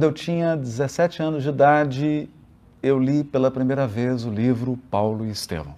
Quando 0.00 0.08
eu 0.08 0.14
tinha 0.14 0.56
17 0.56 1.22
anos 1.22 1.42
de 1.42 1.50
idade, 1.50 2.30
eu 2.82 2.98
li 2.98 3.22
pela 3.22 3.50
primeira 3.50 3.86
vez 3.86 4.24
o 4.24 4.30
livro 4.30 4.78
Paulo 4.90 5.26
e 5.26 5.30
Estevão. 5.30 5.76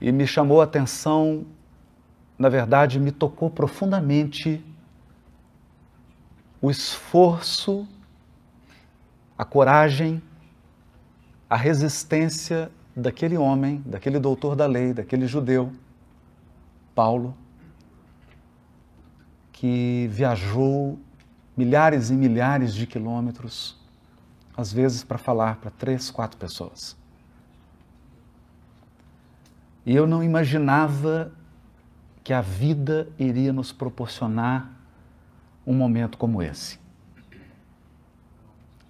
E 0.00 0.10
me 0.10 0.26
chamou 0.26 0.62
a 0.62 0.64
atenção, 0.64 1.44
na 2.38 2.48
verdade, 2.48 2.98
me 2.98 3.12
tocou 3.12 3.50
profundamente 3.50 4.64
o 6.62 6.70
esforço, 6.70 7.86
a 9.36 9.44
coragem, 9.44 10.22
a 11.50 11.56
resistência 11.56 12.70
daquele 12.96 13.36
homem, 13.36 13.82
daquele 13.84 14.18
doutor 14.18 14.56
da 14.56 14.64
lei, 14.64 14.94
daquele 14.94 15.26
judeu, 15.26 15.70
Paulo, 16.94 17.36
que 19.56 20.06
viajou 20.12 20.98
milhares 21.56 22.10
e 22.10 22.14
milhares 22.14 22.74
de 22.74 22.86
quilômetros, 22.86 23.74
às 24.54 24.70
vezes 24.70 25.02
para 25.02 25.16
falar 25.16 25.56
para 25.56 25.70
três, 25.70 26.10
quatro 26.10 26.38
pessoas. 26.38 26.94
E 29.84 29.94
eu 29.94 30.06
não 30.06 30.22
imaginava 30.22 31.32
que 32.22 32.34
a 32.34 32.42
vida 32.42 33.08
iria 33.18 33.52
nos 33.52 33.72
proporcionar 33.72 34.70
um 35.66 35.72
momento 35.72 36.18
como 36.18 36.42
esse. 36.42 36.78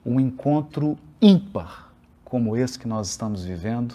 Um 0.05 0.19
encontro 0.19 0.99
ímpar 1.23 1.93
como 2.25 2.57
esse 2.57 2.77
que 2.77 2.89
nós 2.89 3.09
estamos 3.09 3.45
vivendo, 3.45 3.95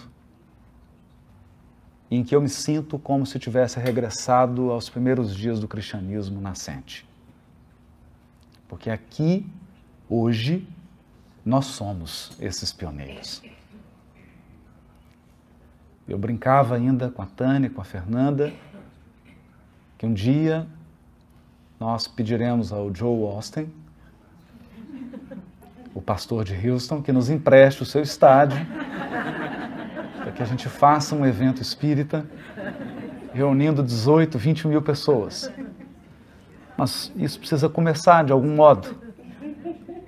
em 2.14 2.22
que 2.22 2.36
eu 2.36 2.42
me 2.42 2.48
sinto 2.48 2.98
como 2.98 3.24
se 3.24 3.38
tivesse 3.38 3.80
regressado 3.80 4.70
aos 4.70 4.90
primeiros 4.90 5.34
dias 5.34 5.58
do 5.58 5.66
cristianismo 5.66 6.42
nascente. 6.42 7.08
Porque 8.68 8.90
aqui, 8.90 9.46
hoje, 10.10 10.68
nós 11.42 11.64
somos 11.64 12.36
esses 12.38 12.70
pioneiros. 12.70 13.42
Eu 16.06 16.18
brincava 16.18 16.74
ainda 16.74 17.10
com 17.10 17.22
a 17.22 17.26
Tânia, 17.26 17.70
com 17.70 17.80
a 17.80 17.84
Fernanda, 17.84 18.52
que 19.96 20.04
um 20.04 20.12
dia 20.12 20.66
nós 21.80 22.06
pediremos 22.06 22.74
ao 22.74 22.94
Joe 22.94 23.22
Austin, 23.24 23.72
o 25.94 26.02
pastor 26.02 26.44
de 26.44 26.68
Houston, 26.68 27.00
que 27.00 27.10
nos 27.10 27.30
empreste 27.30 27.82
o 27.82 27.86
seu 27.86 28.02
estádio, 28.02 28.58
que 30.34 30.42
a 30.42 30.46
gente 30.46 30.68
faça 30.68 31.14
um 31.14 31.24
evento 31.24 31.60
espírita, 31.60 32.26
reunindo 33.32 33.82
18, 33.82 34.38
20 34.38 34.68
mil 34.68 34.82
pessoas. 34.82 35.50
Mas 36.76 37.12
isso 37.16 37.38
precisa 37.38 37.68
começar 37.68 38.24
de 38.24 38.32
algum 38.32 38.54
modo. 38.54 38.96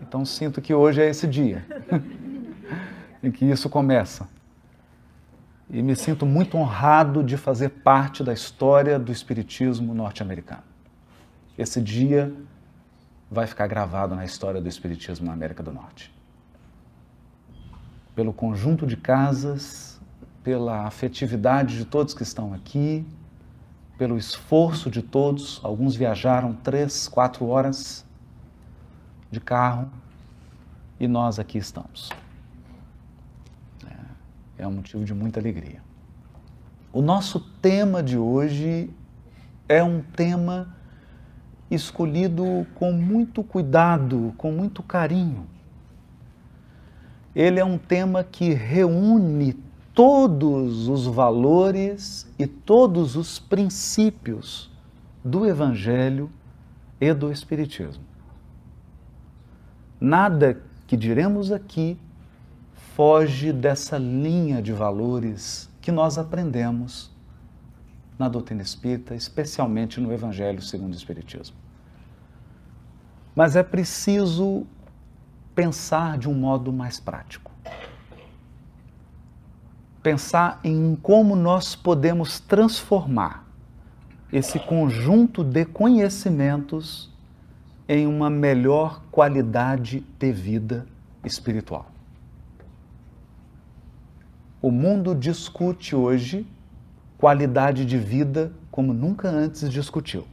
Então 0.00 0.24
sinto 0.24 0.60
que 0.60 0.72
hoje 0.72 1.02
é 1.02 1.08
esse 1.08 1.26
dia 1.26 1.64
em 3.22 3.30
que 3.30 3.44
isso 3.44 3.68
começa. 3.68 4.28
E 5.68 5.82
me 5.82 5.96
sinto 5.96 6.26
muito 6.26 6.56
honrado 6.56 7.22
de 7.22 7.36
fazer 7.36 7.70
parte 7.70 8.22
da 8.22 8.32
história 8.32 8.98
do 8.98 9.10
Espiritismo 9.10 9.94
norte-americano. 9.94 10.62
Esse 11.56 11.80
dia 11.80 12.32
vai 13.30 13.46
ficar 13.46 13.66
gravado 13.66 14.14
na 14.14 14.24
história 14.24 14.60
do 14.60 14.68
Espiritismo 14.68 15.26
na 15.26 15.32
América 15.32 15.62
do 15.62 15.72
Norte. 15.72 16.12
Pelo 18.14 18.32
conjunto 18.32 18.86
de 18.86 18.96
casas, 18.96 19.93
pela 20.44 20.86
afetividade 20.86 21.78
de 21.78 21.86
todos 21.86 22.12
que 22.12 22.22
estão 22.22 22.52
aqui, 22.52 23.04
pelo 23.96 24.18
esforço 24.18 24.90
de 24.90 25.00
todos. 25.00 25.58
Alguns 25.64 25.96
viajaram 25.96 26.52
três, 26.52 27.08
quatro 27.08 27.46
horas 27.46 28.04
de 29.30 29.40
carro 29.40 29.90
e 31.00 31.08
nós 31.08 31.38
aqui 31.38 31.56
estamos. 31.56 32.10
É, 34.58 34.62
é 34.62 34.68
um 34.68 34.72
motivo 34.72 35.02
de 35.02 35.14
muita 35.14 35.40
alegria. 35.40 35.82
O 36.92 37.00
nosso 37.00 37.40
tema 37.40 38.02
de 38.02 38.18
hoje 38.18 38.90
é 39.66 39.82
um 39.82 40.02
tema 40.02 40.76
escolhido 41.70 42.66
com 42.74 42.92
muito 42.92 43.42
cuidado, 43.42 44.34
com 44.36 44.52
muito 44.52 44.82
carinho. 44.82 45.46
Ele 47.34 47.58
é 47.58 47.64
um 47.64 47.78
tema 47.78 48.22
que 48.22 48.52
reúne 48.52 49.56
todos 49.94 50.88
os 50.88 51.06
valores 51.06 52.26
e 52.36 52.46
todos 52.46 53.14
os 53.14 53.38
princípios 53.38 54.68
do 55.24 55.46
Evangelho 55.46 56.28
e 57.00 57.14
do 57.14 57.30
Espiritismo. 57.30 58.02
Nada 60.00 60.60
que 60.88 60.96
diremos 60.96 61.52
aqui 61.52 61.96
foge 62.74 63.52
dessa 63.52 63.96
linha 63.96 64.60
de 64.60 64.72
valores 64.72 65.70
que 65.80 65.92
nós 65.92 66.18
aprendemos 66.18 67.10
na 68.18 68.28
doutrina 68.28 68.62
espírita, 68.62 69.14
especialmente 69.14 70.00
no 70.00 70.12
Evangelho 70.12 70.60
segundo 70.60 70.92
o 70.92 70.96
Espiritismo. 70.96 71.56
Mas 73.34 73.54
é 73.54 73.62
preciso 73.62 74.66
pensar 75.54 76.18
de 76.18 76.28
um 76.28 76.34
modo 76.34 76.72
mais 76.72 76.98
prático 76.98 77.53
pensar 80.04 80.60
em 80.62 80.94
como 81.02 81.34
nós 81.34 81.74
podemos 81.74 82.38
transformar 82.38 83.48
esse 84.30 84.58
conjunto 84.58 85.42
de 85.42 85.64
conhecimentos 85.64 87.10
em 87.88 88.06
uma 88.06 88.28
melhor 88.28 89.00
qualidade 89.10 90.04
de 90.18 90.30
vida 90.30 90.86
espiritual. 91.24 91.86
O 94.60 94.70
mundo 94.70 95.14
discute 95.14 95.96
hoje 95.96 96.46
qualidade 97.16 97.86
de 97.86 97.96
vida 97.96 98.52
como 98.70 98.92
nunca 98.92 99.30
antes 99.30 99.70
discutiu. 99.70 100.26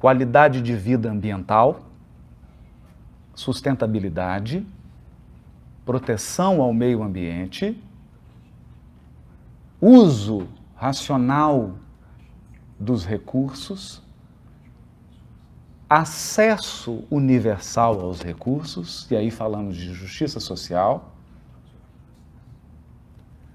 Qualidade 0.00 0.62
de 0.62 0.74
vida 0.74 1.10
ambiental, 1.10 1.80
sustentabilidade, 3.34 4.66
proteção 5.90 6.62
ao 6.62 6.72
meio 6.72 7.02
ambiente, 7.02 7.76
uso 9.80 10.46
racional 10.76 11.74
dos 12.78 13.04
recursos, 13.04 14.00
acesso 15.88 17.02
universal 17.10 18.00
aos 18.02 18.22
recursos, 18.22 19.10
e 19.10 19.16
aí 19.16 19.32
falamos 19.32 19.76
de 19.76 19.92
justiça 19.92 20.38
social. 20.38 21.12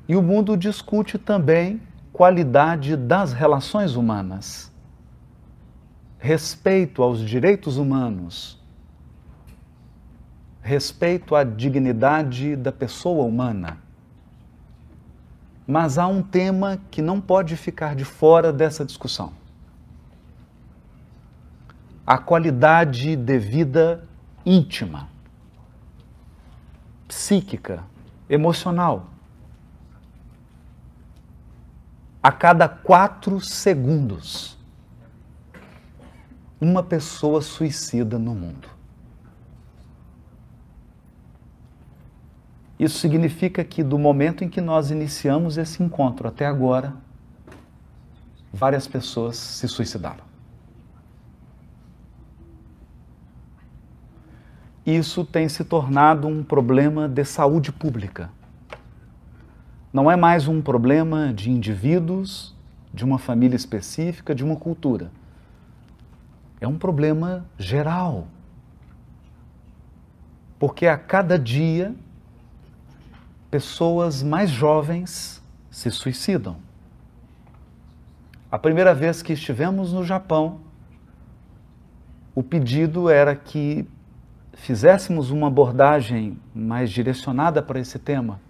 E 0.06 0.14
o 0.14 0.22
mundo 0.22 0.58
discute 0.58 1.18
também 1.18 1.82
qualidade 2.12 2.98
das 2.98 3.32
relações 3.32 3.96
humanas, 3.96 4.70
respeito 6.20 7.02
aos 7.02 7.22
direitos 7.22 7.78
humanos, 7.78 8.62
respeito 10.66 11.36
à 11.36 11.44
dignidade 11.44 12.56
da 12.56 12.72
pessoa 12.72 13.24
humana. 13.24 13.78
Mas 15.68 16.00
há 16.00 16.08
um 16.08 16.24
tema 16.24 16.80
que 16.90 17.04
não 17.04 17.22
pode 17.22 17.56
ficar 17.56 17.96
de 17.96 18.04
fora 18.04 18.52
dessa 18.52 18.84
discussão: 18.84 19.32
a 22.06 22.18
qualidade 22.18 23.16
de 23.16 23.38
vida 23.38 24.08
íntima, 24.44 25.08
psíquica, 27.08 27.84
emocional. 28.28 29.10
A 32.24 32.32
cada 32.32 32.68
quatro 32.68 33.40
segundos, 33.40 34.58
uma 36.60 36.82
pessoa 36.82 37.40
suicida 37.40 38.18
no 38.18 38.34
mundo. 38.34 38.75
Isso 42.78 43.00
significa 43.00 43.64
que 43.64 43.82
do 43.84 43.98
momento 43.98 44.44
em 44.44 44.50
que 44.50 44.60
nós 44.60 44.92
iniciamos 44.92 45.58
esse 45.58 45.82
encontro 45.82 46.28
até 46.28 46.46
agora, 46.46 46.94
várias 48.52 48.88
pessoas 48.88 49.38
se 49.38 49.68
suicidaram. 49.68 50.24
Isso 54.86 55.26
tem 55.26 55.50
se 55.50 55.64
tornado 55.64 56.28
um 56.28 56.44
problema 56.44 57.08
de 57.08 57.26
saúde 57.26 57.72
pública. 57.72 58.30
Não 59.92 60.12
é 60.12 60.16
mais 60.16 60.48
um 60.48 60.62
problema 60.62 61.34
de 61.34 61.50
indivíduos, 61.50 62.54
de 62.94 63.04
uma 63.04 63.18
família 63.18 63.56
específica, 63.56 64.36
de 64.36 64.44
uma 64.44 64.58
cultura. 64.58 65.10
É 66.62 66.68
um 66.68 66.78
problema 66.78 67.46
geral. 67.58 68.28
Porque 70.60 70.86
a 70.86 70.98
cada 70.98 71.40
dia 71.40 71.96
pessoas 73.56 74.22
mais 74.22 74.50
jovens 74.50 75.42
se 75.72 75.90
suicidam. 75.90 76.58
A 78.52 78.60
primeira 78.60 78.94
vez 78.94 79.22
que 79.22 79.32
estivemos 79.32 79.94
no 79.94 80.04
Japão, 80.04 80.60
o 82.36 82.44
pedido 82.44 83.10
era 83.10 83.34
que 83.34 83.88
fizéssemos 84.56 85.32
uma 85.32 85.48
abordagem 85.48 86.38
mais 86.54 86.92
direcionada 86.92 87.62
para 87.62 87.80
esse 87.80 87.98
tema, 87.98 88.42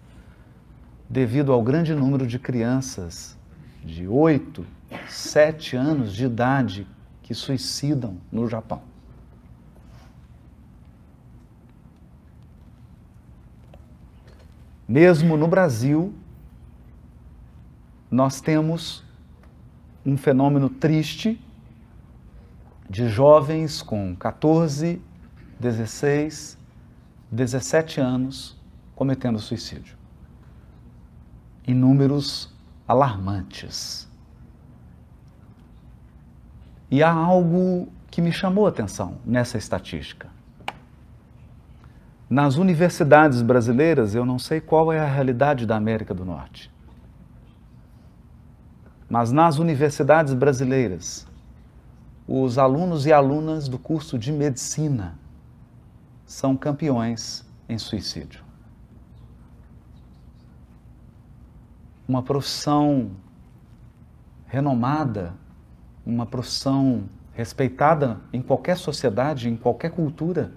devido 1.07 1.53
ao 1.53 1.61
grande 1.61 1.93
número 1.93 2.25
de 2.25 2.39
crianças 2.39 3.37
de 3.83 4.07
8, 4.07 4.65
7 5.07 5.75
anos 5.75 6.15
de 6.15 6.25
idade 6.25 6.87
que 7.21 7.35
suicidam 7.35 8.17
no 8.31 8.47
Japão. 8.49 8.81
Mesmo 14.87 15.35
no 15.35 15.47
Brasil, 15.47 16.13
nós 18.09 18.39
temos 18.39 19.03
um 20.05 20.15
fenômeno 20.15 20.69
triste 20.69 21.41
de 22.87 23.09
jovens 23.09 23.81
com 23.81 24.15
14, 24.15 25.01
16, 25.59 26.57
17 27.31 27.99
anos 27.99 28.55
cometendo 28.95 29.39
suicídio. 29.39 29.97
Em 31.67 31.73
números 31.73 32.53
alarmantes. 32.87 34.07
E 36.91 37.01
há 37.01 37.11
algo 37.11 37.91
que 38.11 38.21
me 38.21 38.31
chamou 38.31 38.67
a 38.67 38.69
atenção 38.69 39.17
nessa 39.25 39.57
estatística. 39.57 40.34
Nas 42.29 42.55
universidades 42.55 43.41
brasileiras, 43.41 44.15
eu 44.15 44.25
não 44.25 44.39
sei 44.39 44.59
qual 44.59 44.91
é 44.91 44.99
a 44.99 45.05
realidade 45.05 45.65
da 45.65 45.75
América 45.75 46.13
do 46.13 46.25
Norte, 46.25 46.71
mas 49.07 49.31
nas 49.31 49.59
universidades 49.59 50.33
brasileiras, 50.33 51.27
os 52.27 52.57
alunos 52.57 53.05
e 53.05 53.13
alunas 53.13 53.67
do 53.67 53.77
curso 53.77 54.17
de 54.17 54.31
medicina 54.31 55.19
são 56.25 56.57
campeões 56.57 57.45
em 57.69 57.77
suicídio. 57.77 58.43
Uma 62.07 62.23
profissão 62.23 63.11
renomada, 64.47 65.33
uma 66.03 66.25
profissão 66.25 67.03
respeitada 67.33 68.19
em 68.33 68.41
qualquer 68.41 68.77
sociedade, 68.77 69.49
em 69.49 69.55
qualquer 69.55 69.91
cultura. 69.91 70.51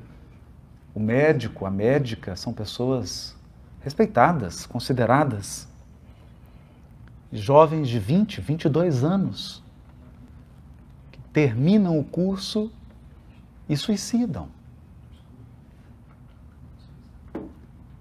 O 0.99 1.00
médico, 1.00 1.65
a 1.65 1.71
médica 1.71 2.35
são 2.35 2.53
pessoas 2.53 3.37
respeitadas, 3.83 4.67
consideradas. 4.67 5.69
Jovens 7.33 7.89
de 7.89 8.00
20, 8.00 8.41
22 8.41 9.05
anos 9.05 9.62
que 11.12 11.21
terminam 11.33 11.97
o 11.97 12.03
curso 12.03 12.73
e 13.69 13.77
suicidam. 13.77 14.49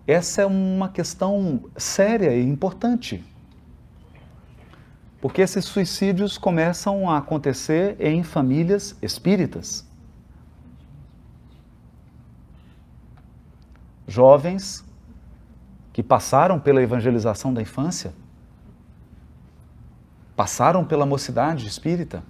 Essa 0.08 0.42
é 0.42 0.46
uma 0.48 0.90
questão 0.90 1.66
séria 1.78 2.36
e 2.36 2.44
importante. 2.44 3.24
Porque 5.22 5.44
esses 5.44 5.66
suicídios 5.66 6.36
começam 6.36 7.08
a 7.08 7.20
acontecer 7.20 7.96
em 8.00 8.24
famílias 8.24 8.98
espíritas. 9.04 9.87
Jovens 14.08 14.86
que 15.92 16.02
passaram 16.02 16.60
pela 16.60 16.82
evangelização 16.82 17.54
da 17.54 17.62
infância, 17.62 18.14
passaram 20.36 20.86
pela 20.86 21.06
mocidade 21.06 21.68
espírita, 21.68 22.24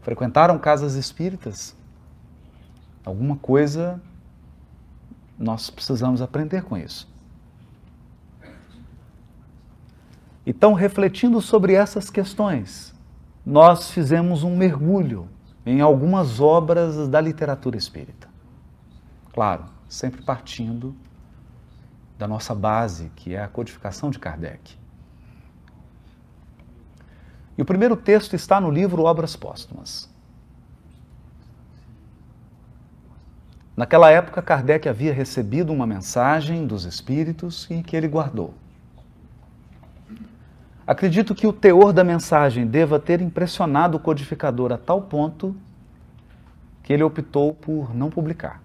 frequentaram 0.00 0.58
casas 0.58 0.94
espíritas. 0.94 1.76
Alguma 3.04 3.36
coisa 3.36 4.00
nós 5.38 5.70
precisamos 5.70 6.20
aprender 6.20 6.62
com 6.64 6.76
isso. 6.76 7.08
Então, 10.44 10.72
refletindo 10.72 11.42
sobre 11.42 11.74
essas 11.74 12.08
questões, 12.08 12.94
nós 13.44 13.90
fizemos 13.90 14.42
um 14.42 14.56
mergulho 14.56 15.28
em 15.64 15.82
algumas 15.82 16.40
obras 16.40 17.06
da 17.06 17.20
literatura 17.20 17.76
espírita. 17.76 18.26
Claro, 19.30 19.66
sempre 19.88 20.22
partindo 20.22 20.94
da 22.18 22.28
nossa 22.28 22.54
base, 22.54 23.10
que 23.16 23.34
é 23.34 23.42
a 23.42 23.48
codificação 23.48 24.10
de 24.10 24.18
Kardec. 24.18 24.76
E 27.56 27.62
o 27.62 27.64
primeiro 27.64 27.96
texto 27.96 28.34
está 28.34 28.60
no 28.60 28.70
livro 28.70 29.02
Obras 29.04 29.34
Póstumas. 29.34 30.08
Naquela 33.76 34.10
época, 34.10 34.42
Kardec 34.42 34.88
havia 34.88 35.12
recebido 35.12 35.72
uma 35.72 35.86
mensagem 35.86 36.66
dos 36.66 36.84
espíritos 36.84 37.68
e 37.70 37.82
que 37.82 37.96
ele 37.96 38.08
guardou. 38.08 38.52
Acredito 40.84 41.34
que 41.34 41.46
o 41.46 41.52
teor 41.52 41.92
da 41.92 42.02
mensagem 42.02 42.66
deva 42.66 42.98
ter 42.98 43.20
impressionado 43.20 43.96
o 43.96 44.00
codificador 44.00 44.72
a 44.72 44.78
tal 44.78 45.02
ponto 45.02 45.54
que 46.82 46.92
ele 46.92 47.02
optou 47.02 47.54
por 47.54 47.94
não 47.94 48.10
publicar. 48.10 48.62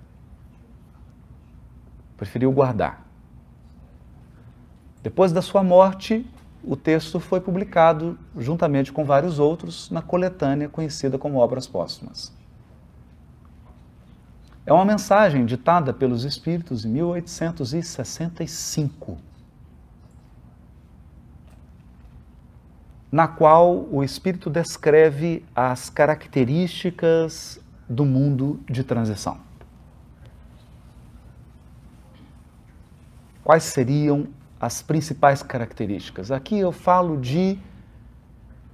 Preferiu 2.23 2.51
guardar. 2.53 3.05
Depois 5.01 5.33
da 5.33 5.41
sua 5.41 5.61
morte, 5.61 6.25
o 6.63 6.77
texto 6.77 7.19
foi 7.19 7.41
publicado 7.41 8.17
juntamente 8.37 8.93
com 8.93 9.03
vários 9.03 9.39
outros 9.39 9.91
na 9.91 10.01
coletânea 10.01 10.69
conhecida 10.69 11.17
como 11.17 11.39
Obras 11.39 11.67
Póstumas. 11.67 12.31
É 14.65 14.71
uma 14.71 14.85
mensagem 14.85 15.45
ditada 15.45 15.91
pelos 15.91 16.23
Espíritos 16.23 16.85
em 16.85 16.89
1865, 16.91 19.17
na 23.11 23.27
qual 23.27 23.85
o 23.91 24.01
Espírito 24.01 24.49
descreve 24.49 25.43
as 25.53 25.89
características 25.89 27.59
do 27.89 28.05
mundo 28.05 28.61
de 28.69 28.85
transição. 28.85 29.42
Quais 33.43 33.63
seriam 33.63 34.27
as 34.59 34.81
principais 34.81 35.43
características? 35.43 36.31
Aqui 36.31 36.57
eu 36.57 36.71
falo 36.71 37.19
de 37.19 37.59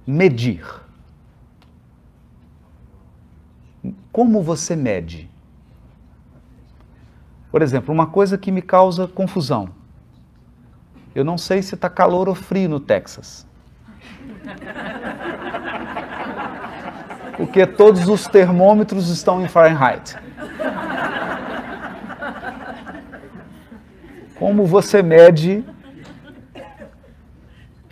medir. 0.06 0.64
Como 4.12 4.42
você 4.42 4.76
mede? 4.76 5.28
Por 7.50 7.62
exemplo, 7.62 7.92
uma 7.92 8.06
coisa 8.06 8.38
que 8.38 8.52
me 8.52 8.62
causa 8.62 9.08
confusão. 9.08 9.70
Eu 11.14 11.24
não 11.24 11.36
sei 11.36 11.62
se 11.62 11.74
está 11.74 11.90
calor 11.90 12.28
ou 12.28 12.34
frio 12.34 12.68
no 12.68 12.78
Texas. 12.78 13.44
Porque 17.36 17.66
todos 17.66 18.06
os 18.08 18.26
termômetros 18.26 19.08
estão 19.08 19.42
em 19.44 19.48
Fahrenheit. 19.48 20.16
Como 24.40 24.64
você 24.64 25.02
mede 25.02 25.62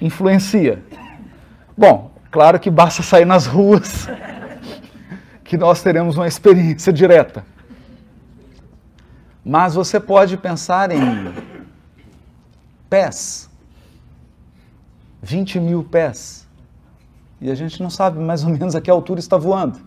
influencia? 0.01 0.83
Bom, 1.77 2.11
claro 2.31 2.59
que 2.59 2.71
basta 2.71 3.03
sair 3.03 3.27
nas 3.27 3.45
ruas 3.45 4.09
que 5.45 5.59
nós 5.59 5.83
teremos 5.83 6.17
uma 6.17 6.27
experiência 6.27 6.91
direta. 6.91 7.45
Mas 9.45 9.75
você 9.75 10.01
pode 10.01 10.39
pensar 10.39 10.91
em 10.91 11.35
pés, 12.89 13.51
20 15.23 15.61
mil 15.61 15.85
pés, 15.85 16.49
e 17.43 17.51
a 17.51 17.55
gente 17.55 17.83
não 17.83 17.91
sabe 17.91 18.19
mais 18.19 18.43
ou 18.43 18.49
menos 18.49 18.75
a 18.75 18.81
que 18.81 18.91
altura 18.91 19.21
está 19.21 19.37
voando. 19.37 19.79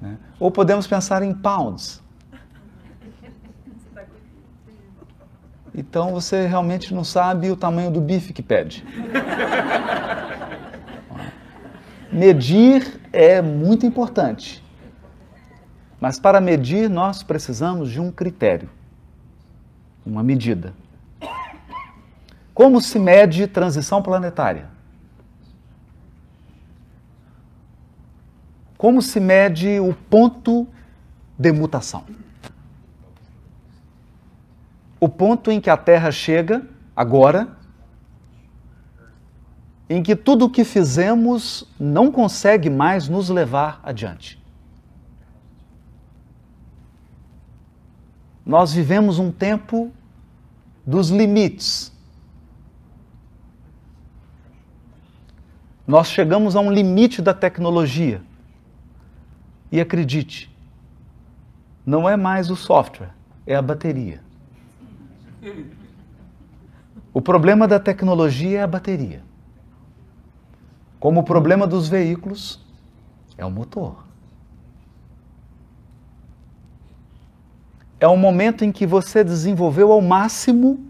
Né? 0.00 0.18
Ou 0.40 0.50
podemos 0.50 0.88
pensar 0.88 1.22
em 1.22 1.32
pounds. 1.32 2.02
Então 5.74 6.12
você 6.12 6.46
realmente 6.46 6.94
não 6.94 7.02
sabe 7.02 7.50
o 7.50 7.56
tamanho 7.56 7.90
do 7.90 8.00
bife 8.00 8.32
que 8.32 8.42
pede. 8.42 8.84
Medir 12.12 13.00
é 13.12 13.42
muito 13.42 13.84
importante. 13.84 14.62
Mas 16.00 16.20
para 16.20 16.40
medir, 16.40 16.88
nós 16.88 17.24
precisamos 17.24 17.90
de 17.90 18.00
um 18.00 18.12
critério, 18.12 18.70
uma 20.06 20.22
medida. 20.22 20.72
Como 22.52 22.80
se 22.80 22.98
mede 23.00 23.48
transição 23.48 24.00
planetária? 24.00 24.68
Como 28.78 29.02
se 29.02 29.18
mede 29.18 29.80
o 29.80 29.92
ponto 29.92 30.68
de 31.36 31.50
mutação? 31.50 32.04
o 35.04 35.08
ponto 35.08 35.50
em 35.50 35.60
que 35.60 35.68
a 35.68 35.76
Terra 35.76 36.10
chega 36.10 36.66
agora, 36.96 37.58
em 39.86 40.02
que 40.02 40.16
tudo 40.16 40.46
o 40.46 40.50
que 40.50 40.64
fizemos 40.64 41.70
não 41.78 42.10
consegue 42.10 42.70
mais 42.70 43.06
nos 43.06 43.28
levar 43.28 43.80
adiante. 43.82 44.42
Nós 48.46 48.72
vivemos 48.72 49.18
um 49.18 49.30
tempo 49.30 49.92
dos 50.86 51.10
limites. 51.10 51.92
Nós 55.86 56.08
chegamos 56.08 56.56
a 56.56 56.60
um 56.60 56.72
limite 56.72 57.20
da 57.20 57.34
tecnologia. 57.34 58.22
E 59.70 59.82
acredite, 59.82 60.50
não 61.84 62.08
é 62.08 62.16
mais 62.16 62.50
o 62.50 62.56
software, 62.56 63.10
é 63.46 63.54
a 63.54 63.60
bateria. 63.60 64.23
O 67.12 67.20
problema 67.20 67.68
da 67.68 67.78
tecnologia 67.78 68.60
é 68.60 68.62
a 68.62 68.66
bateria. 68.66 69.22
Como 70.98 71.20
o 71.20 71.24
problema 71.24 71.66
dos 71.66 71.88
veículos 71.88 72.60
é 73.36 73.44
o 73.44 73.50
motor. 73.50 74.04
É 78.00 78.08
o 78.08 78.16
momento 78.16 78.64
em 78.64 78.72
que 78.72 78.86
você 78.86 79.22
desenvolveu 79.22 79.92
ao 79.92 80.00
máximo 80.00 80.84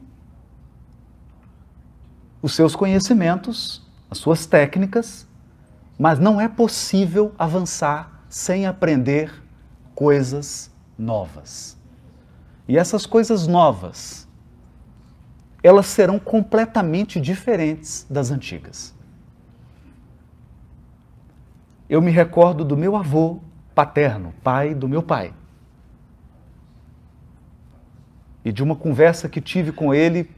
os 2.41 2.55
seus 2.55 2.77
conhecimentos, 2.77 3.83
as 4.11 4.19
suas 4.19 4.47
técnicas, 4.47 5.27
mas 5.99 6.19
não 6.19 6.41
é 6.41 6.49
possível 6.49 7.33
avançar 7.39 8.25
sem 8.29 8.67
aprender 8.67 9.33
coisas 9.95 10.71
novas. 10.99 11.77
E 12.67 12.77
essas 12.77 13.07
coisas 13.07 13.47
novas, 13.47 14.24
elas 15.65 15.87
serão 15.87 16.19
completamente 16.19 17.19
diferentes 17.19 18.07
das 18.11 18.31
antigas. 18.31 18.95
Eu 21.89 22.03
me 22.03 22.11
recordo 22.11 22.63
do 22.67 22.77
meu 22.77 22.95
avô 22.95 23.41
paterno, 23.75 24.35
pai 24.43 24.75
do 24.75 24.87
meu 24.87 25.03
pai, 25.03 25.33
e 28.45 28.53
de 28.53 28.63
uma 28.63 28.77
conversa 28.77 29.27
que 29.27 29.41
tive 29.41 29.73
com 29.73 29.95
ele 29.95 30.31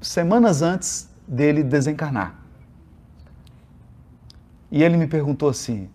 semanas 0.00 0.62
antes 0.62 1.10
dele 1.26 1.64
desencarnar. 1.64 2.38
E 4.70 4.84
ele 4.84 4.96
me 4.96 5.08
perguntou 5.08 5.48
assim: 5.48 5.90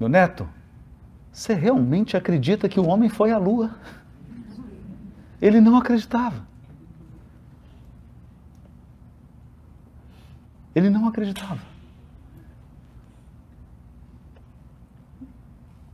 Meu 0.00 0.08
neto, 0.08 0.48
você 1.30 1.54
realmente 1.54 2.16
acredita 2.16 2.68
que 2.68 2.80
o 2.80 2.86
homem 2.88 3.08
foi 3.08 3.30
à 3.30 3.38
lua? 3.38 3.76
Ele 5.40 5.60
não 5.60 5.76
acreditava. 5.76 6.46
Ele 10.74 10.90
não 10.90 11.06
acreditava. 11.08 11.60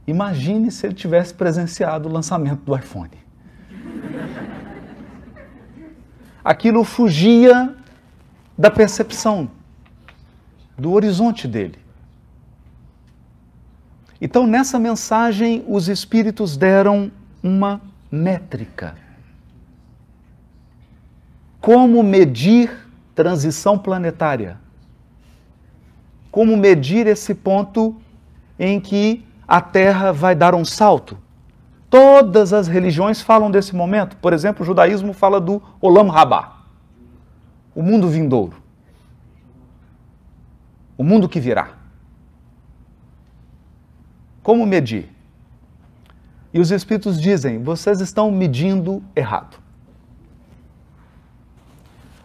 Imagine 0.07 0.71
se 0.73 0.87
ele 0.87 0.95
tivesse 0.95 1.33
presenciado 1.33 2.09
o 2.09 2.13
lançamento 2.13 2.63
do 2.65 2.77
iPhone. 2.77 3.13
Aquilo 6.43 6.83
fugia 6.83 7.77
da 8.59 8.71
percepção, 8.71 9.51
do 10.77 10.91
horizonte 10.93 11.47
dele. 11.47 11.79
Então, 14.21 14.47
nessa 14.47 14.79
mensagem, 14.79 15.65
os 15.69 15.89
espíritos 15.89 16.57
deram 16.57 17.11
uma 17.43 17.81
métrica. 18.11 18.95
Como 21.61 22.02
medir 22.02 22.88
transição 23.14 23.79
planetária? 23.79 24.59
Como 26.31 26.57
medir 26.57 27.07
esse 27.07 27.35
ponto 27.35 27.95
em 28.59 28.81
que 28.81 29.26
a 29.47 29.61
Terra 29.61 30.12
vai 30.12 30.35
dar 30.35 30.55
um 30.55 30.64
salto? 30.64 31.19
Todas 31.90 32.52
as 32.52 32.69
religiões 32.69 33.21
falam 33.21 33.50
desse 33.50 33.75
momento. 33.75 34.17
Por 34.17 34.33
exemplo, 34.33 34.62
o 34.62 34.67
judaísmo 34.67 35.12
fala 35.12 35.40
do 35.40 35.61
Olam 35.81 36.09
Rabá, 36.09 36.62
o 37.75 37.83
mundo 37.83 38.09
vindouro, 38.09 38.57
o 40.97 41.02
mundo 41.02 41.29
que 41.29 41.40
virá. 41.40 41.71
Como 44.43 44.64
medir? 44.64 45.11
E 46.55 46.61
os 46.61 46.71
Espíritos 46.71 47.21
dizem: 47.21 47.62
vocês 47.62 48.00
estão 48.00 48.31
medindo 48.31 49.02
errado. 49.14 49.60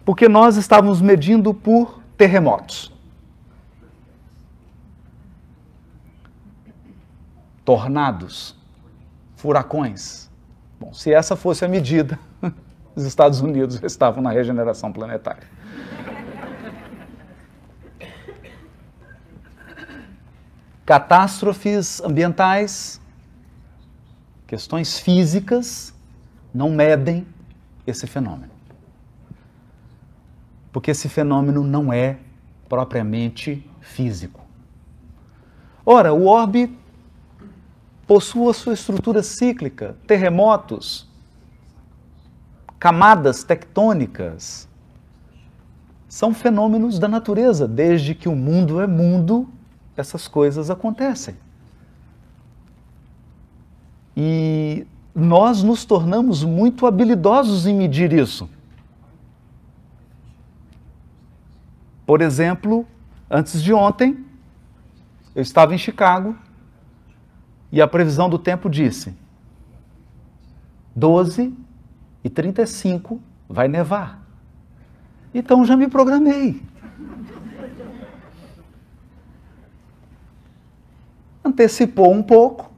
Porque 0.06 0.30
nós 0.30 0.56
estávamos 0.56 1.02
medindo 1.02 1.52
por 1.52 2.00
terremotos. 2.16 2.94
Tornados, 7.66 8.56
furacões. 9.36 10.30
Bom, 10.80 10.94
se 10.94 11.12
essa 11.12 11.36
fosse 11.36 11.66
a 11.66 11.68
medida, 11.68 12.20
os 12.96 13.04
Estados 13.04 13.42
Unidos 13.42 13.82
estavam 13.82 14.22
na 14.22 14.30
regeneração 14.30 14.94
planetária. 14.94 15.48
Catástrofes 20.86 22.00
ambientais, 22.02 23.02
questões 24.46 25.00
físicas, 25.00 25.92
não 26.54 26.70
medem 26.70 27.26
esse 27.88 28.06
fenômeno. 28.06 28.55
Porque 30.76 30.92
esse 30.92 31.08
fenômeno 31.08 31.64
não 31.64 31.94
é 31.94 32.18
propriamente 32.68 33.66
físico. 33.80 34.42
Ora, 35.86 36.14
o 36.14 36.26
orbe 36.26 36.78
possui 38.06 38.50
a 38.50 38.54
sua 38.54 38.74
estrutura 38.74 39.24
cíclica, 39.24 39.96
terremotos, 40.06 41.08
camadas 42.78 43.42
tectônicas. 43.46 44.68
São 46.10 46.34
fenômenos 46.34 47.00
da 47.00 47.08
natureza. 47.08 47.70
Desde 47.70 48.14
que 48.14 48.28
o 48.28 48.36
mundo 48.36 48.82
é 48.82 48.86
mundo, 48.86 49.48
essas 49.96 50.28
coisas 50.28 50.70
acontecem. 50.70 51.38
E 54.18 54.86
nós 55.16 55.64
nos 55.64 55.86
tornamos 55.86 56.44
muito 56.44 56.86
habilidosos 56.86 57.66
em 57.66 57.74
medir 57.74 58.12
isso. 58.12 58.50
Por 62.06 62.22
exemplo, 62.22 62.88
antes 63.30 63.62
de 63.62 63.74
ontem, 63.74 64.26
eu 65.34 65.42
estava 65.42 65.74
em 65.74 65.78
Chicago 65.78 66.36
e 67.72 67.82
a 67.82 67.88
previsão 67.88 68.30
do 68.30 68.38
tempo 68.38 68.70
disse: 68.70 69.14
12 70.96 71.54
e 72.24 72.30
35 72.30 73.22
vai 73.50 73.68
nevar. 73.68 74.24
Então 75.34 75.66
já 75.66 75.76
me 75.76 75.88
programei. 75.88 76.62
antecipou 81.56 82.12
um 82.12 82.22
pouco, 82.22 82.72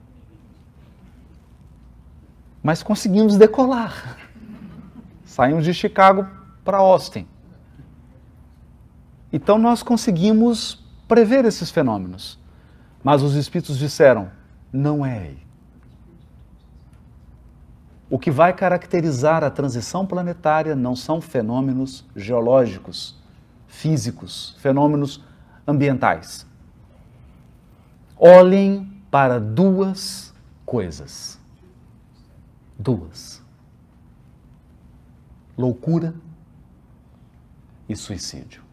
mas 2.62 2.84
conseguimos 2.84 3.38
decolar. 3.38 4.17
Saímos 5.25 5.65
de 5.65 5.74
Chicago 5.74 6.27
para 6.63 6.77
Austin. 6.77 7.27
Então 9.31 9.57
nós 9.57 9.84
conseguimos 9.84 10.86
prever 11.07 11.46
esses 11.46 11.69
fenômenos. 11.69 12.39
Mas 13.03 13.22
os 13.22 13.36
espíritos 13.36 13.77
disseram: 13.77 14.29
não 14.72 15.05
é 15.05 15.19
aí. 15.19 15.48
O 18.10 18.17
que 18.17 18.31
vai 18.31 18.53
caracterizar 18.53 19.43
a 19.43 19.50
transição 19.50 20.05
planetária 20.05 20.75
não 20.75 20.96
são 20.96 21.19
fenômenos 21.19 22.05
geológicos, 22.15 23.17
físicos, 23.67 24.55
fenômenos 24.60 25.22
ambientais 25.67 26.48
olhem 28.19 29.01
para 29.12 29.39
duas 29.39 30.34
coisas. 30.65 31.39
Duas: 32.77 33.41
loucura 35.57 36.13
e 37.88 37.96
suicídio. 37.96 38.66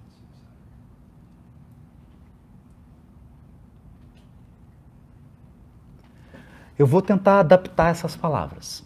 Eu 6.78 6.86
vou 6.86 7.00
tentar 7.00 7.40
adaptar 7.40 7.90
essas 7.90 8.16
palavras. 8.16 8.84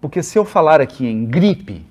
Porque 0.00 0.22
se 0.22 0.38
eu 0.38 0.44
falar 0.44 0.80
aqui 0.80 1.06
em 1.06 1.26
gripe, 1.26 1.84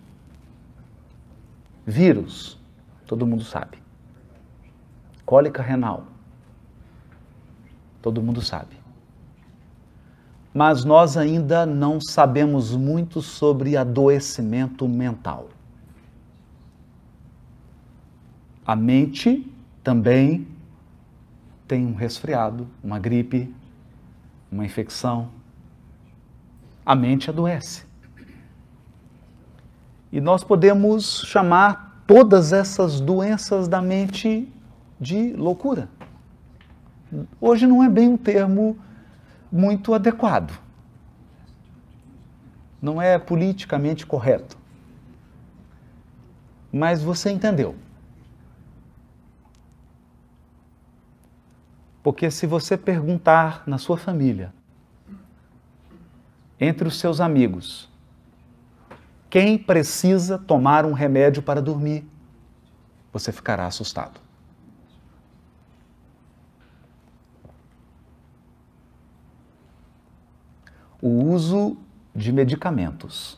vírus, 1.85 2.57
todo 3.05 3.27
mundo 3.27 3.43
sabe. 3.43 3.77
Cólica 5.25 5.61
renal. 5.61 6.05
Todo 8.01 8.21
mundo 8.21 8.41
sabe. 8.41 8.77
Mas 10.53 10.83
nós 10.83 11.17
ainda 11.17 11.65
não 11.65 11.99
sabemos 12.01 12.75
muito 12.75 13.21
sobre 13.21 13.77
adoecimento 13.77 14.87
mental. 14.87 15.49
A 18.65 18.75
mente 18.75 19.45
também 19.83 20.47
tem 21.67 21.85
um 21.85 21.93
resfriado, 21.93 22.67
uma 22.83 22.97
gripe, 22.97 23.53
uma 24.51 24.65
infecção, 24.65 25.29
a 26.85 26.95
mente 26.95 27.29
adoece. 27.29 27.85
E 30.11 30.21
nós 30.21 30.43
podemos 30.43 31.23
chamar 31.25 32.01
todas 32.07 32.53
essas 32.53 33.01
doenças 33.01 33.67
da 33.67 33.81
mente 33.81 34.51
de 34.99 35.33
loucura. 35.33 35.89
Hoje 37.39 37.67
não 37.67 37.83
é 37.83 37.89
bem 37.89 38.07
um 38.07 38.17
termo 38.17 38.77
muito 39.51 39.93
adequado. 39.93 40.57
Não 42.81 43.01
é 43.01 43.19
politicamente 43.19 44.05
correto. 44.05 44.57
Mas 46.71 47.01
você 47.01 47.31
entendeu. 47.31 47.75
Porque 52.07 52.31
se 52.31 52.47
você 52.47 52.77
perguntar 52.77 53.63
na 53.67 53.77
sua 53.77 53.97
família, 53.97 54.53
entre 56.57 56.87
os 56.87 56.97
seus 56.97 57.19
amigos, 57.19 57.91
quem 59.29 59.57
precisa 59.57 60.37
tomar 60.37 60.85
um 60.85 60.93
remédio 60.93 61.43
para 61.43 61.61
dormir, 61.61 62.09
você 63.11 63.29
ficará 63.33 63.65
assustado. 63.65 64.21
O 71.01 71.09
uso 71.09 71.75
de 72.15 72.31
medicamentos 72.31 73.37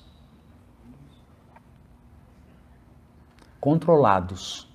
controlados 3.60 4.69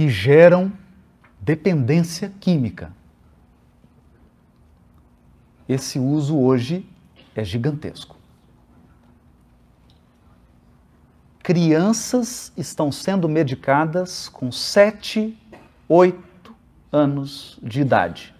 que 0.00 0.08
geram 0.08 0.72
dependência 1.38 2.32
química. 2.40 2.90
Esse 5.68 5.98
uso 5.98 6.38
hoje 6.38 6.88
é 7.36 7.44
gigantesco. 7.44 8.16
Crianças 11.42 12.50
estão 12.56 12.90
sendo 12.90 13.28
medicadas 13.28 14.26
com 14.26 14.50
7, 14.50 15.38
8 15.86 16.56
anos 16.90 17.58
de 17.62 17.82
idade. 17.82 18.34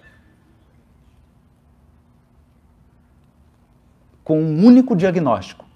Com 4.24 4.42
um 4.42 4.64
único 4.64 4.96
diagnóstico: 4.96 5.66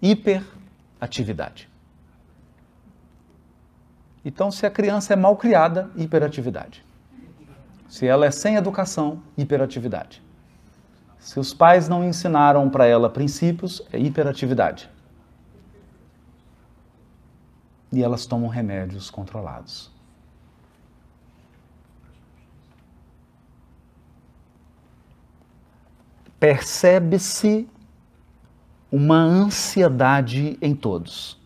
hiperatividade. 0.00 1.69
Então, 4.30 4.48
se 4.48 4.64
a 4.64 4.70
criança 4.70 5.12
é 5.12 5.16
mal 5.16 5.36
criada, 5.36 5.90
hiperatividade. 5.96 6.84
Se 7.88 8.06
ela 8.06 8.24
é 8.24 8.30
sem 8.30 8.54
educação, 8.54 9.20
hiperatividade. 9.36 10.22
Se 11.18 11.40
os 11.40 11.52
pais 11.52 11.88
não 11.88 12.04
ensinaram 12.04 12.70
para 12.70 12.86
ela 12.86 13.10
princípios, 13.10 13.82
é 13.92 13.98
hiperatividade. 13.98 14.88
E 17.92 18.04
elas 18.04 18.24
tomam 18.24 18.48
remédios 18.48 19.10
controlados. 19.10 19.90
Percebe-se 26.38 27.68
uma 28.92 29.18
ansiedade 29.18 30.56
em 30.62 30.72
todos. 30.72 31.39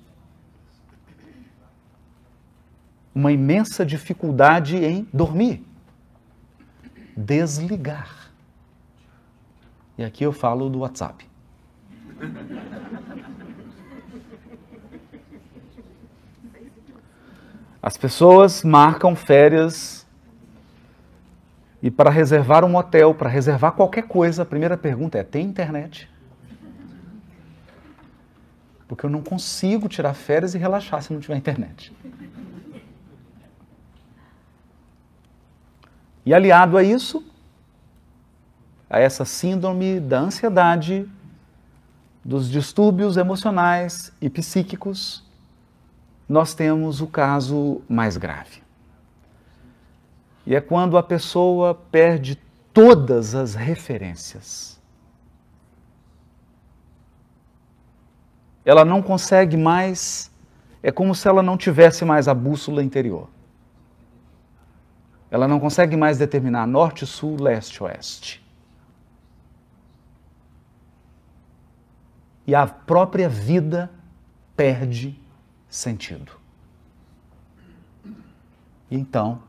Uma 3.14 3.30
imensa 3.30 3.86
dificuldade 3.86 4.76
em 4.76 5.06
dormir, 5.12 5.64
desligar. 7.16 8.30
E 9.96 10.04
aqui 10.04 10.24
eu 10.24 10.32
falo 10.32 10.68
do 10.68 10.80
WhatsApp. 10.80 11.24
As 17.80 17.96
pessoas 17.96 18.62
marcam 18.62 19.14
férias 19.14 20.04
e 21.82 21.90
para 21.90 22.08
reservar 22.08 22.64
um 22.64 22.76
hotel, 22.76 23.14
para 23.14 23.28
reservar 23.28 23.72
qualquer 23.72 24.04
coisa, 24.04 24.42
a 24.42 24.46
primeira 24.46 24.74
pergunta 24.74 25.18
é: 25.18 25.22
tem 25.22 25.44
internet? 25.44 26.10
Porque 28.88 29.04
eu 29.04 29.10
não 29.10 29.22
consigo 29.22 29.86
tirar 29.86 30.14
férias 30.14 30.54
e 30.54 30.58
relaxar 30.58 31.02
se 31.02 31.12
não 31.12 31.20
tiver 31.20 31.36
internet. 31.36 31.94
E 36.26 36.32
aliado 36.32 36.76
a 36.76 36.82
isso, 36.82 37.22
a 38.88 38.98
essa 38.98 39.24
síndrome 39.24 40.00
da 40.00 40.20
ansiedade, 40.20 41.08
dos 42.24 42.48
distúrbios 42.48 43.16
emocionais 43.16 44.12
e 44.20 44.30
psíquicos, 44.30 45.22
nós 46.28 46.54
temos 46.54 47.02
o 47.02 47.06
caso 47.06 47.82
mais 47.88 48.16
grave. 48.16 48.62
E 50.46 50.54
é 50.54 50.60
quando 50.60 50.96
a 50.96 51.02
pessoa 51.02 51.74
perde 51.74 52.38
todas 52.72 53.34
as 53.34 53.54
referências. 53.54 54.80
Ela 58.64 58.84
não 58.84 59.02
consegue 59.02 59.56
mais, 59.56 60.30
é 60.82 60.90
como 60.90 61.14
se 61.14 61.28
ela 61.28 61.42
não 61.42 61.58
tivesse 61.58 62.04
mais 62.04 62.26
a 62.26 62.34
bússola 62.34 62.82
interior. 62.82 63.28
Ela 65.34 65.48
não 65.48 65.58
consegue 65.58 65.96
mais 65.96 66.18
determinar 66.18 66.66
norte, 66.66 67.04
sul, 67.04 67.36
leste, 67.40 67.82
oeste. 67.82 68.44
e 72.46 72.54
a 72.54 72.66
própria 72.66 73.28
vida 73.28 73.90
perde 74.56 75.18
sentido. 75.68 76.32
E 78.90 78.96
então, 78.96 79.42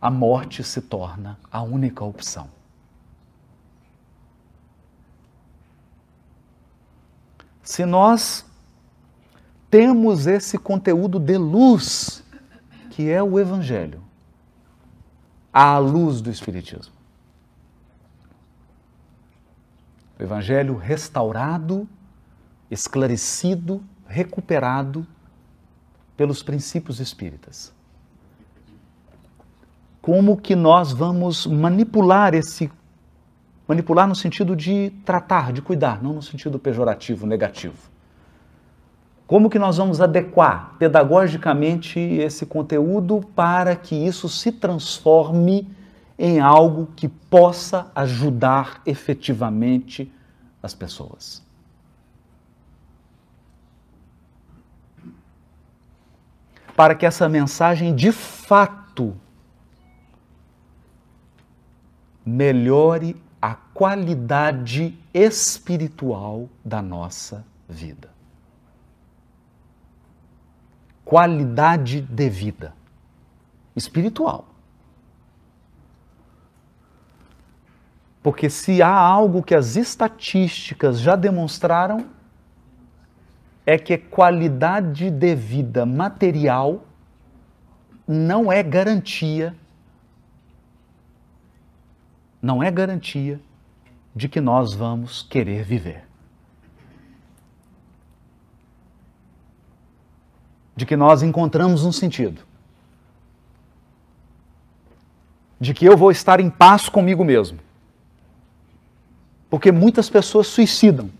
a 0.00 0.10
morte 0.10 0.64
se 0.64 0.80
torna 0.80 1.38
a 1.50 1.62
única 1.62 2.04
opção. 2.04 2.48
Se 7.62 7.84
nós 7.84 8.46
temos 9.70 10.26
esse 10.26 10.56
conteúdo 10.56 11.18
de 11.18 11.36
luz, 11.36 12.24
que 12.90 13.10
é 13.10 13.22
o 13.22 13.38
Evangelho, 13.38 14.02
à 15.60 15.76
luz 15.76 16.20
do 16.20 16.30
Espiritismo, 16.30 16.92
O 20.16 20.22
Evangelho 20.22 20.76
restaurado, 20.76 21.88
esclarecido, 22.70 23.82
recuperado 24.06 25.04
pelos 26.16 26.44
princípios 26.44 27.00
espíritas. 27.00 27.72
Como 30.00 30.36
que 30.36 30.54
nós 30.54 30.92
vamos 30.92 31.44
manipular 31.44 32.34
esse 32.34 32.70
manipular 33.66 34.06
no 34.06 34.14
sentido 34.14 34.54
de 34.54 34.90
tratar, 35.04 35.52
de 35.52 35.60
cuidar, 35.60 36.02
não 36.02 36.14
no 36.14 36.22
sentido 36.22 36.58
pejorativo, 36.58 37.26
negativo. 37.26 37.90
Como 39.28 39.50
que 39.50 39.58
nós 39.58 39.76
vamos 39.76 40.00
adequar 40.00 40.74
pedagogicamente 40.78 42.00
esse 42.00 42.46
conteúdo 42.46 43.20
para 43.36 43.76
que 43.76 43.94
isso 43.94 44.26
se 44.26 44.50
transforme 44.50 45.70
em 46.18 46.40
algo 46.40 46.88
que 46.96 47.08
possa 47.08 47.92
ajudar 47.94 48.80
efetivamente 48.86 50.10
as 50.62 50.74
pessoas. 50.74 51.42
Para 56.74 56.94
que 56.94 57.04
essa 57.04 57.28
mensagem 57.28 57.94
de 57.94 58.10
fato 58.10 59.14
melhore 62.24 63.14
a 63.42 63.54
qualidade 63.54 64.98
espiritual 65.12 66.48
da 66.64 66.80
nossa 66.80 67.44
vida. 67.68 68.17
Qualidade 71.08 72.02
de 72.02 72.28
vida 72.28 72.74
espiritual. 73.74 74.46
Porque 78.22 78.50
se 78.50 78.82
há 78.82 78.94
algo 78.94 79.42
que 79.42 79.54
as 79.54 79.74
estatísticas 79.76 81.00
já 81.00 81.16
demonstraram, 81.16 82.10
é 83.64 83.78
que 83.78 83.96
qualidade 83.96 85.10
de 85.10 85.34
vida 85.34 85.86
material 85.86 86.84
não 88.06 88.52
é 88.52 88.62
garantia, 88.62 89.56
não 92.42 92.62
é 92.62 92.70
garantia 92.70 93.40
de 94.14 94.28
que 94.28 94.42
nós 94.42 94.74
vamos 94.74 95.22
querer 95.22 95.62
viver. 95.62 96.07
De 100.78 100.86
que 100.86 100.96
nós 100.96 101.22
encontramos 101.22 101.84
um 101.84 101.92
sentido. 101.92 102.48
de 105.60 105.74
que 105.74 105.84
eu 105.84 105.96
vou 105.96 106.10
estar 106.10 106.40
em 106.40 106.48
paz 106.48 106.88
comigo 106.88 107.24
mesmo. 107.24 107.58
Porque 109.50 109.72
muitas 109.72 110.08
pessoas 110.08 110.46
suicidam. 110.46 111.10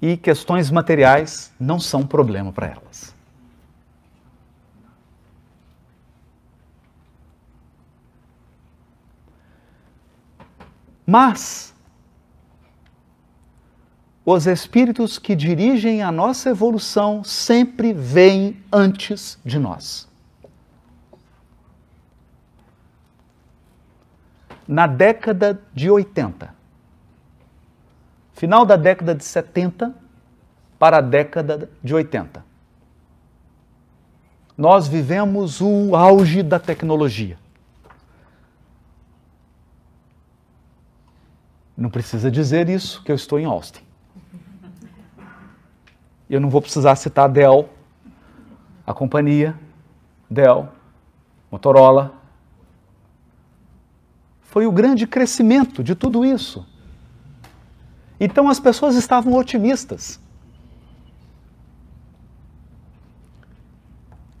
E 0.00 0.16
questões 0.16 0.70
materiais 0.70 1.52
não 1.60 1.78
são 1.78 2.04
problema 2.04 2.52
para 2.52 2.66
elas. 2.66 3.14
Mas 11.06 11.71
os 14.24 14.46
espíritos 14.46 15.18
que 15.18 15.34
dirigem 15.34 16.02
a 16.02 16.12
nossa 16.12 16.50
evolução 16.50 17.24
sempre 17.24 17.92
vêm 17.92 18.62
antes 18.72 19.38
de 19.44 19.58
nós. 19.58 20.10
na 24.66 24.86
década 24.86 25.60
de 25.74 25.90
80. 25.90 26.54
Final 28.32 28.64
da 28.64 28.76
década 28.76 29.14
de 29.14 29.22
70 29.22 29.94
para 30.78 30.96
a 30.96 31.00
década 31.00 31.70
de 31.82 31.94
80. 31.94 32.44
Nós 34.56 34.88
vivemos 34.88 35.60
o 35.60 35.94
auge 35.94 36.42
da 36.42 36.58
tecnologia. 36.58 37.38
Não 41.76 41.90
precisa 41.90 42.30
dizer 42.30 42.68
isso, 42.68 43.02
que 43.02 43.10
eu 43.10 43.16
estou 43.16 43.38
em 43.38 43.44
Austin. 43.44 43.82
Eu 46.32 46.40
não 46.40 46.48
vou 46.48 46.62
precisar 46.62 46.96
citar 46.96 47.28
Dell, 47.28 47.68
a 48.86 48.94
companhia, 48.94 49.54
Dell, 50.30 50.66
Motorola, 51.50 52.14
foi 54.40 54.66
o 54.66 54.72
grande 54.72 55.06
crescimento 55.06 55.84
de 55.84 55.94
tudo 55.94 56.24
isso. 56.24 56.66
Então 58.18 58.48
as 58.48 58.58
pessoas 58.58 58.94
estavam 58.94 59.34
otimistas. 59.34 60.18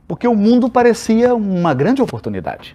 Porque 0.08 0.26
o 0.26 0.34
mundo 0.34 0.70
parecia 0.70 1.34
uma 1.34 1.74
grande 1.74 2.00
oportunidade. 2.00 2.74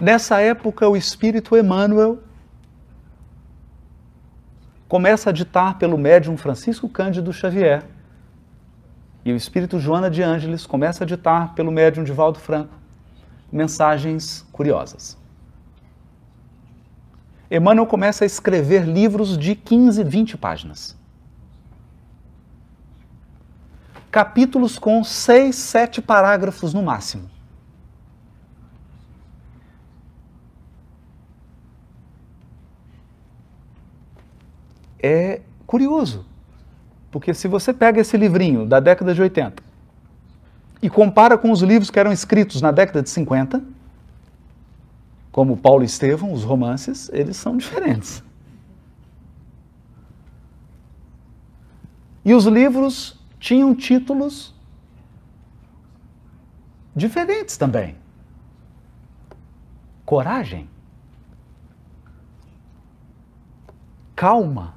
Nessa 0.00 0.40
época, 0.40 0.88
o 0.88 0.96
espírito 0.96 1.56
Emmanuel 1.56 2.20
começa 4.88 5.30
a 5.30 5.32
ditar 5.32 5.78
pelo 5.78 5.98
médium 5.98 6.36
Francisco 6.36 6.88
Cândido 6.88 7.32
Xavier 7.32 7.84
e 9.24 9.32
o 9.32 9.36
espírito 9.36 9.80
Joana 9.80 10.08
de 10.08 10.22
Ângeles 10.22 10.66
começa 10.66 11.02
a 11.02 11.06
ditar 11.06 11.54
pelo 11.54 11.72
médium 11.72 12.04
de 12.04 12.12
Valdo 12.12 12.38
Franco 12.38 12.74
mensagens 13.50 14.46
curiosas. 14.52 15.16
Emmanuel 17.50 17.86
começa 17.86 18.24
a 18.24 18.26
escrever 18.26 18.84
livros 18.84 19.38
de 19.38 19.54
15, 19.54 20.02
20 20.02 20.36
páginas. 20.36 20.96
Capítulos 24.10 24.78
com 24.78 25.04
6, 25.04 25.54
7 25.54 26.02
parágrafos 26.02 26.74
no 26.74 26.82
máximo. 26.82 27.35
É 35.06 35.40
curioso. 35.68 36.26
Porque 37.12 37.32
se 37.32 37.46
você 37.46 37.72
pega 37.72 38.00
esse 38.00 38.16
livrinho 38.16 38.66
da 38.66 38.80
década 38.80 39.14
de 39.14 39.22
80 39.22 39.62
e 40.82 40.90
compara 40.90 41.38
com 41.38 41.52
os 41.52 41.62
livros 41.62 41.90
que 41.90 41.98
eram 41.98 42.10
escritos 42.10 42.60
na 42.60 42.72
década 42.72 43.02
de 43.02 43.10
50, 43.10 43.62
como 45.30 45.56
Paulo 45.56 45.84
Estevão, 45.84 46.32
os 46.32 46.42
romances, 46.42 47.08
eles 47.12 47.36
são 47.36 47.56
diferentes. 47.56 48.22
E 52.24 52.34
os 52.34 52.46
livros 52.46 53.20
tinham 53.38 53.74
títulos 53.76 54.52
diferentes 56.96 57.56
também. 57.56 57.94
Coragem. 60.04 60.68
Calma. 64.16 64.75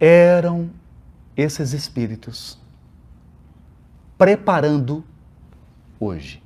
Eram 0.00 0.70
esses 1.36 1.74
espíritos 1.74 2.58
preparando 4.16 5.04
hoje. 5.98 6.42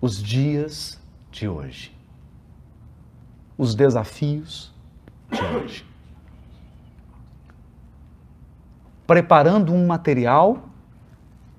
Os 0.00 0.22
dias 0.22 0.98
de 1.30 1.46
hoje. 1.46 1.94
Os 3.56 3.74
desafios 3.74 4.72
de 5.30 5.42
hoje. 5.44 5.84
Preparando 9.06 9.72
um 9.72 9.86
material 9.86 10.68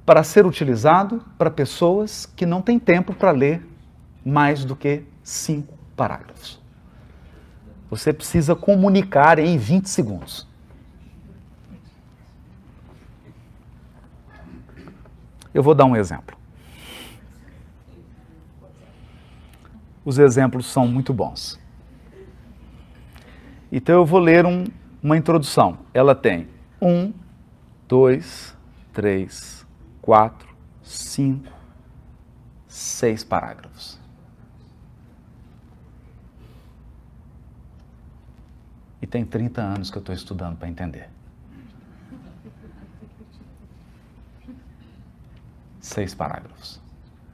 para 0.06 0.24
ser 0.24 0.46
utilizado 0.46 1.24
para 1.38 1.52
pessoas 1.52 2.26
que 2.26 2.46
não 2.46 2.62
têm 2.62 2.80
tempo 2.80 3.14
para 3.14 3.32
ler 3.32 3.68
mais 4.26 4.66
do 4.66 4.76
que 4.76 5.04
cinco 5.24 5.78
parágrafos. 5.96 6.59
Você 7.90 8.14
precisa 8.14 8.56
comunicar 8.56 9.40
em 9.40 9.58
20 9.58 9.88
segundos. 9.90 10.48
Eu 15.54 15.64
vou 15.64 15.74
dar 15.74 15.86
um 15.86 15.96
exemplo. 15.96 16.38
Os 20.06 20.20
exemplos 20.20 20.66
são 20.68 20.88
muito 20.88 21.14
bons. 21.14 21.60
Então 23.72 23.96
eu 23.96 24.06
vou 24.06 24.20
ler 24.20 24.46
um, 24.46 24.66
uma 25.02 25.18
introdução. 25.18 25.80
Ela 25.94 26.16
tem 26.16 26.48
um, 26.82 27.12
dois, 27.88 28.56
três, 28.94 29.66
quatro, 30.02 30.48
cinco, 30.82 31.52
seis 32.68 33.24
parágrafos. 33.24 33.99
E 39.02 39.08
tem 39.08 39.26
30 39.26 39.62
anos 39.62 39.90
que 39.90 39.98
eu 39.98 40.02
estou 40.02 40.14
estudando 40.14 40.58
para 40.58 40.68
entender. 40.68 41.10
Seis 45.80 46.14
parágrafos. 46.14 46.80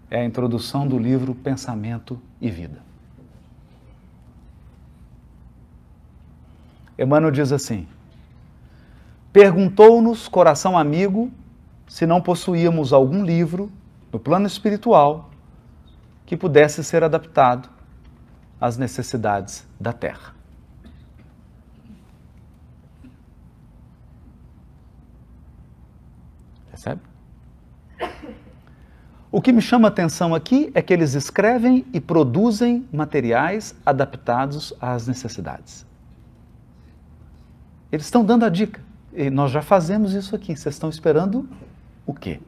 É 0.10 0.22
a 0.22 0.26
introdução 0.26 0.88
do 0.88 1.00
livro 1.00 1.34
Pensamento 1.34 2.22
e 2.40 2.50
Vida. 2.50 2.82
Emmanuel 6.98 7.32
diz 7.32 7.52
assim: 7.52 7.88
Perguntou-nos, 9.34 10.28
coração 10.28 10.78
amigo, 10.78 11.32
se 11.88 12.06
não 12.06 12.22
possuíamos 12.22 12.94
algum 12.94 13.24
livro 13.24 13.72
no 14.12 14.20
plano 14.20 14.48
espiritual 14.48 15.30
que 16.26 16.38
pudesse 16.38 16.84
ser 16.84 17.04
adaptado 17.04 17.70
às 18.60 18.78
necessidades 18.78 19.68
da 19.80 19.92
Terra. 19.92 20.35
O 29.36 29.42
que 29.42 29.52
me 29.52 29.62
chama 29.62 29.90
a 29.90 29.92
atenção 29.92 30.34
aqui 30.34 30.72
é 30.74 30.82
que 30.82 30.94
eles 30.94 31.14
escrevem 31.14 31.86
e 31.92 32.00
produzem 32.00 32.88
materiais 32.90 33.76
adaptados 33.86 34.74
às 34.80 35.08
necessidades. 35.10 35.86
Eles 37.92 38.06
estão 38.06 38.24
dando 38.24 38.46
a 38.46 38.50
dica. 38.50 38.82
E 39.12 39.30
nós 39.30 39.52
já 39.52 39.62
fazemos 39.62 40.14
isso 40.14 40.34
aqui. 40.38 40.56
Vocês 40.56 40.76
estão 40.76 40.90
esperando 40.90 41.50
o 42.06 42.14
quê? 42.14 42.40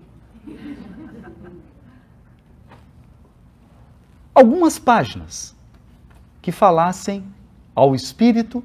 Algumas 4.34 4.80
páginas 4.80 5.54
que 6.42 6.54
falassem 6.54 7.22
ao 7.76 7.96
espírito 7.96 8.64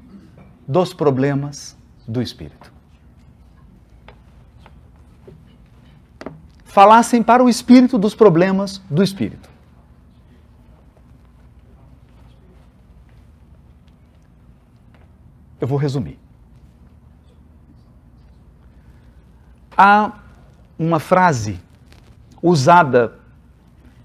dos 0.65 0.93
problemas 0.93 1.75
do 2.07 2.21
espírito. 2.21 2.72
Falassem 6.73 7.21
para 7.21 7.43
o 7.43 7.47
espírito 7.47 7.99
dos 7.99 8.15
problemas 8.15 8.79
do 8.89 9.03
espírito. 9.03 9.47
Eu 15.61 15.67
vou 15.67 15.77
resumir. 15.77 16.17
Há 19.77 20.13
uma 20.79 20.99
frase 20.99 21.61
usada 22.41 23.19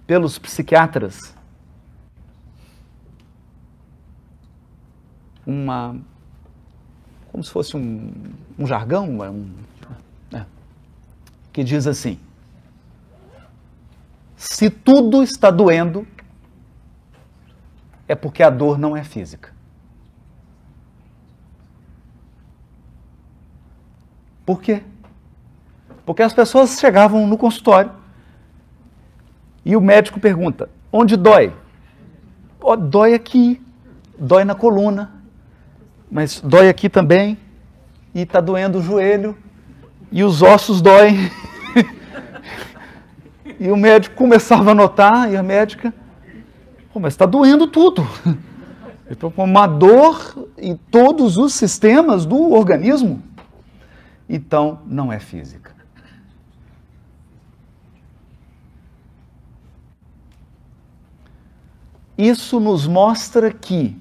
pelos 0.06 0.38
psiquiatras 0.38 1.34
uma 5.46 5.96
como 7.32 7.42
se 7.42 7.50
fosse 7.50 7.78
um, 7.78 8.12
um 8.58 8.66
jargão, 8.66 9.08
um, 9.20 9.50
é, 10.34 10.44
que 11.50 11.64
diz 11.64 11.86
assim: 11.86 12.18
se 14.38 14.70
tudo 14.70 15.20
está 15.20 15.50
doendo, 15.50 16.06
é 18.06 18.14
porque 18.14 18.40
a 18.40 18.48
dor 18.48 18.78
não 18.78 18.96
é 18.96 19.02
física. 19.02 19.52
Por 24.46 24.62
quê? 24.62 24.82
Porque 26.06 26.22
as 26.22 26.32
pessoas 26.32 26.78
chegavam 26.78 27.26
no 27.26 27.36
consultório 27.36 27.90
e 29.64 29.76
o 29.76 29.80
médico 29.80 30.20
pergunta: 30.20 30.70
onde 30.92 31.16
dói? 31.16 31.52
Oh, 32.60 32.76
dói 32.76 33.14
aqui, 33.14 33.60
dói 34.16 34.44
na 34.44 34.54
coluna, 34.54 35.12
mas 36.08 36.40
dói 36.40 36.68
aqui 36.68 36.88
também, 36.88 37.36
e 38.14 38.22
está 38.22 38.40
doendo 38.40 38.78
o 38.78 38.82
joelho, 38.82 39.36
e 40.12 40.22
os 40.22 40.42
ossos 40.42 40.80
doem. 40.80 41.28
e 43.58 43.70
o 43.70 43.76
médico 43.76 44.14
começava 44.14 44.70
a 44.70 44.74
notar, 44.74 45.32
e 45.32 45.36
a 45.36 45.42
médica, 45.42 45.92
oh, 46.94 47.00
mas 47.00 47.14
está 47.14 47.26
doendo 47.26 47.66
tudo. 47.66 48.06
Estou 49.10 49.30
com 49.30 49.44
uma 49.44 49.66
dor 49.66 50.48
em 50.58 50.76
todos 50.76 51.38
os 51.38 51.54
sistemas 51.54 52.26
do 52.26 52.52
organismo. 52.52 53.22
Então, 54.28 54.80
não 54.86 55.10
é 55.10 55.18
física. 55.18 55.74
Isso 62.18 62.58
nos 62.58 62.86
mostra 62.86 63.50
que 63.50 63.96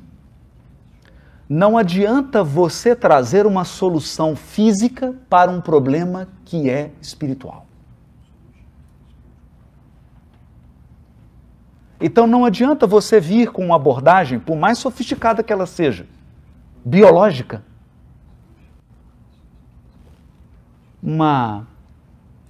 não 1.48 1.78
adianta 1.78 2.43
você 2.43 2.96
trazer 2.96 3.46
uma 3.46 3.63
solução 3.63 4.36
física 4.36 5.15
para 5.30 5.52
um 5.52 5.62
problema 5.62 6.28
que 6.43 6.67
é 6.67 6.91
espiritual. 7.00 7.66
Então 11.99 12.27
não 12.27 12.45
adianta 12.45 12.86
você 12.86 13.19
vir 13.19 13.51
com 13.51 13.65
uma 13.65 13.75
abordagem, 13.75 14.39
por 14.39 14.55
mais 14.55 14.77
sofisticada 14.77 15.41
que 15.41 15.51
ela 15.51 15.65
seja, 15.65 16.05
biológica, 16.86 17.63
uma 21.01 21.65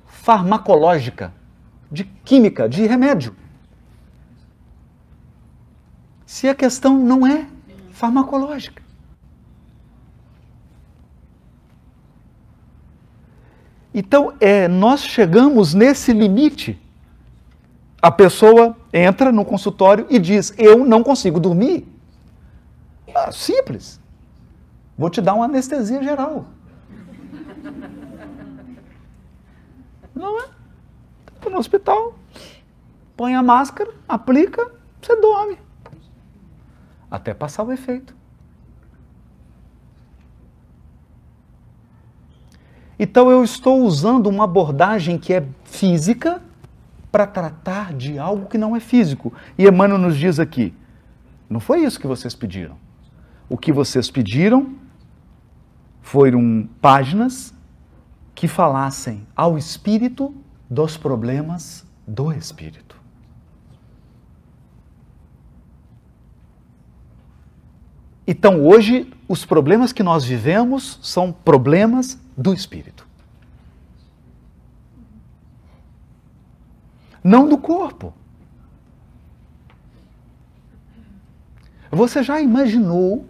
farmacológica, 0.06 1.34
de 1.92 2.04
química, 2.04 2.68
de 2.68 2.86
remédio. 2.86 3.36
Se 6.26 6.50
a 6.50 6.56
questão 6.56 6.98
não 6.98 7.26
é 7.26 7.48
farmacológica. 7.92 8.84
Então, 13.94 14.36
é, 14.40 14.68
nós 14.68 15.02
chegamos 15.02 15.74
nesse 15.74 16.14
limite. 16.14 16.80
A 18.00 18.12
pessoa 18.12 18.78
entra 18.92 19.32
no 19.32 19.46
consultório 19.46 20.06
e 20.10 20.20
diz: 20.20 20.54
Eu 20.58 20.86
não 20.86 21.04
consigo 21.04 21.40
dormir. 21.40 21.88
Ah, 23.14 23.32
simples. 23.32 24.00
Vou 24.98 25.10
te 25.10 25.22
dar 25.22 25.34
uma 25.34 25.46
anestesia 25.46 26.02
geral. 26.02 26.46
Não 30.14 30.40
é? 30.42 30.46
Tá 31.40 31.50
no 31.50 31.60
hospital, 31.60 32.16
põe 33.16 33.36
a 33.36 33.44
máscara, 33.44 33.94
aplica, 34.08 34.72
você 35.00 35.16
dorme. 35.16 35.60
Até 37.10 37.34
passar 37.34 37.64
o 37.64 37.72
efeito. 37.72 38.16
Então 43.00 43.30
eu 43.30 43.44
estou 43.44 43.84
usando 43.84 44.26
uma 44.26 44.46
abordagem 44.46 45.20
que 45.20 45.32
é 45.32 45.48
física 45.64 46.42
para 47.12 47.26
tratar 47.26 47.94
de 47.94 48.20
algo 48.20 48.48
que 48.48 48.58
não 48.58 48.76
é 48.76 48.80
físico. 48.80 49.34
E 49.58 49.68
Emmanuel 49.68 50.00
nos 50.00 50.18
diz 50.18 50.40
aqui: 50.40 50.74
não 51.50 51.60
foi 51.60 51.84
isso 51.84 52.00
que 52.00 52.08
vocês 52.08 52.36
pediram. 52.36 52.78
O 53.50 53.58
que 53.58 53.72
vocês 53.72 54.12
pediram 54.12 54.76
foram 56.02 56.70
páginas 56.82 57.54
que 58.36 58.48
falassem 58.48 59.26
ao 59.36 59.58
espírito 59.58 60.34
dos 60.70 60.98
problemas 60.98 61.86
do 62.06 62.32
espírito. 62.32 62.98
Então, 68.28 68.66
hoje, 68.66 69.10
os 69.28 69.46
problemas 69.46 69.94
que 69.94 70.04
nós 70.04 70.26
vivemos 70.26 71.00
são 71.02 71.32
problemas 71.32 72.20
do 72.38 72.54
espírito. 72.54 73.07
Não 77.28 77.46
do 77.46 77.58
corpo. 77.58 78.14
Você 81.92 82.24
já 82.24 82.40
imaginou 82.40 83.28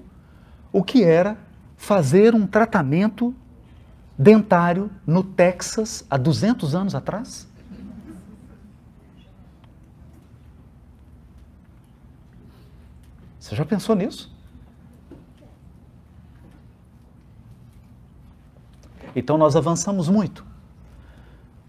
o 0.72 0.84
que 0.84 1.04
era 1.04 1.36
fazer 1.76 2.36
um 2.36 2.46
tratamento 2.46 3.34
dentário 4.16 4.92
no 5.04 5.24
Texas 5.24 6.06
há 6.12 6.16
200 6.16 6.76
anos 6.76 6.94
atrás? 6.94 7.48
Você 13.40 13.56
já 13.56 13.66
pensou 13.66 13.96
nisso? 13.96 14.32
Então 19.16 19.40
nós 19.40 19.56
avançamos 19.56 20.08
muito. 20.08 20.47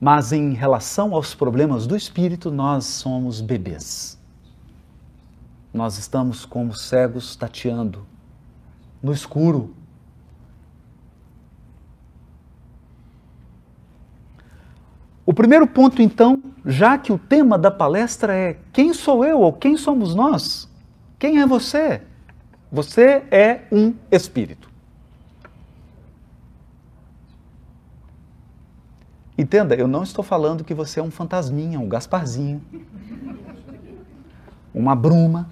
Mas 0.00 0.32
em 0.32 0.52
relação 0.52 1.12
aos 1.14 1.34
problemas 1.34 1.86
do 1.86 1.96
espírito, 1.96 2.50
nós 2.50 2.84
somos 2.84 3.40
bebês. 3.40 4.18
Nós 5.74 5.98
estamos 5.98 6.44
como 6.44 6.74
cegos 6.74 7.34
tateando 7.34 8.06
no 9.02 9.12
escuro. 9.12 9.74
O 15.26 15.34
primeiro 15.34 15.66
ponto, 15.66 16.00
então, 16.00 16.42
já 16.64 16.96
que 16.96 17.12
o 17.12 17.18
tema 17.18 17.58
da 17.58 17.70
palestra 17.70 18.34
é 18.34 18.58
quem 18.72 18.94
sou 18.94 19.24
eu 19.24 19.40
ou 19.40 19.52
quem 19.52 19.76
somos 19.76 20.14
nós? 20.14 20.70
Quem 21.18 21.40
é 21.40 21.46
você? 21.46 22.02
Você 22.70 23.24
é 23.30 23.66
um 23.70 23.94
espírito. 24.10 24.67
Entenda, 29.38 29.76
eu 29.76 29.86
não 29.86 30.02
estou 30.02 30.24
falando 30.24 30.64
que 30.64 30.74
você 30.74 30.98
é 30.98 31.02
um 31.02 31.12
fantasminha, 31.12 31.78
um 31.78 31.88
Gasparzinho, 31.88 32.60
uma 34.74 34.96
bruma. 34.96 35.48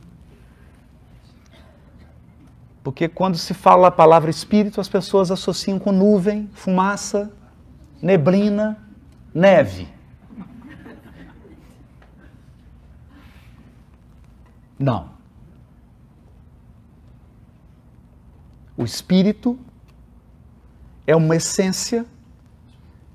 Porque 2.82 3.08
quando 3.08 3.38
se 3.38 3.54
fala 3.54 3.86
a 3.86 3.90
palavra 3.92 4.28
espírito, 4.28 4.80
as 4.80 4.88
pessoas 4.88 5.30
associam 5.30 5.78
com 5.78 5.92
nuvem, 5.92 6.50
fumaça, 6.52 7.32
neblina, 8.02 8.76
neve. 9.32 9.88
Não. 14.76 15.10
O 18.76 18.84
espírito 18.84 19.56
é 21.06 21.14
uma 21.14 21.36
essência 21.36 22.04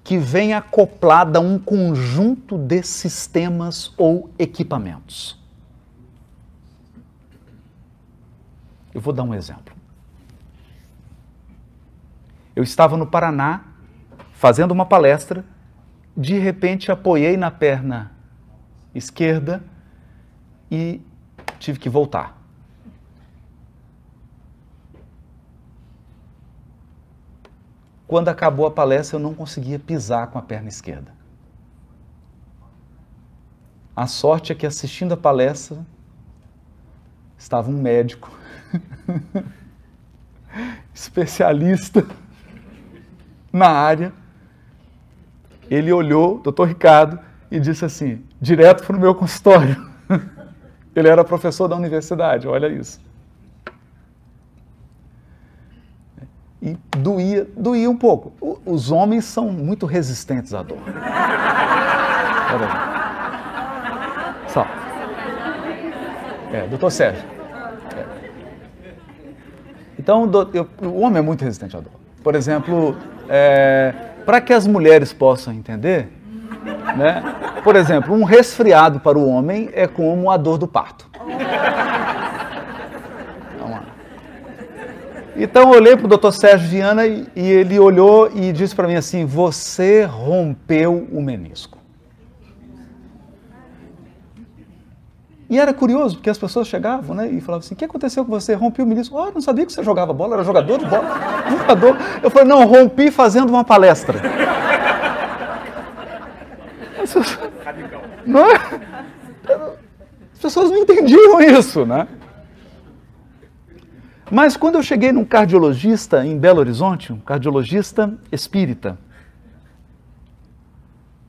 que 0.03 0.17
vem 0.17 0.53
acoplada 0.53 1.39
a 1.39 1.41
um 1.41 1.59
conjunto 1.59 2.57
de 2.57 2.81
sistemas 2.83 3.93
ou 3.97 4.31
equipamentos. 4.37 5.39
Eu 8.93 8.99
vou 8.99 9.13
dar 9.13 9.23
um 9.23 9.33
exemplo. 9.33 9.75
Eu 12.55 12.63
estava 12.63 12.97
no 12.97 13.07
Paraná 13.07 13.65
fazendo 14.33 14.71
uma 14.71 14.85
palestra, 14.85 15.45
de 16.17 16.37
repente 16.37 16.91
apoiei 16.91 17.37
na 17.37 17.51
perna 17.51 18.11
esquerda 18.93 19.63
e 20.69 20.99
tive 21.59 21.79
que 21.79 21.89
voltar. 21.89 22.40
Quando 28.11 28.27
acabou 28.27 28.65
a 28.65 28.71
palestra, 28.71 29.15
eu 29.15 29.21
não 29.21 29.33
conseguia 29.33 29.79
pisar 29.79 30.27
com 30.27 30.37
a 30.37 30.41
perna 30.41 30.67
esquerda. 30.67 31.13
A 33.95 34.05
sorte 34.05 34.51
é 34.51 34.55
que 34.55 34.67
assistindo 34.67 35.13
a 35.13 35.17
palestra 35.17 35.77
estava 37.37 37.69
um 37.69 37.81
médico, 37.81 38.29
especialista 40.93 42.05
na 43.49 43.69
área. 43.69 44.11
Ele 45.69 45.93
olhou, 45.93 46.37
doutor 46.39 46.67
Ricardo, 46.67 47.17
e 47.49 47.61
disse 47.61 47.85
assim, 47.85 48.25
direto 48.41 48.85
para 48.85 48.97
o 48.97 48.99
meu 48.99 49.15
consultório. 49.15 49.89
Ele 50.93 51.07
era 51.07 51.23
professor 51.23 51.69
da 51.69 51.77
universidade, 51.77 52.45
olha 52.45 52.67
isso. 52.67 52.99
E 56.61 56.77
doía, 56.97 57.47
doía 57.57 57.89
um 57.89 57.97
pouco. 57.97 58.33
O, 58.39 58.59
os 58.65 58.91
homens 58.91 59.25
são 59.25 59.49
muito 59.49 59.85
resistentes 59.85 60.53
à 60.53 60.61
dor. 60.61 60.77
Só. 64.47 64.67
É, 66.53 66.67
doutor 66.67 66.91
Sérgio. 66.91 67.23
É. 67.97 68.05
Então, 69.97 70.27
do, 70.27 70.49
eu, 70.53 70.67
o 70.83 70.99
homem 70.99 71.19
é 71.19 71.21
muito 71.21 71.43
resistente 71.43 71.75
à 71.75 71.79
dor. 71.79 71.93
Por 72.23 72.35
exemplo, 72.35 72.95
é, 73.27 73.93
para 74.25 74.39
que 74.41 74.53
as 74.53 74.67
mulheres 74.67 75.11
possam 75.13 75.53
entender, 75.53 76.09
né? 76.95 77.23
por 77.63 77.75
exemplo, 77.75 78.13
um 78.13 78.23
resfriado 78.23 78.99
para 78.99 79.17
o 79.17 79.27
homem 79.27 79.69
é 79.73 79.87
como 79.87 80.29
a 80.29 80.37
dor 80.37 80.57
do 80.57 80.67
parto. 80.67 81.09
Então 85.35 85.63
eu 85.63 85.69
olhei 85.69 85.95
para 85.95 86.05
o 86.05 86.09
doutor 86.09 86.31
Sérgio 86.33 86.67
Viana 86.67 87.05
e, 87.07 87.25
e 87.35 87.49
ele 87.49 87.79
olhou 87.79 88.29
e 88.35 88.51
disse 88.51 88.75
para 88.75 88.87
mim 88.87 88.95
assim: 88.95 89.25
Você 89.25 90.03
rompeu 90.03 91.07
o 91.11 91.21
menisco. 91.21 91.77
E 95.49 95.59
era 95.59 95.73
curioso, 95.73 96.15
porque 96.15 96.29
as 96.29 96.37
pessoas 96.37 96.67
chegavam 96.67 97.13
né, 97.13 97.27
e 97.29 97.41
falavam 97.41 97.59
assim: 97.59 97.73
O 97.73 97.77
que 97.77 97.85
aconteceu 97.85 98.23
com 98.23 98.31
você? 98.31 98.53
Rompi 98.53 98.81
o 98.81 98.85
menisco. 98.85 99.17
Oh, 99.17 99.31
não 99.31 99.41
sabia 99.41 99.65
que 99.65 99.73
você 99.73 99.83
jogava 99.83 100.13
bola, 100.13 100.35
era 100.35 100.43
jogador 100.43 100.77
de 100.77 100.85
bola. 100.85 101.03
Jogador. 101.51 101.97
Eu 102.23 102.29
falei: 102.29 102.47
Não, 102.47 102.65
rompi 102.65 103.11
fazendo 103.11 103.49
uma 103.49 103.63
palestra. 103.63 104.19
Radical. 107.65 108.01
Não 108.25 108.49
é? 108.49 108.55
As 110.33 110.39
pessoas 110.41 110.69
não 110.69 110.77
entendiam 110.77 111.41
isso, 111.41 111.85
né? 111.85 112.07
Mas 114.31 114.55
quando 114.55 114.75
eu 114.75 114.83
cheguei 114.83 115.11
num 115.11 115.25
cardiologista 115.25 116.25
em 116.25 116.39
Belo 116.39 116.59
Horizonte, 116.59 117.11
um 117.11 117.19
cardiologista 117.19 118.17
espírita, 118.31 118.97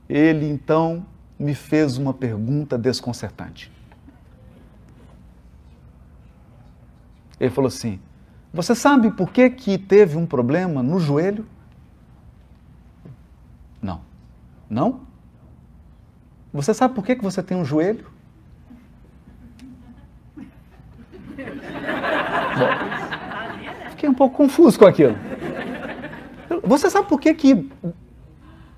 ele 0.07 0.49
então 0.49 1.05
me 1.37 1.53
fez 1.53 1.97
uma 1.97 2.13
pergunta 2.13 2.77
desconcertante. 2.77 3.69
Ele 7.37 7.49
falou 7.49 7.67
assim: 7.67 7.99
Você 8.53 8.73
sabe 8.73 9.11
por 9.11 9.31
que, 9.31 9.49
que 9.49 9.77
teve 9.77 10.15
um 10.15 10.25
problema 10.25 10.81
no 10.81 10.97
joelho? 10.97 11.45
Não. 13.81 13.99
Não? 14.69 15.01
Você 16.53 16.73
sabe 16.73 16.95
por 16.95 17.03
que, 17.03 17.17
que 17.17 17.23
você 17.23 17.43
tem 17.43 17.57
um 17.57 17.65
joelho? 17.65 18.13
Fiquei 23.91 24.09
um 24.09 24.13
pouco 24.13 24.37
confuso 24.37 24.77
com 24.77 24.85
aquilo. 24.85 25.15
Você 26.63 26.89
sabe 26.89 27.07
por 27.07 27.19
que 27.19 27.33
que 27.33 27.69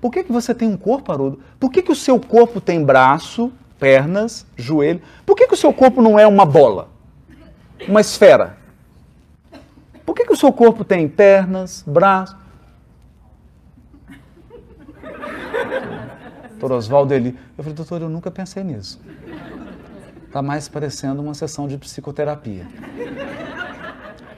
por 0.00 0.12
que, 0.12 0.24
que 0.24 0.32
você 0.32 0.54
tem 0.54 0.68
um 0.68 0.76
corpo, 0.76 1.10
Haroldo? 1.10 1.40
Por 1.58 1.70
que, 1.70 1.82
que 1.82 1.90
o 1.90 1.96
seu 1.96 2.20
corpo 2.20 2.60
tem 2.60 2.84
braço, 2.84 3.52
pernas, 3.78 4.46
joelho? 4.56 5.00
Por 5.24 5.34
que, 5.34 5.46
que 5.46 5.54
o 5.54 5.56
seu 5.56 5.72
corpo 5.72 6.02
não 6.02 6.18
é 6.18 6.26
uma 6.26 6.44
bola? 6.44 6.88
Uma 7.88 8.00
esfera? 8.00 8.56
Por 10.04 10.14
que, 10.14 10.24
que 10.24 10.32
o 10.32 10.36
seu 10.36 10.52
corpo 10.52 10.84
tem 10.84 11.08
pernas, 11.08 11.82
braços? 11.86 12.36
Doutor 16.50 16.72
Oswaldo, 16.72 17.12
ele. 17.12 17.38
Eu 17.56 17.64
falei, 17.64 17.74
doutor, 17.74 18.00
eu 18.00 18.08
nunca 18.08 18.30
pensei 18.30 18.62
nisso. 18.62 19.00
Está 20.26 20.40
mais 20.40 20.68
parecendo 20.68 21.22
uma 21.22 21.34
sessão 21.34 21.66
de 21.66 21.76
psicoterapia. 21.76 22.66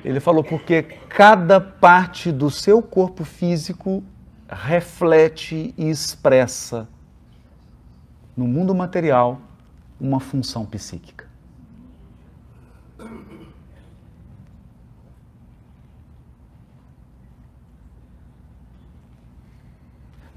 Ele 0.05 0.21
falou 0.21 0.45
porque 0.45 0.83
cada 0.83 1.61
parte 1.61 2.31
do 2.31 2.51
seu 2.51 2.81
corpo 2.81 3.25
físico 3.25 4.03
reflete 4.49 5.75
e 5.77 5.91
expressa 5.91 6.89
no 8.37 8.47
mundo 8.47 8.75
material 8.75 9.41
uma 10.01 10.21
função 10.21 10.65
psíquica. 10.65 11.29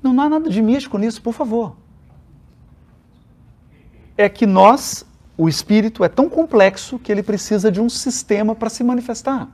Não, 0.02 0.19
há 0.19 0.28
nada 0.28 0.50
de 0.50 0.62
místico 0.62 0.97
nisso, 0.97 1.21
por 1.21 1.34
favor. 1.34 1.76
É 4.17 4.28
que 4.28 4.47
nós 4.47 5.06
o 5.38 5.48
espírito 5.48 6.04
é 6.04 6.10
tão 6.10 6.30
complexo 6.30 7.00
que 7.00 7.12
ele 7.12 7.24
precisa 7.24 7.72
de 7.72 7.82
um 7.82 7.89
sistema 7.89 8.56
para 8.56 8.70
se 8.70 8.84
manifestar. 8.84 9.48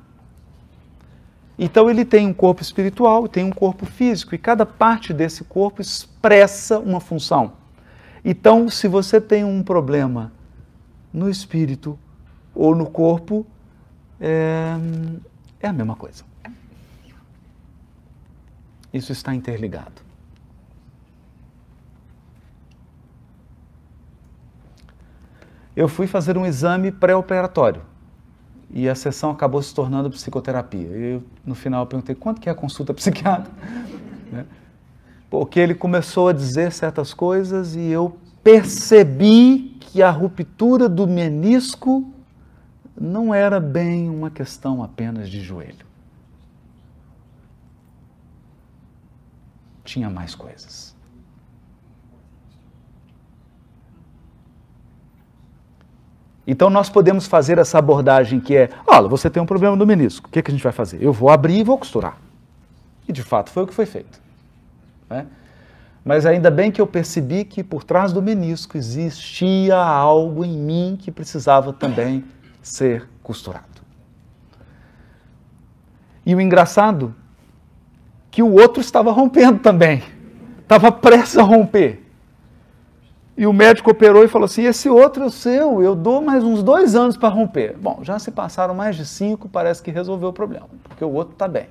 Então 1.57 1.89
ele 1.89 2.05
tem 2.05 2.27
um 2.27 2.33
corpo 2.33 2.61
espiritual 2.61 3.25
e 3.25 3.29
tem 3.29 3.43
um 3.43 3.51
corpo 3.51 3.85
físico, 3.85 4.35
e 4.35 4.37
cada 4.37 4.65
parte 4.65 5.13
desse 5.13 5.43
corpo 5.43 5.81
expressa 5.81 6.77
uma 6.79 6.99
função. 6.99 7.53
Então, 8.23 8.69
se 8.69 8.87
você 8.87 9.21
tem 9.21 9.43
um 9.43 9.63
problema 9.63 10.31
no 11.13 11.29
espírito 11.29 11.97
ou 12.53 12.75
no 12.75 12.89
corpo, 12.89 13.45
é, 14.19 14.75
é 15.61 15.67
a 15.67 15.73
mesma 15.73 15.95
coisa. 15.95 16.23
Isso 18.93 19.11
está 19.11 19.33
interligado. 19.33 20.06
Eu 25.77 25.87
fui 25.87 26.07
fazer 26.07 26.39
um 26.39 26.43
exame 26.43 26.91
pré-operatório 26.91 27.83
e 28.71 28.89
a 28.89 28.95
sessão 28.95 29.29
acabou 29.29 29.61
se 29.61 29.71
tornando 29.75 30.09
psicoterapia. 30.09 30.87
E 30.87 31.21
no 31.45 31.53
final 31.53 31.83
eu 31.83 31.85
perguntei 31.85 32.15
quanto 32.15 32.41
que 32.41 32.49
é 32.49 32.51
a 32.51 32.55
consulta 32.55 32.95
psiquiátrica, 32.95 33.55
né? 34.31 34.43
porque 35.29 35.59
ele 35.59 35.75
começou 35.75 36.29
a 36.29 36.33
dizer 36.33 36.71
certas 36.71 37.13
coisas 37.13 37.75
e 37.75 37.81
eu 37.89 38.17
percebi 38.43 39.77
que 39.79 40.01
a 40.01 40.09
ruptura 40.09 40.89
do 40.89 41.07
menisco 41.07 42.11
não 42.99 43.31
era 43.31 43.59
bem 43.59 44.09
uma 44.09 44.31
questão 44.31 44.81
apenas 44.81 45.29
de 45.29 45.41
joelho. 45.41 45.85
Tinha 49.83 50.09
mais 50.09 50.33
coisas. 50.33 50.96
Então 56.47 56.69
nós 56.69 56.89
podemos 56.89 57.27
fazer 57.27 57.57
essa 57.57 57.77
abordagem 57.77 58.39
que 58.39 58.55
é, 58.55 58.69
olha, 58.87 59.09
você 59.09 59.29
tem 59.29 59.43
um 59.43 59.45
problema 59.45 59.75
no 59.75 59.85
menisco, 59.85 60.29
o 60.29 60.31
que, 60.31 60.39
é 60.39 60.41
que 60.41 60.49
a 60.49 60.53
gente 60.53 60.63
vai 60.63 60.71
fazer? 60.71 61.03
Eu 61.03 61.11
vou 61.11 61.29
abrir 61.29 61.59
e 61.59 61.63
vou 61.63 61.77
costurar. 61.77 62.17
E 63.05 63.11
de 63.11 63.21
fato 63.21 63.49
foi 63.49 63.63
o 63.63 63.67
que 63.67 63.73
foi 63.73 63.85
feito. 63.85 64.21
Né? 65.09 65.25
Mas 66.05 66.25
ainda 66.25 66.49
bem 66.49 66.71
que 66.71 66.79
eu 66.79 66.87
percebi 66.87 67.43
que 67.43 67.61
por 67.61 67.83
trás 67.83 68.13
do 68.13 68.21
menisco 68.21 68.77
existia 68.77 69.75
algo 69.75 70.45
em 70.45 70.57
mim 70.57 70.97
que 70.97 71.11
precisava 71.11 71.73
também 71.73 72.23
ser 72.61 73.09
costurado. 73.21 73.65
E 76.25 76.33
o 76.33 76.39
engraçado, 76.39 77.13
que 78.31 78.41
o 78.41 78.53
outro 78.53 78.79
estava 78.79 79.11
rompendo 79.11 79.59
também, 79.59 80.01
estava 80.61 80.93
prestes 80.93 81.37
a 81.37 81.43
romper. 81.43 82.06
E 83.37 83.45
o 83.45 83.53
médico 83.53 83.91
operou 83.91 84.23
e 84.23 84.27
falou 84.27 84.45
assim: 84.45 84.63
esse 84.63 84.89
outro 84.89 85.25
é 85.25 85.29
seu, 85.29 85.81
eu 85.83 85.95
dou 85.95 86.21
mais 86.23 86.43
uns 86.43 86.63
dois 86.63 86.95
anos 86.95 87.15
para 87.15 87.29
romper. 87.29 87.77
Bom, 87.77 87.99
já 88.01 88.17
se 88.17 88.31
passaram 88.31 88.73
mais 88.73 88.95
de 88.95 89.05
cinco, 89.05 89.47
parece 89.47 89.81
que 89.83 89.91
resolveu 89.91 90.29
o 90.29 90.33
problema, 90.33 90.67
porque 90.83 91.05
o 91.05 91.13
outro 91.13 91.33
está 91.33 91.47
bem. 91.47 91.69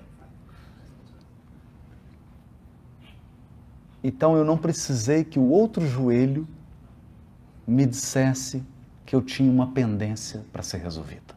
Então 4.04 4.36
eu 4.36 4.44
não 4.44 4.56
precisei 4.56 5.24
que 5.24 5.36
o 5.40 5.48
outro 5.50 5.84
joelho 5.84 6.46
me 7.66 7.84
dissesse 7.84 8.62
que 9.04 9.16
eu 9.16 9.20
tinha 9.20 9.50
uma 9.50 9.72
pendência 9.72 10.44
para 10.52 10.62
ser 10.62 10.78
resolvida. 10.78 11.34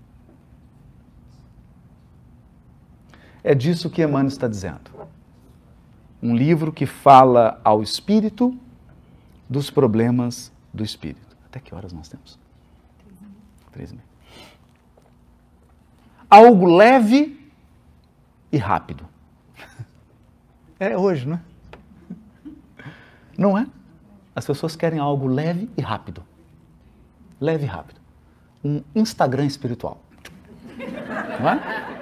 É 3.43 3.55
disso 3.55 3.89
que 3.89 4.03
Emmanuel 4.03 4.27
está 4.27 4.47
dizendo. 4.47 4.91
Um 6.21 6.35
livro 6.35 6.71
que 6.71 6.85
fala 6.85 7.59
ao 7.63 7.81
espírito 7.81 8.55
dos 9.49 9.69
problemas 9.69 10.51
do 10.73 10.83
espírito. 10.83 11.35
Até 11.45 11.59
que 11.59 11.73
horas 11.73 11.91
nós 11.91 12.07
temos? 12.07 12.37
Três 13.71 13.91
e 13.91 13.95
meia. 13.95 14.07
Algo 16.29 16.65
leve 16.67 17.51
e 18.51 18.57
rápido. 18.57 19.07
É 20.81 20.97
hoje, 20.97 21.27
não 21.27 21.35
é? 21.35 21.41
Não 23.37 23.57
é? 23.57 23.67
As 24.33 24.45
pessoas 24.45 24.77
querem 24.77 24.97
algo 24.97 25.27
leve 25.27 25.69
e 25.75 25.81
rápido. 25.81 26.23
Leve 27.41 27.65
e 27.65 27.67
rápido. 27.67 27.99
Um 28.63 28.81
Instagram 28.95 29.45
espiritual. 29.45 30.01
Não 31.41 31.49
é? 31.49 31.98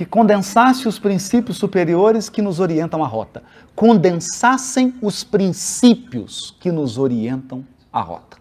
Que 0.00 0.06
condensasse 0.06 0.88
os 0.88 0.98
princípios 0.98 1.58
superiores 1.58 2.30
que 2.30 2.40
nos 2.40 2.58
orientam 2.58 3.04
a 3.04 3.06
rota. 3.06 3.42
Condensassem 3.76 4.94
os 5.02 5.22
princípios 5.22 6.56
que 6.58 6.72
nos 6.72 6.96
orientam 6.96 7.66
a 7.92 8.00
rota. 8.00 8.38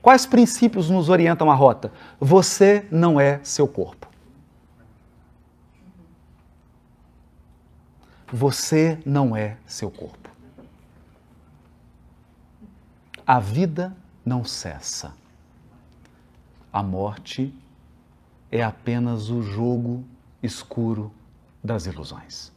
Quais 0.00 0.26
princípios 0.26 0.88
nos 0.88 1.08
orientam 1.08 1.50
a 1.50 1.56
rota? 1.56 1.92
Você 2.20 2.86
não 2.88 3.18
é 3.18 3.40
seu 3.42 3.66
corpo. 3.66 4.06
Você 8.32 9.00
não 9.04 9.34
é 9.34 9.56
seu 9.66 9.90
corpo. 9.90 10.30
A 13.26 13.40
vida 13.40 13.92
não 14.24 14.44
cessa. 14.44 15.12
A 16.72 16.80
morte 16.80 17.52
é 18.50 18.62
apenas 18.62 19.30
o 19.30 19.42
jogo 19.42 20.04
escuro 20.42 21.12
das 21.62 21.86
ilusões. 21.86 22.52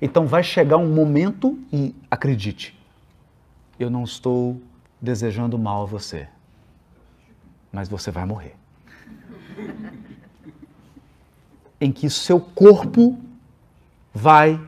Então 0.00 0.26
vai 0.26 0.42
chegar 0.42 0.76
um 0.76 0.92
momento 0.92 1.58
e 1.72 1.94
acredite, 2.10 2.78
eu 3.78 3.88
não 3.88 4.04
estou 4.04 4.60
desejando 5.00 5.58
mal 5.58 5.82
a 5.82 5.86
você, 5.86 6.28
mas 7.72 7.88
você 7.88 8.10
vai 8.10 8.24
morrer. 8.24 8.56
em 11.82 11.90
que 11.90 12.08
seu 12.08 12.38
corpo 12.38 13.18
vai 14.14 14.60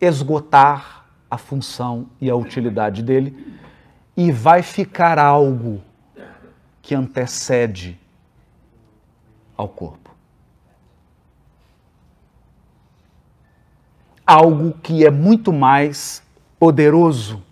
esgotar 0.00 1.04
a 1.30 1.36
função 1.36 2.06
e 2.18 2.30
a 2.30 2.34
utilidade 2.34 3.02
dele 3.02 3.58
e 4.16 4.32
vai 4.32 4.62
ficar 4.62 5.18
algo 5.18 5.82
que 6.88 6.94
antecede 6.94 8.00
ao 9.54 9.68
corpo. 9.68 10.10
Algo 14.26 14.72
que 14.82 15.04
é 15.04 15.10
muito 15.10 15.52
mais 15.52 16.22
poderoso, 16.58 17.42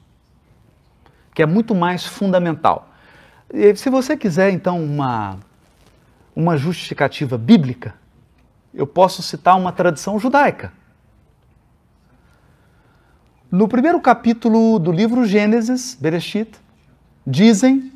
que 1.35 1.43
é 1.43 1.47
muito 1.47 1.75
mais 1.75 2.07
fundamental. 2.07 2.89
E 3.53 3.77
se 3.77 3.91
você 3.91 4.17
quiser, 4.17 4.55
então, 4.55 4.83
uma, 4.83 5.39
uma 6.35 6.57
justificativa 6.57 7.37
bíblica, 7.37 7.95
eu 8.73 8.87
posso 8.87 9.23
citar 9.23 9.59
uma 9.59 9.71
tradição 9.71 10.19
judaica. 10.19 10.73
No 13.53 13.69
primeiro 13.69 14.01
capítulo 14.01 14.79
do 14.79 14.91
livro 14.91 15.27
Gênesis, 15.27 15.95
Bereshit, 15.95 16.59
dizem 17.27 17.96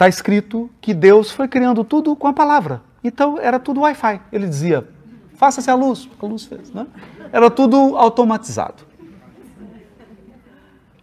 está 0.00 0.08
escrito 0.08 0.70
que 0.80 0.94
Deus 0.94 1.30
foi 1.30 1.46
criando 1.46 1.84
tudo 1.84 2.16
com 2.16 2.26
a 2.26 2.32
palavra. 2.32 2.80
Então 3.04 3.38
era 3.38 3.58
tudo 3.58 3.82
Wi-Fi. 3.82 4.18
Ele 4.32 4.48
dizia: 4.48 4.88
faça-se 5.36 5.70
a 5.70 5.74
luz. 5.74 6.08
A 6.18 6.26
luz 6.26 6.46
fez, 6.46 6.72
né? 6.72 6.86
Era 7.30 7.50
tudo 7.50 7.98
automatizado. 7.98 8.82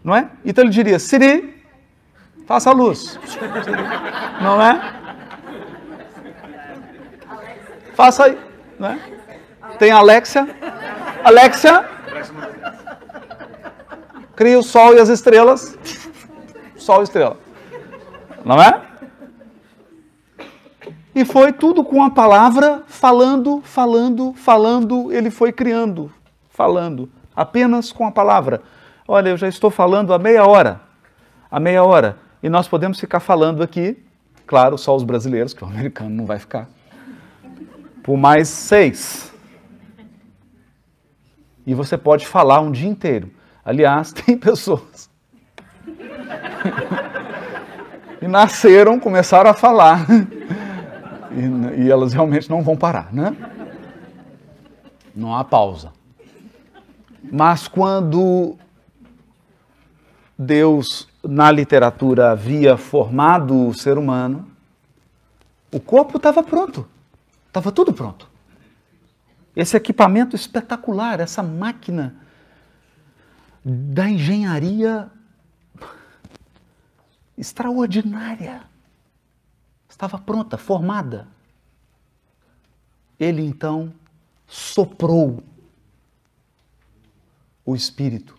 Não 0.03 0.15
é? 0.15 0.31
Então 0.43 0.63
ele 0.63 0.71
diria: 0.71 0.97
Siri, 0.97 1.63
faça 2.47 2.71
a 2.71 2.73
luz. 2.73 3.19
Não 4.41 4.59
é? 4.59 4.93
Faça 7.93 8.25
aí. 8.25 8.39
Né? 8.79 8.99
Tem 9.77 9.91
Alexia. 9.91 10.47
Alexia. 11.23 11.87
Cria 14.35 14.57
o 14.57 14.63
sol 14.63 14.95
e 14.95 14.99
as 14.99 15.09
estrelas. 15.09 15.77
Sol 16.77 17.01
e 17.01 17.03
estrela. 17.03 17.37
Não 18.43 18.61
é? 18.61 18.86
E 21.17 21.25
foi 21.25 21.51
tudo 21.51 21.83
com 21.83 22.03
a 22.03 22.11
palavra, 22.11 22.83
falando, 22.85 23.59
falando, 23.63 24.35
falando, 24.35 25.11
ele 25.11 25.31
foi 25.31 25.51
criando, 25.51 26.13
falando, 26.47 27.09
apenas 27.35 27.91
com 27.91 28.05
a 28.05 28.11
palavra. 28.11 28.61
Olha, 29.07 29.29
eu 29.29 29.37
já 29.37 29.47
estou 29.47 29.71
falando 29.71 30.13
há 30.13 30.19
meia 30.19 30.45
hora, 30.45 30.79
há 31.49 31.59
meia 31.59 31.83
hora, 31.83 32.19
e 32.43 32.49
nós 32.49 32.67
podemos 32.67 32.99
ficar 32.99 33.19
falando 33.19 33.63
aqui, 33.63 33.97
claro, 34.45 34.77
só 34.77 34.95
os 34.95 35.01
brasileiros, 35.01 35.55
que 35.55 35.63
o 35.63 35.67
americano 35.67 36.11
não 36.11 36.27
vai 36.27 36.37
ficar, 36.37 36.69
por 38.03 38.15
mais 38.15 38.47
seis. 38.47 39.33
E 41.65 41.73
você 41.73 41.97
pode 41.97 42.27
falar 42.27 42.59
um 42.59 42.71
dia 42.71 42.87
inteiro. 42.87 43.31
Aliás, 43.65 44.13
tem 44.13 44.37
pessoas 44.37 45.09
e 48.21 48.27
nasceram, 48.27 48.99
começaram 48.99 49.49
a 49.49 49.55
falar 49.55 50.05
e, 51.31 51.83
e 51.83 51.91
elas 51.91 52.13
realmente 52.13 52.49
não 52.49 52.61
vão 52.61 52.75
parar, 52.75 53.13
né? 53.13 53.35
Não 55.15 55.35
há 55.35 55.43
pausa. 55.43 55.91
Mas 57.31 57.67
quando 57.67 58.55
Deus, 60.37 61.07
na 61.23 61.51
literatura, 61.51 62.31
havia 62.31 62.77
formado 62.77 63.67
o 63.67 63.73
ser 63.73 63.97
humano, 63.97 64.47
o 65.71 65.79
corpo 65.79 66.17
estava 66.17 66.43
pronto. 66.43 66.87
Estava 67.47 67.71
tudo 67.71 67.91
pronto. 67.91 68.29
Esse 69.55 69.75
equipamento 69.75 70.35
espetacular, 70.35 71.19
essa 71.19 71.41
máquina 71.41 72.15
da 73.65 74.07
engenharia 74.07 75.09
extraordinária 77.37 78.61
estava 79.97 80.19
pronta, 80.19 80.59
formada. 80.59 81.27
Ele 83.19 83.41
então 83.41 83.91
soprou 84.45 85.43
o 87.65 87.75
espírito 87.75 88.37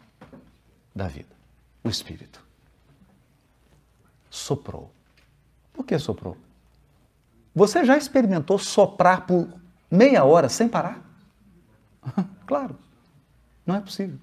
da 0.94 1.09
vida. 1.09 1.34
O 1.82 1.88
espírito. 1.88 2.40
Soprou. 4.30 4.92
Por 5.72 5.84
que 5.84 5.98
soprou? 5.98 6.36
Você 7.54 7.84
já 7.84 7.96
experimentou 7.96 8.56
soprar 8.56 9.26
por 9.26 9.48
meia 9.90 10.24
hora 10.24 10.48
sem 10.48 10.68
parar? 10.68 11.02
claro, 12.46 12.78
não 13.66 13.74
é 13.74 13.80
possível. 13.80 14.16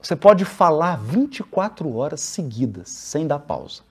Você 0.00 0.16
pode 0.16 0.44
falar 0.44 0.96
24 0.96 1.94
horas 1.94 2.20
seguidas, 2.20 2.88
sem 2.88 3.28
dar 3.28 3.38
pausa. 3.38 3.84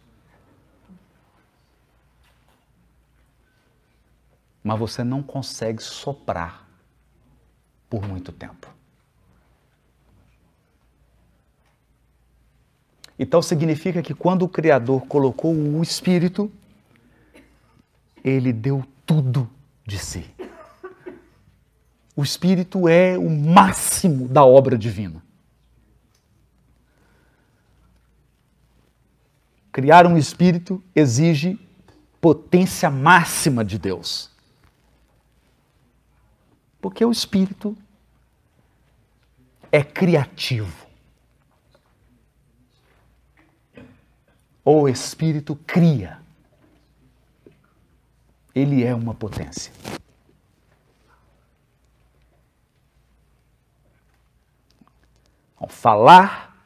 Mas 4.64 4.80
você 4.80 5.04
não 5.04 5.22
consegue 5.22 5.82
soprar 5.82 6.68
por 7.90 8.08
muito 8.08 8.32
tempo. 8.32 8.68
Então 13.20 13.40
significa 13.40 14.02
que 14.02 14.16
quando 14.16 14.42
o 14.42 14.50
Criador 14.50 15.06
colocou 15.06 15.54
o 15.54 15.84
Espírito, 15.84 16.52
ele 18.24 18.52
deu 18.52 18.84
tudo 19.06 19.48
de 19.86 20.00
si. 20.00 20.26
O 22.16 22.24
Espírito 22.24 22.88
é 22.88 23.18
o 23.18 23.30
máximo 23.30 24.28
da 24.28 24.44
obra 24.44 24.76
divina. 24.76 25.24
Criar 29.72 30.08
um 30.08 30.18
Espírito 30.18 30.84
exige 30.96 31.60
potência 32.20 32.90
máxima 32.90 33.64
de 33.64 33.78
Deus. 33.78 34.31
Porque 36.82 37.06
o 37.06 37.12
espírito 37.12 37.78
é 39.72 39.84
criativo. 39.84 40.88
O 44.66 44.90
espírito 44.90 45.56
cria. 45.56 46.20
Ele 48.54 48.84
é 48.84 48.94
uma 48.94 49.14
potência. 49.14 49.72
Ao 55.56 55.70
falar 55.70 56.58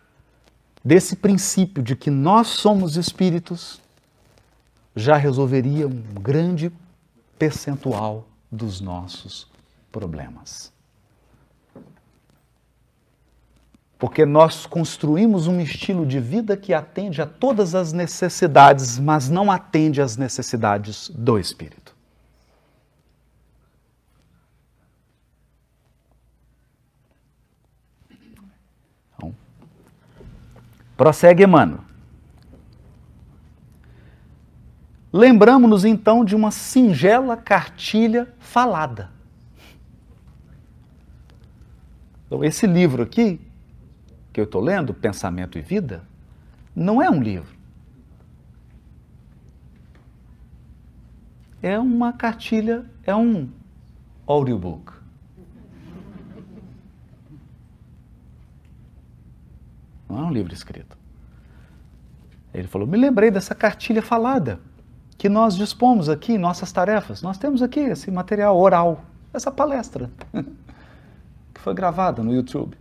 desse 0.84 1.18
princípio 1.18 1.84
de 1.84 1.96
que 1.96 2.10
nós 2.10 2.48
somos 2.48 2.96
espíritos, 2.96 3.82
já 4.96 5.18
resolveria 5.18 5.88
um 5.88 6.02
grande 6.14 6.72
percentual 7.38 8.26
dos 8.50 8.80
nossos 8.80 9.54
problemas. 9.96 10.74
Porque 13.98 14.26
nós 14.26 14.66
construímos 14.66 15.48
um 15.48 15.62
estilo 15.62 16.06
de 16.06 16.20
vida 16.20 16.58
que 16.58 16.74
atende 16.74 17.22
a 17.22 17.26
todas 17.26 17.74
as 17.74 17.94
necessidades, 17.94 19.00
mas 19.00 19.30
não 19.30 19.50
atende 19.50 20.02
às 20.02 20.18
necessidades 20.18 21.08
do 21.08 21.40
espírito. 21.40 21.96
Então, 29.16 29.34
prossegue 30.98 31.46
Emmanuel. 31.46 31.80
Lembramos-nos 35.14 35.86
então 35.86 36.26
de 36.26 36.36
uma 36.36 36.52
singela 36.52 37.38
cartilha 37.38 38.28
falada. 38.40 39.15
Então, 42.26 42.44
esse 42.44 42.66
livro 42.66 43.04
aqui 43.04 43.40
que 44.34 44.40
eu 44.40 44.46
estou 44.46 44.62
lendo, 44.62 44.94
Pensamento 44.94 45.58
e 45.58 45.62
Vida, 45.62 46.04
não 46.76 47.02
é 47.02 47.10
um 47.10 47.22
livro. 47.22 47.56
É 51.62 51.80
uma 51.80 52.14
cartilha, 52.14 52.86
é 53.04 53.16
um 53.16 53.50
audiobook. 54.28 54.94
Não 60.10 60.20
é 60.20 60.22
um 60.24 60.32
livro 60.32 60.54
escrito. 60.54 60.98
Ele 62.54 62.68
falou: 62.68 62.88
Me 62.88 62.98
lembrei 62.98 63.32
dessa 63.32 63.56
cartilha 63.56 64.02
falada 64.02 64.60
que 65.18 65.28
nós 65.30 65.56
dispomos 65.56 66.10
aqui 66.10 66.38
nossas 66.38 66.72
tarefas. 66.72 67.22
Nós 67.22 67.38
temos 67.38 67.62
aqui 67.62 67.80
esse 67.80 68.12
material 68.12 68.58
oral, 68.58 69.04
essa 69.34 69.52
palestra, 69.52 70.12
foi 71.66 71.74
gravada 71.74 72.22
no 72.22 72.32
YouTube. 72.32 72.78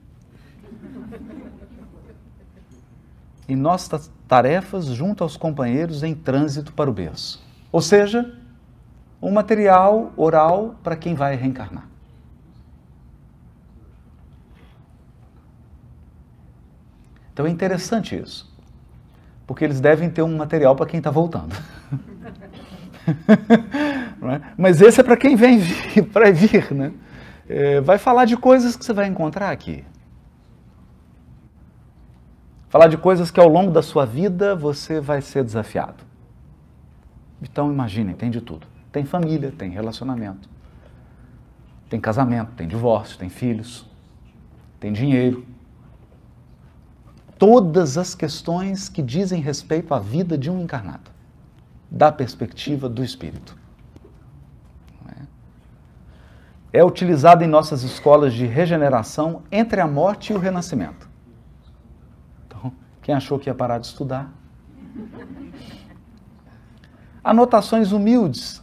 Em 3.49 3.57
nossas 3.57 4.13
tarefas 4.29 4.85
junto 4.85 5.25
aos 5.25 5.39
companheiros 5.39 6.03
em 6.03 6.15
trânsito 6.15 6.71
para 6.71 6.91
o 6.91 6.93
berço. 6.93 7.43
Ou 7.73 7.81
seja, 7.81 8.39
um 9.23 9.31
material 9.31 10.13
oral 10.19 10.75
para 10.83 10.97
quem 10.97 11.15
vai 11.15 11.35
reencarnar. 11.35 11.89
Então 17.33 17.47
é 17.47 17.51
interessante 17.51 18.15
isso, 18.15 18.55
porque 19.47 19.65
eles 19.65 19.81
devem 19.81 20.11
ter 20.11 20.21
um 20.21 20.37
material 20.37 20.77
para 20.77 20.85
quem 20.85 20.99
está 20.99 21.11
voltando. 21.11 21.57
é? 24.31 24.41
Mas 24.59 24.83
esse 24.83 25.01
é 25.01 25.03
para 25.03 25.17
quem 25.17 25.37
vem 25.37 25.59
para 26.13 26.31
vir, 26.31 26.71
né? 26.71 26.93
É, 27.57 27.81
vai 27.81 27.99
falar 27.99 28.25
de 28.25 28.37
coisas 28.37 28.75
que 28.75 28.85
você 28.85 28.93
vai 28.93 29.07
encontrar 29.07 29.53
aqui. 29.53 29.85
Falar 32.69 32.89
de 32.89 32.99
coisas 32.99 33.31
que 33.31 33.39
ao 33.39 33.47
longo 33.47 33.71
da 33.71 33.81
sua 33.81 34.05
vida 34.05 34.57
você 34.57 35.01
vai 35.01 35.23
ser 35.23 35.45
desafiado. 35.45 36.03
Então 37.41 37.71
imaginem, 37.71 38.17
tem 38.17 38.29
de 38.29 38.41
tudo. 38.41 38.67
Tem 38.91 39.05
família, 39.05 39.55
tem 39.57 39.71
relacionamento, 39.71 40.49
tem 41.89 42.01
casamento, 42.01 42.51
tem 42.57 42.67
divórcio, 42.67 43.17
tem 43.17 43.29
filhos, 43.29 43.89
tem 44.81 44.93
dinheiro. 44.93 45.47
Todas 47.39 47.97
as 47.97 48.17
questões 48.17 48.89
que 48.89 49.01
dizem 49.01 49.41
respeito 49.41 49.95
à 49.95 50.01
vida 50.01 50.37
de 50.37 50.51
um 50.51 50.61
encarnado 50.61 51.09
da 51.89 52.11
perspectiva 52.11 52.89
do 52.89 53.05
espírito. 53.05 53.57
É? 56.77 56.83
utilizado 56.83 57.45
em 57.45 57.47
nossas 57.47 57.85
escolas 57.85 58.35
de 58.35 58.47
regeneração 58.47 59.45
entre 59.53 59.81
a 59.81 59.87
morte 59.87 60.33
e 60.33 60.37
o 60.37 60.41
renascimento. 60.41 61.09
Então, 62.47 62.73
quem 63.01 63.15
achou 63.15 63.39
que 63.39 63.49
ia 63.49 63.55
parar 63.55 63.79
de 63.79 63.87
estudar? 63.87 64.33
Anotações 67.23 67.93
humildes 67.93 68.61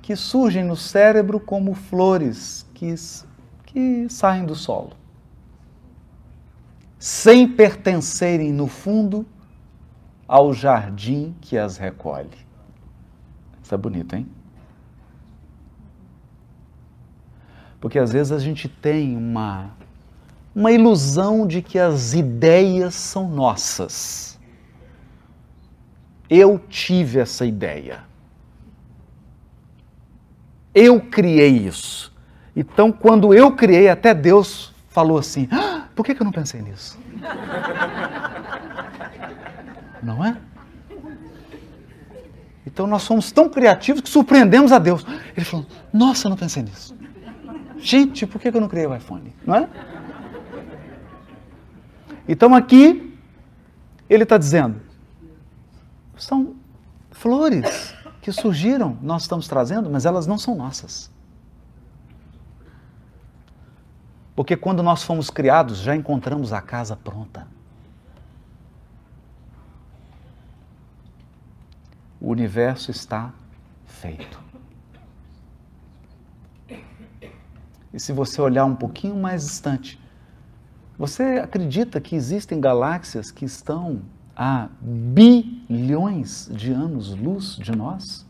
que 0.00 0.14
surgem 0.14 0.62
no 0.62 0.76
cérebro 0.76 1.40
como 1.40 1.74
flores 1.74 2.64
que, 2.72 2.94
que 3.66 4.08
saem 4.08 4.46
do 4.46 4.54
solo, 4.54 4.92
sem 6.96 7.48
pertencerem, 7.48 8.52
no 8.52 8.68
fundo, 8.68 9.26
ao 10.28 10.52
jardim 10.52 11.34
que 11.40 11.58
as 11.58 11.76
recolhe. 11.76 12.30
Isso 13.60 13.74
é 13.74 13.78
bonito, 13.78 14.14
hein? 14.14 14.28
Porque 17.84 17.98
às 17.98 18.14
vezes 18.14 18.32
a 18.32 18.38
gente 18.38 18.66
tem 18.66 19.14
uma, 19.14 19.70
uma 20.54 20.72
ilusão 20.72 21.46
de 21.46 21.60
que 21.60 21.78
as 21.78 22.14
ideias 22.14 22.94
são 22.94 23.28
nossas. 23.28 24.40
Eu 26.30 26.58
tive 26.58 27.18
essa 27.18 27.44
ideia. 27.44 28.00
Eu 30.74 30.98
criei 30.98 31.50
isso. 31.50 32.10
Então, 32.56 32.90
quando 32.90 33.34
eu 33.34 33.54
criei, 33.54 33.90
até 33.90 34.14
Deus 34.14 34.72
falou 34.88 35.18
assim: 35.18 35.46
ah, 35.52 35.86
por 35.94 36.06
que, 36.06 36.14
que 36.14 36.22
eu 36.22 36.24
não 36.24 36.32
pensei 36.32 36.62
nisso? 36.62 36.98
Não 40.02 40.24
é? 40.24 40.38
Então 42.66 42.86
nós 42.86 43.02
somos 43.02 43.30
tão 43.30 43.50
criativos 43.50 44.00
que 44.00 44.08
surpreendemos 44.08 44.72
a 44.72 44.78
Deus. 44.78 45.04
Ele 45.36 45.44
falou: 45.44 45.66
Nossa, 45.92 46.26
eu 46.26 46.30
não 46.30 46.36
pensei 46.36 46.62
nisso. 46.62 46.94
Gente, 47.84 48.26
por 48.26 48.40
que 48.40 48.48
eu 48.48 48.60
não 48.60 48.68
criei 48.68 48.86
o 48.86 48.94
iPhone? 48.94 49.34
Não 49.46 49.56
é? 49.56 49.68
Então 52.26 52.54
aqui 52.54 53.18
ele 54.08 54.22
está 54.22 54.38
dizendo: 54.38 54.80
são 56.16 56.54
flores 57.10 57.94
que 58.22 58.32
surgiram, 58.32 58.96
nós 59.02 59.22
estamos 59.22 59.46
trazendo, 59.46 59.90
mas 59.90 60.06
elas 60.06 60.26
não 60.26 60.38
são 60.38 60.54
nossas. 60.54 61.10
Porque 64.34 64.56
quando 64.56 64.82
nós 64.82 65.02
fomos 65.02 65.28
criados, 65.28 65.78
já 65.78 65.94
encontramos 65.94 66.52
a 66.52 66.62
casa 66.62 66.96
pronta. 66.96 67.46
o 72.24 72.30
universo 72.30 72.90
está 72.90 73.34
feito. 73.86 74.43
E 77.94 78.00
se 78.00 78.12
você 78.12 78.42
olhar 78.42 78.64
um 78.64 78.74
pouquinho 78.74 79.14
mais 79.14 79.46
distante, 79.46 80.00
você 80.98 81.22
acredita 81.38 82.00
que 82.00 82.16
existem 82.16 82.60
galáxias 82.60 83.30
que 83.30 83.44
estão 83.44 84.02
a 84.36 84.68
bilhões 84.80 86.50
de 86.52 86.72
anos-luz 86.72 87.54
de 87.56 87.70
nós? 87.70 88.26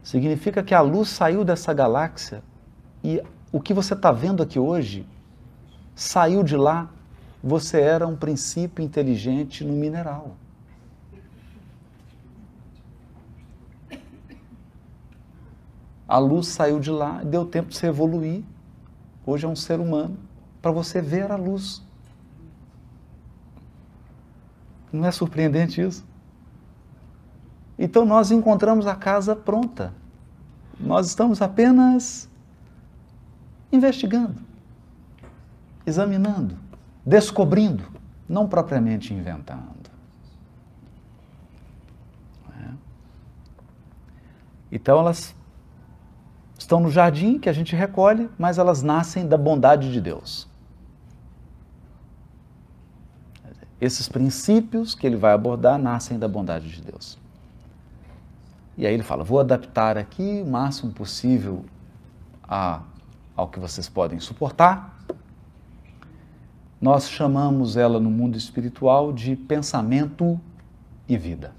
Significa 0.00 0.62
que 0.62 0.72
a 0.72 0.80
luz 0.80 1.08
saiu 1.08 1.44
dessa 1.44 1.74
galáxia 1.74 2.40
e 3.02 3.20
o 3.50 3.60
que 3.60 3.74
você 3.74 3.94
está 3.94 4.12
vendo 4.12 4.44
aqui 4.44 4.60
hoje 4.60 5.04
saiu 5.92 6.44
de 6.44 6.56
lá. 6.56 6.88
Você 7.42 7.80
era 7.80 8.06
um 8.06 8.14
princípio 8.14 8.84
inteligente 8.84 9.64
no 9.64 9.72
mineral. 9.72 10.36
A 16.08 16.18
luz 16.18 16.48
saiu 16.48 16.78
de 16.78 16.90
lá, 16.90 17.22
deu 17.24 17.44
tempo 17.44 17.68
de 17.68 17.76
você 17.76 17.88
evoluir. 17.88 18.44
Hoje 19.24 19.44
é 19.44 19.48
um 19.48 19.56
ser 19.56 19.80
humano, 19.80 20.16
para 20.62 20.70
você 20.70 21.00
ver 21.00 21.30
a 21.32 21.36
luz. 21.36 21.82
Não 24.92 25.04
é 25.04 25.10
surpreendente 25.10 25.80
isso? 25.80 26.06
Então 27.78 28.04
nós 28.04 28.30
encontramos 28.30 28.86
a 28.86 28.94
casa 28.94 29.34
pronta. 29.34 29.92
Nós 30.78 31.08
estamos 31.08 31.42
apenas 31.42 32.28
investigando, 33.72 34.40
examinando, 35.84 36.56
descobrindo, 37.04 37.84
não 38.28 38.48
propriamente 38.48 39.12
inventando. 39.12 39.90
É? 42.62 42.70
Então 44.70 44.98
elas 44.98 45.35
estão 46.58 46.80
no 46.80 46.90
jardim 46.90 47.38
que 47.38 47.48
a 47.48 47.52
gente 47.52 47.76
recolhe, 47.76 48.28
mas 48.38 48.58
elas 48.58 48.82
nascem 48.82 49.26
da 49.26 49.36
bondade 49.36 49.92
de 49.92 50.00
Deus. 50.00 50.48
Esses 53.80 54.08
princípios 54.08 54.94
que 54.94 55.06
ele 55.06 55.16
vai 55.16 55.32
abordar 55.32 55.78
nascem 55.78 56.18
da 56.18 56.26
bondade 56.26 56.68
de 56.70 56.80
Deus. 56.80 57.18
E 58.76 58.86
aí 58.86 58.94
ele 58.94 59.02
fala: 59.02 59.22
vou 59.22 59.40
adaptar 59.40 59.98
aqui 59.98 60.42
o 60.44 60.50
máximo 60.50 60.92
possível 60.92 61.64
a, 62.42 62.82
ao 63.34 63.48
que 63.48 63.58
vocês 63.58 63.88
podem 63.88 64.18
suportar. 64.18 64.94
Nós 66.80 67.08
chamamos 67.08 67.76
ela 67.76 67.98
no 67.98 68.10
mundo 68.10 68.36
espiritual 68.36 69.12
de 69.12 69.34
pensamento 69.34 70.38
e 71.08 71.16
vida. 71.16 71.55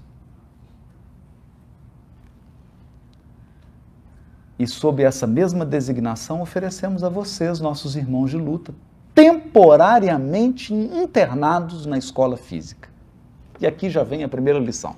E 4.58 4.66
sob 4.66 5.02
essa 5.02 5.26
mesma 5.26 5.64
designação, 5.64 6.42
oferecemos 6.42 7.02
a 7.04 7.08
vocês, 7.08 7.60
nossos 7.60 7.94
irmãos 7.94 8.30
de 8.30 8.36
luta, 8.36 8.74
temporariamente 9.14 10.74
internados 10.74 11.86
na 11.86 11.96
escola 11.96 12.36
física. 12.36 12.88
E 13.60 13.66
aqui 13.66 13.90
já 13.90 14.02
vem 14.02 14.24
a 14.24 14.28
primeira 14.28 14.58
lição. 14.58 14.96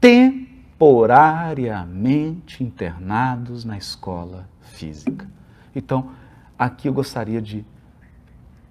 Temporariamente 0.00 2.64
internados 2.64 3.66
na 3.66 3.76
escola 3.76 4.48
física. 4.60 5.28
Então, 5.74 6.12
aqui 6.58 6.88
eu 6.88 6.92
gostaria 6.92 7.42
de 7.42 7.64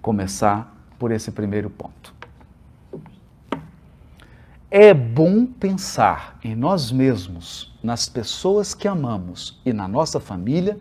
começar 0.02 0.76
por 0.98 1.12
esse 1.12 1.30
primeiro 1.30 1.70
ponto. 1.70 2.19
É 4.70 4.94
bom 4.94 5.44
pensar 5.46 6.38
em 6.44 6.54
nós 6.54 6.92
mesmos, 6.92 7.74
nas 7.82 8.08
pessoas 8.08 8.72
que 8.72 8.86
amamos 8.86 9.60
e 9.66 9.72
na 9.72 9.88
nossa 9.88 10.20
família 10.20 10.78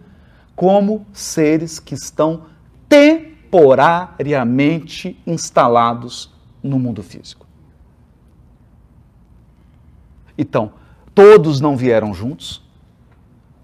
como 0.56 1.08
seres 1.12 1.80
que 1.80 1.96
estão 1.96 2.44
temporariamente 2.88 5.20
instalados 5.26 6.32
no 6.62 6.78
mundo 6.78 7.02
físico. 7.02 7.48
Então, 10.38 10.74
todos 11.16 11.60
não 11.60 11.76
vieram 11.76 12.14
juntos. 12.14 12.64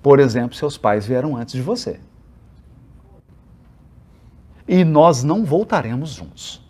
Por 0.01 0.19
exemplo, 0.19 0.57
seus 0.57 0.75
pais 0.77 1.05
vieram 1.05 1.37
antes 1.37 1.53
de 1.53 1.61
você. 1.61 1.99
E 4.67 4.83
nós 4.83 5.23
não 5.23 5.45
voltaremos 5.45 6.09
juntos. 6.09 6.64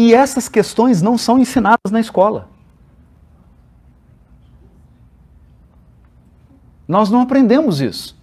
E 0.00 0.14
essas 0.14 0.48
questões 0.48 1.02
não 1.02 1.18
são 1.18 1.40
ensinadas 1.40 1.90
na 1.90 1.98
escola. 1.98 2.48
Nós 6.86 7.10
não 7.10 7.22
aprendemos 7.22 7.80
isso. 7.80 8.16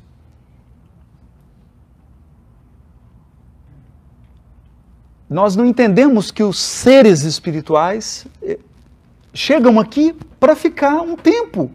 Nós 5.30 5.58
não 5.58 5.66
entendemos 5.66 6.32
que 6.32 6.42
os 6.42 6.58
seres 6.58 7.24
espirituais 7.24 8.26
eh, 8.42 8.58
chegam 9.34 9.78
aqui 9.78 10.14
para 10.40 10.56
ficar 10.56 11.02
um 11.02 11.18
tempo. 11.18 11.70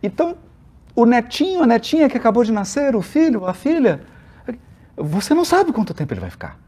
Então, 0.00 0.36
o 0.94 1.04
netinho, 1.04 1.64
a 1.64 1.66
netinha 1.66 2.08
que 2.08 2.16
acabou 2.16 2.44
de 2.44 2.52
nascer, 2.52 2.94
o 2.94 3.02
filho, 3.02 3.46
a 3.46 3.52
filha, 3.52 4.06
você 4.96 5.34
não 5.34 5.44
sabe 5.44 5.72
quanto 5.72 5.92
tempo 5.92 6.14
ele 6.14 6.20
vai 6.20 6.30
ficar. 6.30 6.58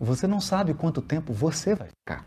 Você 0.00 0.26
não 0.26 0.40
sabe 0.40 0.74
quanto 0.74 1.00
tempo 1.00 1.32
você 1.32 1.74
vai 1.74 1.88
ficar. 1.88 2.24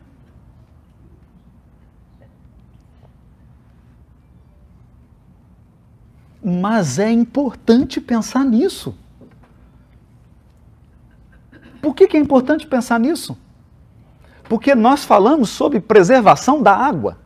Mas 6.41 6.97
é 6.97 7.11
importante 7.11 7.99
pensar 7.99 8.45
nisso. 8.45 8.97
Por 11.81 11.93
que, 11.93 12.07
que 12.07 12.15
é 12.15 12.19
importante 12.19 12.65
pensar 12.65 12.99
nisso? 12.99 13.37
Porque 14.47 14.73
nós 14.73 15.03
falamos 15.03 15.49
sobre 15.49 15.79
preservação 15.81 16.63
da 16.63 16.73
água, 16.73 17.19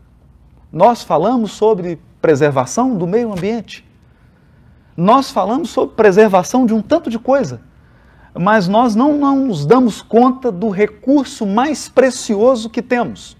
nós 0.71 1.03
falamos 1.03 1.51
sobre 1.51 2.01
preservação 2.21 2.95
do 2.95 3.07
meio 3.07 3.31
ambiente. 3.33 3.85
Nós 4.95 5.31
falamos 5.31 5.69
sobre 5.69 5.95
preservação 5.95 6.65
de 6.65 6.73
um 6.73 6.81
tanto 6.81 7.09
de 7.09 7.17
coisa, 7.17 7.61
mas 8.33 8.67
nós 8.67 8.95
não, 8.95 9.17
não 9.17 9.47
nos 9.47 9.65
damos 9.65 10.01
conta 10.01 10.51
do 10.51 10.69
recurso 10.69 11.45
mais 11.45 11.89
precioso 11.89 12.69
que 12.69 12.81
temos. 12.81 13.35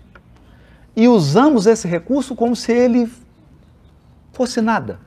E 0.96 1.08
usamos 1.08 1.68
esse 1.68 1.88
recurso 1.88 2.36
como 2.36 2.56
se 2.56 2.72
ele 2.72 3.12
fosse 4.34 4.60
nada. 4.60 5.00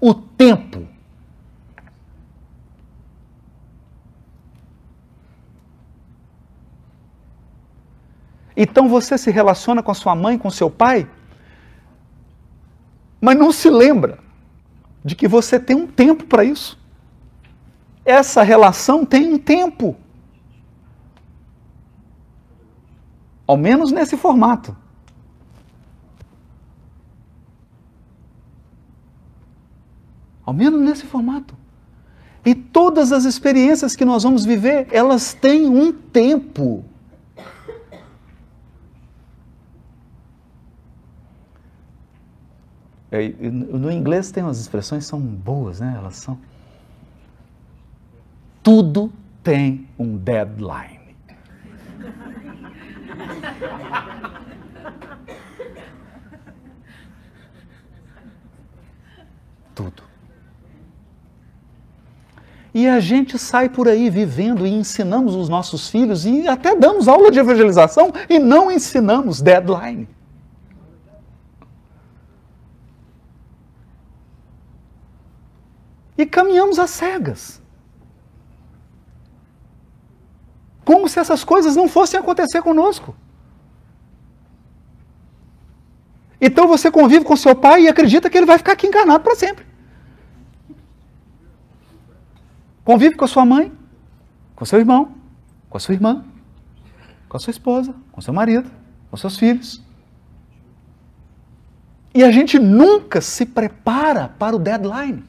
O 0.00 0.14
tempo. 0.14 0.86
Então 8.56 8.88
você 8.88 9.18
se 9.18 9.30
relaciona 9.30 9.82
com 9.82 9.90
a 9.90 9.94
sua 9.94 10.14
mãe, 10.14 10.38
com 10.38 10.48
seu 10.50 10.70
pai, 10.70 11.08
mas 13.24 13.38
não 13.38 13.50
se 13.50 13.70
lembra 13.70 14.18
de 15.02 15.16
que 15.16 15.26
você 15.26 15.58
tem 15.58 15.74
um 15.74 15.86
tempo 15.86 16.26
para 16.26 16.44
isso. 16.44 16.78
Essa 18.04 18.42
relação 18.42 19.02
tem 19.02 19.32
um 19.32 19.38
tempo. 19.38 19.96
Ao 23.46 23.56
menos 23.56 23.90
nesse 23.90 24.14
formato. 24.14 24.76
Ao 30.44 30.52
menos 30.52 30.82
nesse 30.82 31.06
formato. 31.06 31.56
E 32.44 32.54
todas 32.54 33.10
as 33.10 33.24
experiências 33.24 33.96
que 33.96 34.04
nós 34.04 34.22
vamos 34.22 34.44
viver, 34.44 34.86
elas 34.90 35.32
têm 35.32 35.66
um 35.66 35.90
tempo. 35.90 36.84
No 43.40 43.90
inglês 43.90 44.30
tem 44.30 44.42
umas 44.42 44.60
expressões 44.60 45.04
que 45.04 45.10
são 45.10 45.20
boas, 45.20 45.80
né? 45.80 45.94
Elas 45.96 46.16
são. 46.16 46.38
Tudo 48.62 49.10
tem 49.42 49.88
um 49.98 50.16
deadline. 50.16 51.16
Tudo. 59.74 60.02
E 62.72 62.88
a 62.88 62.98
gente 62.98 63.38
sai 63.38 63.68
por 63.68 63.86
aí 63.86 64.08
vivendo 64.10 64.66
e 64.66 64.70
ensinamos 64.70 65.36
os 65.36 65.48
nossos 65.48 65.88
filhos 65.88 66.26
e 66.26 66.48
até 66.48 66.74
damos 66.74 67.06
aula 67.06 67.30
de 67.30 67.38
evangelização 67.38 68.12
e 68.28 68.40
não 68.40 68.72
ensinamos 68.72 69.40
deadline. 69.40 70.08
E 76.16 76.24
caminhamos 76.24 76.78
às 76.78 76.90
cegas. 76.90 77.62
Como 80.84 81.08
se 81.08 81.18
essas 81.18 81.42
coisas 81.44 81.74
não 81.74 81.88
fossem 81.88 82.20
acontecer 82.20 82.62
conosco. 82.62 83.16
Então 86.40 86.68
você 86.68 86.90
convive 86.90 87.24
com 87.24 87.36
seu 87.36 87.54
pai 87.54 87.84
e 87.84 87.88
acredita 87.88 88.28
que 88.28 88.36
ele 88.36 88.46
vai 88.46 88.58
ficar 88.58 88.72
aqui 88.72 88.86
encarnado 88.86 89.24
para 89.24 89.34
sempre. 89.34 89.66
Convive 92.84 93.16
com 93.16 93.24
a 93.24 93.28
sua 93.28 93.46
mãe, 93.46 93.72
com 94.54 94.64
seu 94.64 94.78
irmão, 94.78 95.14
com 95.70 95.78
a 95.78 95.80
sua 95.80 95.94
irmã, 95.94 96.22
com 97.28 97.36
a 97.36 97.40
sua 97.40 97.50
esposa, 97.50 97.94
com 98.12 98.20
seu 98.20 98.34
marido, 98.34 98.70
com 99.10 99.16
seus 99.16 99.38
filhos. 99.38 99.82
E 102.14 102.22
a 102.22 102.30
gente 102.30 102.58
nunca 102.58 103.20
se 103.20 103.46
prepara 103.46 104.28
para 104.38 104.54
o 104.54 104.58
deadline. 104.58 105.24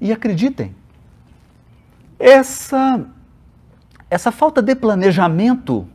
E 0.00 0.12
acreditem, 0.12 0.74
essa, 2.18 3.06
essa 4.08 4.32
falta 4.32 4.62
de 4.62 4.74
planejamento, 4.74 5.86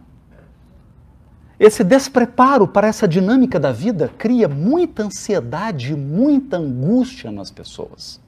esse 1.59 1.83
despreparo 1.83 2.67
para 2.67 2.87
essa 2.87 3.07
dinâmica 3.07 3.59
da 3.59 3.71
vida 3.71 4.11
cria 4.17 4.47
muita 4.47 5.03
ansiedade, 5.03 5.95
muita 5.95 6.57
angústia 6.57 7.31
nas 7.31 7.49
pessoas. 7.49 8.19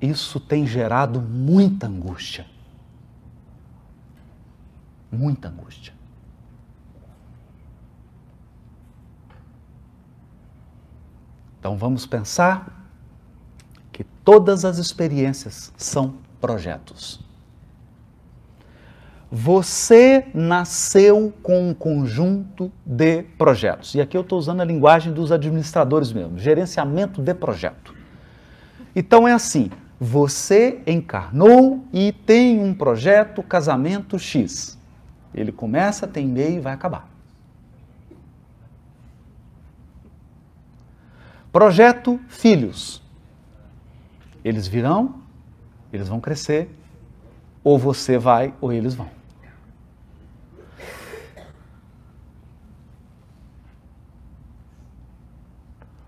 Isso 0.00 0.38
tem 0.38 0.66
gerado 0.66 1.20
muita 1.20 1.86
angústia. 1.86 2.46
Muita 5.10 5.48
angústia. 5.48 5.97
Então 11.68 11.76
vamos 11.76 12.06
pensar 12.06 12.88
que 13.92 14.02
todas 14.02 14.64
as 14.64 14.78
experiências 14.78 15.70
são 15.76 16.14
projetos. 16.40 17.20
Você 19.30 20.28
nasceu 20.32 21.30
com 21.42 21.68
um 21.68 21.74
conjunto 21.74 22.72
de 22.86 23.22
projetos. 23.36 23.94
E 23.94 24.00
aqui 24.00 24.16
eu 24.16 24.22
estou 24.22 24.38
usando 24.38 24.62
a 24.62 24.64
linguagem 24.64 25.12
dos 25.12 25.30
administradores 25.30 26.10
mesmo, 26.10 26.38
gerenciamento 26.38 27.20
de 27.20 27.34
projeto. 27.34 27.94
Então 28.96 29.28
é 29.28 29.34
assim: 29.34 29.70
você 30.00 30.80
encarnou 30.86 31.84
e 31.92 32.12
tem 32.12 32.58
um 32.58 32.72
projeto 32.72 33.42
casamento 33.42 34.18
X. 34.18 34.78
Ele 35.34 35.52
começa, 35.52 36.06
tem 36.06 36.26
meio 36.26 36.56
e 36.56 36.60
vai 36.60 36.72
acabar. 36.72 37.17
Projeto 41.52 42.20
filhos. 42.28 43.02
Eles 44.44 44.66
virão, 44.66 45.22
eles 45.92 46.08
vão 46.08 46.20
crescer, 46.20 46.70
ou 47.64 47.78
você 47.78 48.18
vai 48.18 48.54
ou 48.60 48.72
eles 48.72 48.94
vão. 48.94 49.10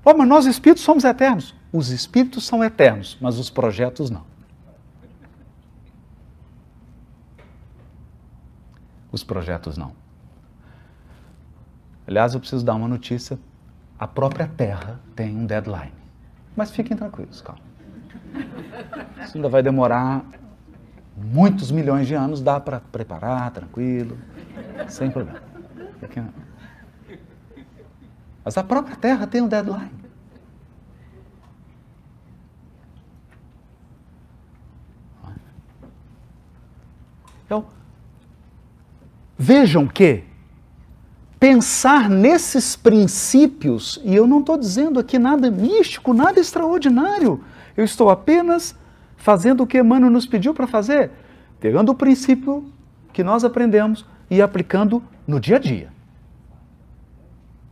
Oh, 0.05 0.15
mas 0.15 0.27
nós 0.29 0.47
espíritos 0.47 0.83
somos 0.83 1.05
eternos. 1.05 1.55
Os 1.73 1.91
espíritos 1.91 2.45
são 2.47 2.65
eternos, 2.65 3.17
mas 3.21 3.39
os 3.39 3.51
projetos 3.51 4.11
não. 4.11 4.25
Os 9.13 9.23
projetos 9.23 9.77
não. 9.77 9.93
Aliás, 12.07 12.35
eu 12.35 12.41
preciso 12.41 12.65
dar 12.65 12.75
uma 12.75 12.89
notícia. 12.89 13.39
A 14.01 14.09
própria 14.09 14.49
Terra 14.49 14.99
tem 15.15 15.37
um 15.37 15.45
deadline. 15.45 15.93
Mas 16.57 16.71
fiquem 16.71 16.97
tranquilos, 16.97 17.43
calma. 17.43 17.61
Isso 19.23 19.37
ainda 19.37 19.51
vai 19.51 19.63
demorar 19.63 20.25
muitos 21.15 21.71
milhões 21.71 22.07
de 22.07 22.15
anos, 22.15 22.41
dá 22.41 22.59
para 22.59 22.81
preparar, 22.81 23.51
tranquilo, 23.51 24.17
sem 24.89 25.11
problema. 25.11 25.43
Mas 28.43 28.57
a 28.57 28.65
própria 28.65 28.97
Terra 28.97 29.27
tem 29.27 29.43
um 29.43 29.49
deadline. 29.49 29.93
Então, 37.45 37.67
vejam 39.37 39.87
que 39.87 40.30
pensar 41.41 42.11
nesses 42.11 42.77
princípios, 42.77 43.99
e 44.05 44.15
eu 44.15 44.27
não 44.27 44.41
estou 44.41 44.59
dizendo 44.59 45.01
aqui 45.01 45.19
nada 45.19 45.51
místico, 45.51 46.13
nada 46.13 46.39
extraordinário, 46.39 47.43
eu 47.75 47.83
estou 47.83 48.11
apenas 48.11 48.77
fazendo 49.17 49.63
o 49.63 49.67
que 49.67 49.79
Emmanuel 49.79 50.13
nos 50.13 50.27
pediu 50.27 50.53
para 50.53 50.67
fazer, 50.67 51.11
pegando 51.59 51.93
o 51.93 51.95
princípio 51.95 52.71
que 53.11 53.25
nós 53.25 53.43
aprendemos 53.43 54.05
e 54.31 54.43
aplicando 54.43 55.03
no 55.27 55.41
dia 55.41 55.57
a 55.57 55.59
dia, 55.59 55.91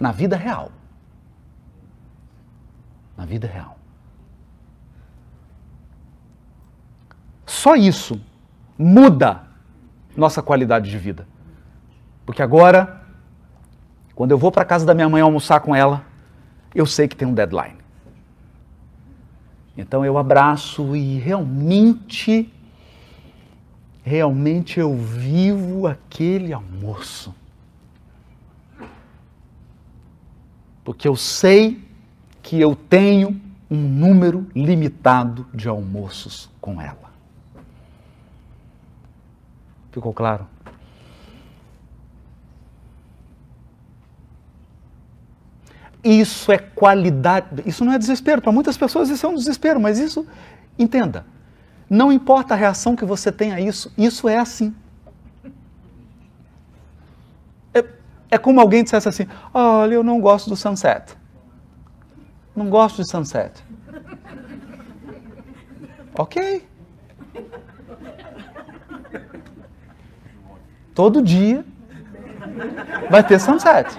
na 0.01 0.13
vida 0.13 0.35
real. 0.35 0.73
Na 3.17 3.27
vida 3.27 3.47
real. 3.47 3.79
Só 7.45 7.75
isso 7.75 8.21
muda 8.79 9.43
nossa 10.17 10.41
qualidade 10.41 10.91
de 10.91 10.97
vida. 10.97 11.27
Porque 12.25 12.43
agora, 12.43 12.98
quando 14.19 14.33
eu 14.33 14.39
vou 14.39 14.51
para 14.51 14.65
casa 14.65 14.85
da 14.85 14.95
minha 14.95 15.09
mãe 15.09 15.23
almoçar 15.23 15.61
com 15.61 15.73
ela, 15.73 16.05
eu 16.75 16.85
sei 16.85 17.07
que 17.07 17.15
tem 17.15 17.29
um 17.29 17.33
deadline. 17.33 17.79
Então 19.77 20.05
eu 20.05 20.19
abraço 20.19 20.97
e 20.97 21.21
realmente, 21.21 22.53
realmente 24.03 24.81
eu 24.81 24.97
vivo 24.97 25.87
aquele 25.87 26.53
almoço. 26.53 27.33
Porque 30.83 31.07
eu 31.07 31.15
sei 31.15 31.81
que 32.43 32.61
eu 32.61 32.75
tenho 32.75 33.41
um 33.71 33.79
número 33.79 34.49
limitado 34.53 35.47
de 35.55 35.69
almoços 35.69 36.51
com 36.61 36.83
ela. 36.83 37.13
Ficou 39.93 40.13
claro? 40.13 40.45
Isso 46.09 46.51
é 46.51 46.57
qualidade. 46.57 47.63
Isso 47.67 47.85
não 47.85 47.93
é 47.93 47.99
desespero. 47.99 48.41
Para 48.41 48.51
muitas 48.51 48.79
pessoas 48.79 49.11
isso 49.11 49.27
é 49.27 49.29
um 49.29 49.35
desespero, 49.35 49.79
mas 49.79 49.99
isso, 49.99 50.27
entenda, 50.79 51.27
não 51.89 52.11
importa 52.11 52.55
a 52.55 52.57
reação 52.57 52.97
que 52.97 53.05
você 53.05 53.31
tenha 53.31 53.57
a 53.57 53.61
isso, 53.61 53.93
isso 53.99 54.27
é 54.27 54.39
assim. 54.39 54.75
É, 57.75 57.85
é 58.31 58.39
como 58.39 58.59
alguém 58.59 58.83
dissesse 58.83 59.07
assim: 59.07 59.27
Olha, 59.53 59.97
eu 59.97 60.03
não 60.03 60.19
gosto 60.19 60.49
do 60.49 60.57
sunset. 60.57 61.15
Não 62.57 62.71
gosto 62.71 63.03
de 63.03 63.11
sunset. 63.11 63.63
Ok. 66.17 66.67
Todo 70.95 71.21
dia 71.21 71.67
vai 73.11 73.23
ter 73.23 73.39
sunset. 73.39 73.95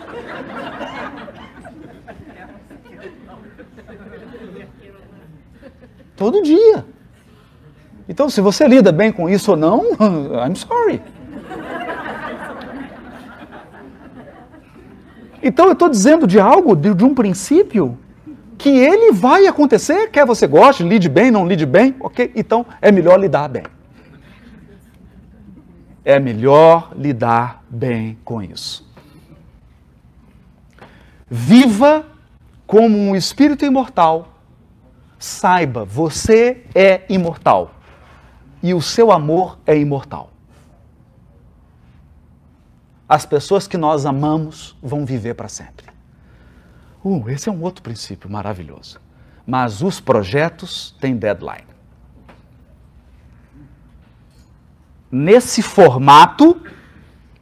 Todo 6.20 6.44
dia. 6.44 6.86
Então, 8.08 8.30
se 8.30 8.42
você 8.42 8.68
lida 8.68 8.92
bem 8.92 9.12
com 9.12 9.30
isso 9.30 9.52
ou 9.52 9.58
não, 9.58 9.86
I'm 10.46 10.56
sorry. 10.56 11.02
Então, 15.42 15.66
eu 15.66 15.74
estou 15.74 15.90
dizendo 15.90 16.28
de 16.28 16.40
algo, 16.40 16.76
de, 16.76 16.94
de, 16.94 17.06
um 17.06 17.16
princípio, 17.16 17.98
que 18.58 18.70
ele 18.70 19.14
vai 19.14 19.48
acontecer, 19.48 20.12
quer 20.12 20.26
você 20.26 20.46
goste, 20.46 20.84
lide 20.84 21.10
bem, 21.10 21.32
não 21.32 21.48
lide 21.48 21.66
bem, 21.66 21.96
ok? 22.00 22.32
Então, 22.36 22.66
é 22.82 22.92
melhor 22.92 23.20
lidar 23.20 23.48
bem 23.48 23.64
é 26.10 26.20
melhor 26.20 26.92
lidar 26.96 27.64
bem 27.70 28.18
com 28.26 28.42
isso. 28.42 28.84
Viva 31.30 32.04
como 32.66 32.98
um 32.98 33.16
espírito 33.16 33.64
imortal. 33.64 34.39
Saiba, 35.20 35.86
você 35.86 36.66
é 36.74 37.04
imortal 37.10 37.76
e 38.64 38.74
o 38.74 38.82
seu 38.82 39.12
amor 39.12 39.60
é 39.68 39.78
imortal. 39.78 40.32
As 43.08 43.26
pessoas 43.26 43.68
que 43.68 43.78
nós 43.78 44.06
amamos 44.06 44.76
vão 44.82 45.06
viver 45.06 45.36
para 45.36 45.48
sempre. 45.48 45.88
Uh, 47.04 47.30
esse 47.30 47.50
é 47.50 47.52
um 47.52 47.62
outro 47.62 47.84
princípio 47.84 48.30
maravilhoso. 48.30 49.00
Mas 49.46 49.82
os 49.82 50.00
projetos 50.00 50.96
têm 51.00 51.16
deadline. 51.16 51.70
nesse 55.12 55.62
formato, 55.62 56.62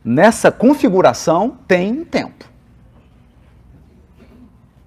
nessa 0.04 0.52
configuração, 0.52 1.58
tem 1.68 2.04
tempo. 2.06 2.46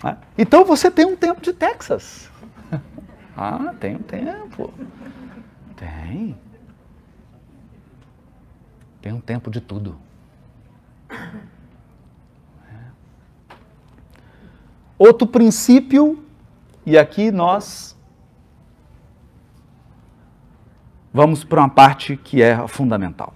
Né? 0.03 0.17
Então 0.37 0.65
você 0.65 0.91
tem 0.91 1.05
um 1.05 1.17
tempo 1.17 1.41
de 1.41 1.53
Texas. 1.53 2.31
Ah, 3.41 3.75
tem 3.81 3.97
um 3.97 4.03
tempo. 4.03 4.75
Tem. 5.75 6.39
Tem 9.01 9.13
um 9.15 9.21
tempo 9.21 9.51
de 9.51 9.63
tudo. 9.63 9.99
Outro 14.99 15.27
princípio, 15.27 16.23
e 16.85 16.99
aqui 16.99 17.31
nós 17.31 17.97
Vamos 21.13 21.43
para 21.43 21.61
uma 21.61 21.69
parte 21.69 22.17
que 22.17 22.41
é 22.41 22.67
fundamental. 22.69 23.35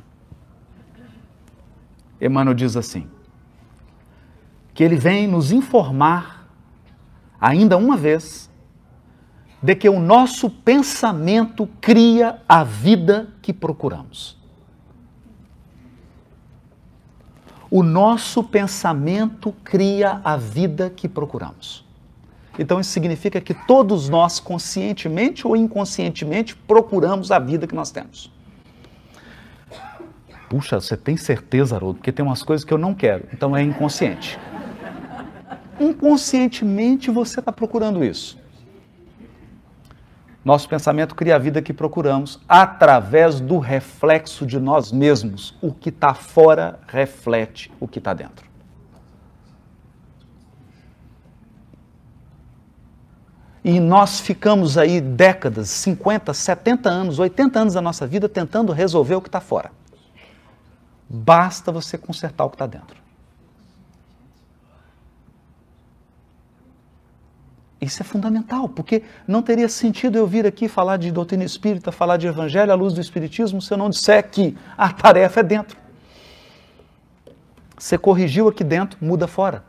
Emmanuel 2.20 2.54
diz 2.54 2.76
assim: 2.76 3.08
que 4.72 4.84
ele 4.84 4.94
vem 4.94 5.26
nos 5.26 5.50
informar, 5.50 6.48
ainda 7.40 7.76
uma 7.76 7.96
vez, 7.96 8.48
de 9.64 9.74
que 9.74 9.88
o 9.88 9.98
nosso 9.98 10.50
pensamento 10.50 11.66
cria 11.80 12.38
a 12.46 12.62
vida 12.62 13.28
que 13.40 13.50
procuramos. 13.50 14.36
O 17.70 17.82
nosso 17.82 18.44
pensamento 18.44 19.54
cria 19.64 20.20
a 20.22 20.36
vida 20.36 20.90
que 20.90 21.08
procuramos. 21.08 21.82
Então 22.58 22.78
isso 22.78 22.90
significa 22.90 23.40
que 23.40 23.54
todos 23.54 24.06
nós, 24.10 24.38
conscientemente 24.38 25.46
ou 25.46 25.56
inconscientemente, 25.56 26.54
procuramos 26.54 27.30
a 27.30 27.38
vida 27.38 27.66
que 27.66 27.74
nós 27.74 27.90
temos. 27.90 28.30
Puxa, 30.50 30.78
você 30.78 30.94
tem 30.94 31.16
certeza, 31.16 31.74
Haroldo? 31.76 32.00
Porque 32.00 32.12
tem 32.12 32.22
umas 32.22 32.42
coisas 32.42 32.66
que 32.66 32.74
eu 32.74 32.76
não 32.76 32.92
quero, 32.92 33.26
então 33.32 33.56
é 33.56 33.62
inconsciente. 33.62 34.38
Inconscientemente 35.80 37.10
você 37.10 37.40
está 37.40 37.50
procurando 37.50 38.04
isso. 38.04 38.43
Nosso 40.44 40.68
pensamento 40.68 41.14
cria 41.14 41.36
a 41.36 41.38
vida 41.38 41.62
que 41.62 41.72
procuramos 41.72 42.38
através 42.46 43.40
do 43.40 43.58
reflexo 43.58 44.44
de 44.44 44.60
nós 44.60 44.92
mesmos. 44.92 45.56
O 45.62 45.72
que 45.72 45.88
está 45.88 46.12
fora 46.12 46.78
reflete 46.86 47.72
o 47.80 47.88
que 47.88 47.98
está 47.98 48.12
dentro. 48.12 48.46
E 53.64 53.80
nós 53.80 54.20
ficamos 54.20 54.76
aí 54.76 55.00
décadas, 55.00 55.70
50, 55.70 56.34
70 56.34 56.90
anos, 56.90 57.18
80 57.18 57.58
anos 57.58 57.72
da 57.72 57.80
nossa 57.80 58.06
vida 58.06 58.28
tentando 58.28 58.70
resolver 58.72 59.14
o 59.14 59.22
que 59.22 59.28
está 59.28 59.40
fora. 59.40 59.72
Basta 61.08 61.72
você 61.72 61.96
consertar 61.96 62.44
o 62.44 62.50
que 62.50 62.56
está 62.56 62.66
dentro. 62.66 63.03
Isso 67.84 68.02
é 68.02 68.04
fundamental, 68.04 68.66
porque 68.66 69.02
não 69.28 69.42
teria 69.42 69.68
sentido 69.68 70.16
eu 70.16 70.26
vir 70.26 70.46
aqui 70.46 70.68
falar 70.68 70.96
de 70.96 71.12
doutrina 71.12 71.44
espírita, 71.44 71.92
falar 71.92 72.16
de 72.16 72.26
evangelho 72.26 72.72
à 72.72 72.74
luz 72.74 72.94
do 72.94 73.00
espiritismo, 73.00 73.60
se 73.60 73.72
eu 73.72 73.76
não 73.76 73.90
disser 73.90 74.30
que 74.30 74.56
a 74.76 74.90
tarefa 74.90 75.40
é 75.40 75.42
dentro. 75.42 75.76
Você 77.76 77.98
corrigiu 77.98 78.48
aqui 78.48 78.64
dentro, 78.64 78.98
muda 79.04 79.26
fora. 79.26 79.62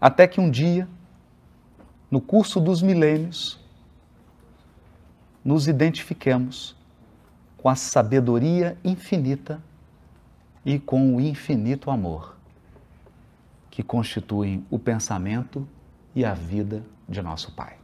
Até 0.00 0.26
que 0.26 0.40
um 0.40 0.50
dia, 0.50 0.88
no 2.10 2.20
curso 2.20 2.58
dos 2.58 2.80
milênios, 2.80 3.60
nos 5.44 5.68
identifiquemos 5.68 6.74
com 7.58 7.68
a 7.68 7.76
sabedoria 7.76 8.78
infinita 8.82 9.62
e 10.64 10.78
com 10.78 11.14
o 11.14 11.20
infinito 11.20 11.90
amor 11.90 12.31
que 13.82 13.84
constituem 13.84 14.64
o 14.70 14.78
pensamento 14.78 15.66
e 16.14 16.24
a 16.24 16.32
vida 16.32 16.84
de 17.08 17.20
nosso 17.20 17.50
Pai. 17.52 17.76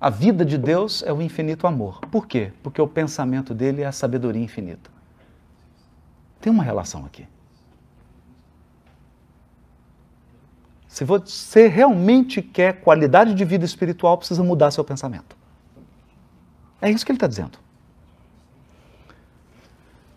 A 0.00 0.10
vida 0.10 0.44
de 0.44 0.58
Deus 0.58 1.02
é 1.02 1.12
o 1.12 1.20
infinito 1.20 1.66
amor. 1.66 2.00
Por 2.10 2.26
quê? 2.26 2.52
Porque 2.62 2.80
o 2.80 2.88
pensamento 2.88 3.54
dele 3.54 3.82
é 3.82 3.86
a 3.86 3.92
sabedoria 3.92 4.42
infinita. 4.42 4.90
Tem 6.40 6.52
uma 6.52 6.62
relação 6.62 7.04
aqui. 7.04 7.26
Se 10.88 11.04
você 11.04 11.68
realmente 11.68 12.40
quer 12.40 12.80
qualidade 12.80 13.34
de 13.34 13.44
vida 13.44 13.64
espiritual, 13.64 14.16
precisa 14.16 14.42
mudar 14.42 14.70
seu 14.70 14.84
pensamento. 14.84 15.36
É 16.80 16.90
isso 16.90 17.04
que 17.04 17.12
ele 17.12 17.16
está 17.16 17.26
dizendo. 17.26 17.58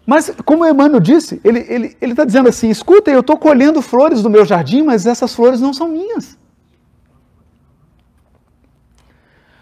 Mas, 0.07 0.31
como 0.45 0.63
o 0.63 0.65
Emmanuel 0.65 1.01
disse, 1.01 1.41
ele 1.43 1.59
está 1.59 1.73
ele, 1.73 1.97
ele 1.99 2.15
tá 2.15 2.23
dizendo 2.23 2.47
assim: 2.47 2.69
escuta, 2.69 3.11
eu 3.11 3.19
estou 3.19 3.37
colhendo 3.37 3.81
flores 3.81 4.21
do 4.23 4.29
meu 4.29 4.45
jardim, 4.45 4.81
mas 4.81 5.05
essas 5.05 5.35
flores 5.35 5.59
não 5.59 5.73
são 5.73 5.89
minhas. 5.89 6.37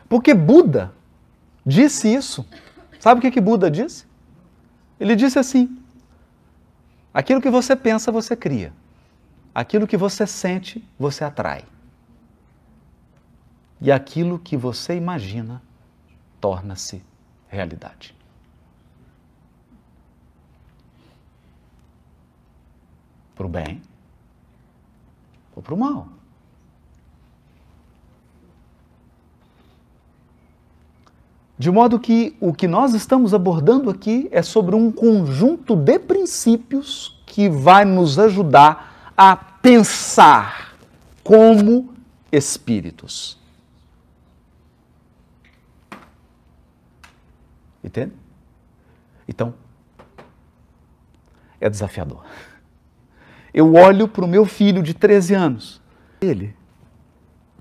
Porque 0.07 0.35
Buda 0.35 0.93
disse 1.65 2.13
isso. 2.13 2.45
Sabe 2.99 3.17
o 3.17 3.21
que, 3.21 3.31
que 3.31 3.41
Buda 3.41 3.71
disse? 3.71 4.05
Ele 4.99 5.15
disse 5.15 5.39
assim: 5.39 5.79
aquilo 7.11 7.41
que 7.41 7.49
você 7.49 7.75
pensa, 7.75 8.11
você 8.11 8.35
cria. 8.35 8.71
Aquilo 9.53 9.87
que 9.87 9.97
você 9.97 10.27
sente, 10.27 10.87
você 10.99 11.23
atrai. 11.23 11.65
E 13.81 13.91
aquilo 13.91 14.37
que 14.37 14.55
você 14.55 14.95
imagina 14.95 15.59
torna-se 16.39 17.03
realidade. 17.47 18.14
Para 23.35 23.45
o 23.45 23.49
bem 23.49 23.81
ou 25.55 25.61
para 25.61 25.73
o 25.73 25.77
mal. 25.77 26.07
De 31.57 31.71
modo 31.71 31.99
que 31.99 32.35
o 32.41 32.53
que 32.53 32.67
nós 32.67 32.93
estamos 32.93 33.33
abordando 33.33 33.89
aqui 33.89 34.27
é 34.31 34.41
sobre 34.41 34.75
um 34.75 34.91
conjunto 34.91 35.75
de 35.75 35.97
princípios 35.99 37.21
que 37.25 37.49
vai 37.49 37.85
nos 37.85 38.19
ajudar 38.19 39.13
a 39.15 39.35
pensar 39.35 40.75
como 41.23 41.93
espíritos. 42.29 43.39
Entende? 47.81 48.13
Então, 49.27 49.53
é 51.61 51.69
desafiador. 51.69 52.25
Eu 53.55 53.73
olho 53.73 54.05
para 54.05 54.25
o 54.25 54.27
meu 54.27 54.45
filho 54.45 54.83
de 54.83 54.93
13 54.93 55.33
anos, 55.33 55.81
ele, 56.19 56.53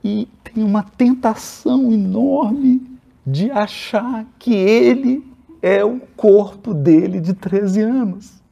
e 0.03 0.29
tem 0.43 0.65
uma 0.65 0.83
tentação 0.83 1.93
enorme 1.93 2.83
de 3.25 3.49
achar 3.53 4.27
que 4.37 4.53
ele 4.53 5.25
é 5.63 5.85
o 5.85 6.01
corpo 6.17 6.75
dele 6.75 7.21
de 7.21 7.33
13 7.33 7.83
anos. 7.83 8.43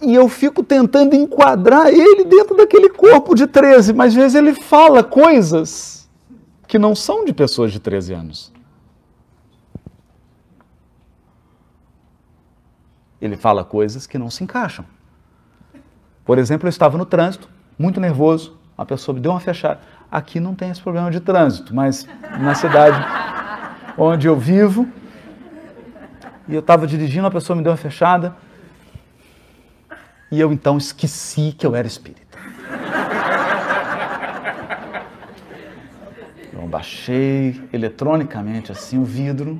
E 0.00 0.14
eu 0.14 0.30
fico 0.30 0.62
tentando 0.62 1.14
enquadrar 1.14 1.88
ele 1.88 2.24
dentro 2.24 2.56
daquele 2.56 2.88
corpo 2.88 3.34
de 3.34 3.46
13, 3.46 3.92
mas 3.92 4.12
às 4.12 4.14
vezes 4.14 4.34
ele 4.34 4.54
fala 4.54 5.04
coisas 5.04 6.08
que 6.66 6.78
não 6.78 6.94
são 6.94 7.22
de 7.22 7.34
pessoas 7.34 7.70
de 7.70 7.80
13 7.80 8.14
anos. 8.14 8.53
Ele 13.24 13.38
fala 13.38 13.64
coisas 13.64 14.06
que 14.06 14.18
não 14.18 14.28
se 14.28 14.44
encaixam. 14.44 14.84
Por 16.26 16.36
exemplo, 16.36 16.66
eu 16.66 16.68
estava 16.68 16.98
no 16.98 17.06
trânsito, 17.06 17.48
muito 17.78 17.98
nervoso, 17.98 18.58
a 18.76 18.84
pessoa 18.84 19.14
me 19.14 19.20
deu 19.22 19.30
uma 19.30 19.40
fechada. 19.40 19.80
Aqui 20.12 20.38
não 20.38 20.54
tem 20.54 20.68
esse 20.68 20.82
problema 20.82 21.10
de 21.10 21.20
trânsito, 21.20 21.74
mas 21.74 22.06
na 22.38 22.54
cidade 22.54 23.02
onde 23.96 24.26
eu 24.26 24.36
vivo, 24.36 24.86
e 26.46 26.52
eu 26.52 26.60
estava 26.60 26.86
dirigindo, 26.86 27.26
a 27.26 27.30
pessoa 27.30 27.56
me 27.56 27.62
deu 27.62 27.72
uma 27.72 27.78
fechada, 27.78 28.36
e 30.30 30.38
eu 30.38 30.52
então 30.52 30.76
esqueci 30.76 31.54
que 31.56 31.66
eu 31.66 31.74
era 31.74 31.86
espírita. 31.86 32.36
Eu 36.52 36.68
baixei 36.68 37.66
eletronicamente 37.72 38.70
assim 38.70 38.98
o 38.98 39.04
vidro. 39.04 39.58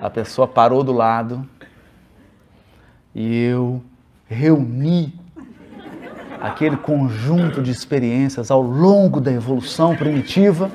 A 0.00 0.08
pessoa 0.08 0.48
parou 0.48 0.82
do 0.82 0.92
lado 0.92 1.46
e 3.14 3.44
eu 3.44 3.82
reuni 4.26 5.12
aquele 6.40 6.78
conjunto 6.78 7.62
de 7.62 7.70
experiências 7.70 8.50
ao 8.50 8.62
longo 8.62 9.20
da 9.20 9.30
evolução 9.30 9.94
primitiva. 9.94 10.70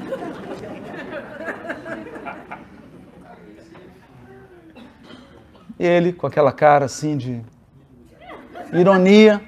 Ele, 5.80 6.14
com 6.14 6.28
aquela 6.28 6.52
cara 6.52 6.86
assim 6.86 7.18
de 7.18 7.42
ironia, 8.72 9.42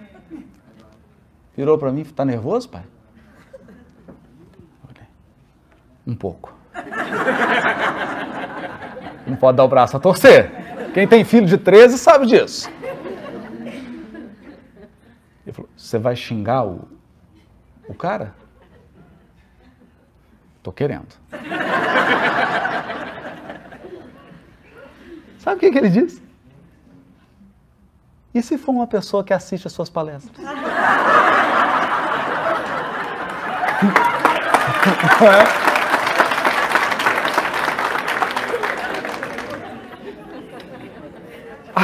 virou 1.56 1.78
para 1.78 1.92
mim: 1.92 2.02
Está 2.02 2.26
nervoso, 2.26 2.68
pai? 2.68 2.84
Um 6.08 6.16
pouco. 6.16 6.56
Não 9.28 9.36
pode 9.36 9.58
dar 9.58 9.66
o 9.66 9.68
braço 9.68 9.98
a 9.98 10.00
torcer. 10.00 10.52
Quem 10.94 11.08
tem 11.08 11.24
filho 11.24 11.46
de 11.46 11.58
13 11.58 11.98
sabe 11.98 12.26
disso. 12.26 12.70
Ele 15.46 15.54
falou: 15.54 15.70
Você 15.76 16.00
vai 16.00 16.16
xingar 16.16 16.66
o, 16.66 16.88
o 17.88 17.94
cara? 17.94 18.34
Tô 20.64 20.72
querendo. 20.72 21.08
Sabe 25.40 25.56
o 25.56 25.60
que, 25.60 25.72
que 25.72 25.78
ele 25.78 25.90
disse? 25.90 26.22
E 28.34 28.42
se 28.42 28.58
for 28.58 28.72
uma 28.72 28.88
pessoa 28.88 29.24
que 29.24 29.34
assiste 29.34 29.68
as 29.68 29.74
suas 29.74 29.90
palestras? 29.90 30.36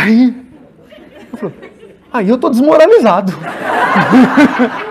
Aí, 0.04 0.36
eu 1.32 1.38
falei, 1.38 1.56
Aí 2.12 2.28
eu 2.28 2.38
tô 2.38 2.50
desmoralizado. 2.50 3.34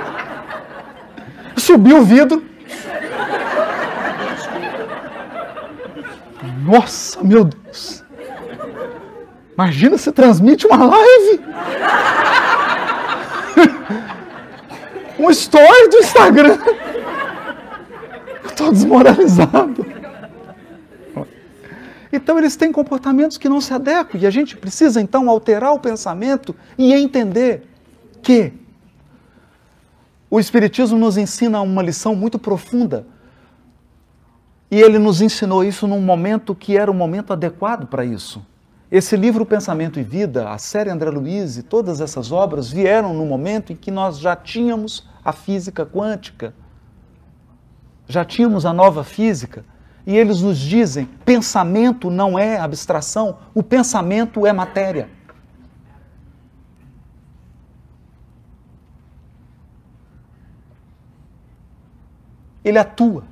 Subiu 1.54 1.98
o 1.98 2.02
vidro. 2.02 2.42
Nossa, 6.64 7.22
meu 7.22 7.44
Deus. 7.44 8.02
Imagina 9.52 9.98
se 9.98 10.10
transmite 10.10 10.66
uma 10.66 10.84
live. 10.86 11.40
um 15.20 15.30
story 15.30 15.88
do 15.90 15.96
Instagram. 15.98 16.58
Eu 18.44 18.50
tô 18.56 18.70
desmoralizado. 18.70 20.01
Então 22.12 22.38
eles 22.38 22.54
têm 22.56 22.70
comportamentos 22.70 23.38
que 23.38 23.48
não 23.48 23.60
se 23.60 23.72
adequam 23.72 24.18
e 24.20 24.26
a 24.26 24.30
gente 24.30 24.56
precisa 24.56 25.00
então 25.00 25.30
alterar 25.30 25.72
o 25.72 25.80
pensamento 25.80 26.54
e 26.76 26.92
entender 26.92 27.66
que 28.22 28.52
o 30.30 30.38
Espiritismo 30.38 30.98
nos 30.98 31.16
ensina 31.16 31.60
uma 31.62 31.82
lição 31.82 32.14
muito 32.14 32.38
profunda. 32.38 33.06
E 34.70 34.80
ele 34.80 34.98
nos 34.98 35.20
ensinou 35.20 35.64
isso 35.64 35.86
num 35.86 36.00
momento 36.00 36.54
que 36.54 36.76
era 36.76 36.90
o 36.90 36.94
momento 36.94 37.32
adequado 37.32 37.86
para 37.86 38.04
isso. 38.04 38.44
Esse 38.90 39.16
livro 39.16 39.44
Pensamento 39.46 39.98
e 39.98 40.02
Vida, 40.02 40.50
a 40.50 40.58
série 40.58 40.90
André 40.90 41.10
Luiz 41.10 41.56
e 41.56 41.62
todas 41.62 42.00
essas 42.00 42.30
obras 42.30 42.70
vieram 42.70 43.14
no 43.14 43.24
momento 43.24 43.72
em 43.72 43.76
que 43.76 43.90
nós 43.90 44.18
já 44.18 44.36
tínhamos 44.36 45.06
a 45.24 45.32
física 45.32 45.84
quântica, 45.86 46.54
já 48.06 48.24
tínhamos 48.24 48.66
a 48.66 48.72
nova 48.72 49.02
física, 49.02 49.64
e 50.06 50.16
eles 50.16 50.40
nos 50.40 50.58
dizem: 50.58 51.06
pensamento 51.24 52.10
não 52.10 52.38
é 52.38 52.58
abstração, 52.58 53.38
o 53.54 53.62
pensamento 53.62 54.46
é 54.46 54.52
matéria. 54.52 55.08
Ele 62.64 62.78
atua. 62.78 63.24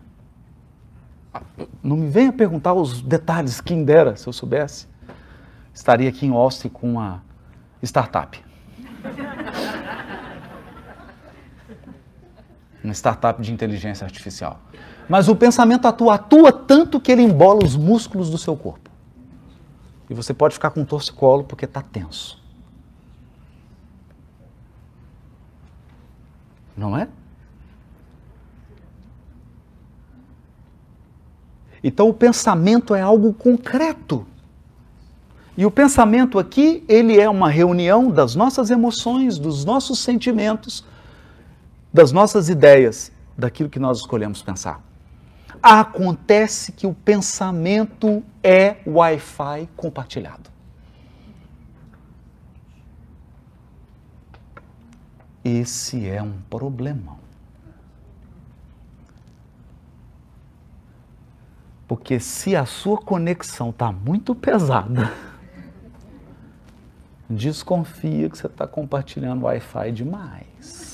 Não 1.82 1.96
me 1.96 2.08
venha 2.08 2.32
perguntar 2.32 2.74
os 2.74 3.00
detalhes, 3.00 3.60
quem 3.60 3.84
dera, 3.84 4.16
se 4.16 4.26
eu 4.26 4.32
soubesse. 4.32 4.88
Estaria 5.72 6.08
aqui 6.08 6.26
em 6.26 6.32
Austin 6.32 6.68
com 6.68 6.92
uma 6.92 7.22
startup. 7.80 8.42
uma 12.82 12.94
startup 12.94 13.40
de 13.40 13.52
inteligência 13.52 14.04
artificial. 14.04 14.60
Mas 15.10 15.26
o 15.26 15.34
pensamento 15.34 15.88
atua, 15.88 16.14
atua 16.14 16.52
tanto 16.52 17.00
que 17.00 17.10
ele 17.10 17.22
embola 17.22 17.64
os 17.64 17.74
músculos 17.74 18.30
do 18.30 18.38
seu 18.38 18.56
corpo. 18.56 18.88
E 20.08 20.14
você 20.14 20.32
pode 20.32 20.54
ficar 20.54 20.70
com 20.70 20.84
torcicolo 20.84 21.42
porque 21.42 21.64
está 21.64 21.82
tenso. 21.82 22.40
Não 26.76 26.96
é? 26.96 27.08
Então 31.82 32.08
o 32.08 32.14
pensamento 32.14 32.94
é 32.94 33.00
algo 33.00 33.34
concreto. 33.34 34.24
E 35.56 35.66
o 35.66 35.72
pensamento 35.72 36.38
aqui, 36.38 36.84
ele 36.86 37.18
é 37.18 37.28
uma 37.28 37.50
reunião 37.50 38.12
das 38.12 38.36
nossas 38.36 38.70
emoções, 38.70 39.40
dos 39.40 39.64
nossos 39.64 39.98
sentimentos, 39.98 40.84
das 41.92 42.12
nossas 42.12 42.48
ideias, 42.48 43.10
daquilo 43.36 43.68
que 43.68 43.80
nós 43.80 43.98
escolhemos 43.98 44.40
pensar. 44.40 44.88
Acontece 45.62 46.72
que 46.72 46.86
o 46.86 46.94
pensamento 46.94 48.22
é 48.42 48.76
Wi-Fi 48.86 49.68
compartilhado. 49.76 50.50
Esse 55.44 56.06
é 56.08 56.22
um 56.22 56.38
problema. 56.48 57.18
Porque 61.88 62.20
se 62.20 62.54
a 62.54 62.64
sua 62.64 62.98
conexão 62.98 63.70
está 63.70 63.90
muito 63.90 64.34
pesada, 64.34 65.12
desconfia 67.28 68.30
que 68.30 68.38
você 68.38 68.46
está 68.46 68.66
compartilhando 68.66 69.42
Wi-Fi 69.42 69.92
demais. 69.92 70.89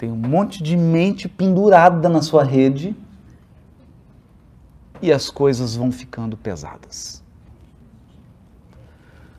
Tem 0.00 0.10
um 0.10 0.16
monte 0.16 0.62
de 0.62 0.78
mente 0.78 1.28
pendurada 1.28 2.08
na 2.08 2.22
sua 2.22 2.42
rede 2.42 2.96
e 5.02 5.12
as 5.12 5.28
coisas 5.28 5.76
vão 5.76 5.92
ficando 5.92 6.38
pesadas. 6.38 7.22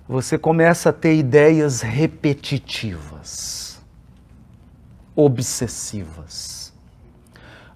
Você 0.07 0.38
começa 0.38 0.89
a 0.89 0.93
ter 0.93 1.16
ideias 1.16 1.82
repetitivas, 1.82 3.82
obsessivas 5.16 6.62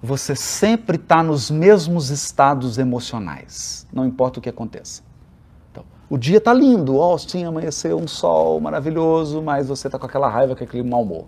você 0.06 0.36
sempre 0.36 0.98
está 0.98 1.24
nos 1.24 1.50
mesmos 1.50 2.12
estados 2.12 2.78
emocionais, 2.78 3.88
não 3.92 4.06
importa 4.06 4.40
o 4.40 4.42
que 4.42 4.50
aconteça. 4.50 5.02
Então, 5.72 5.84
o 6.08 6.18
dia 6.18 6.38
está 6.38 6.54
lindo, 6.54 7.02
Austin 7.02 7.44
amanheceu 7.44 7.98
um 7.98 8.08
sol 8.08 8.62
maravilhoso, 8.62 9.42
mas 9.42 9.68
você 9.68 9.88
está 9.88 9.98
com 9.98 10.06
aquela 10.06 10.30
raiva, 10.30 10.56
com 10.56 10.64
aquele 10.64 10.88
mau 10.88 11.02
humor. 11.02 11.26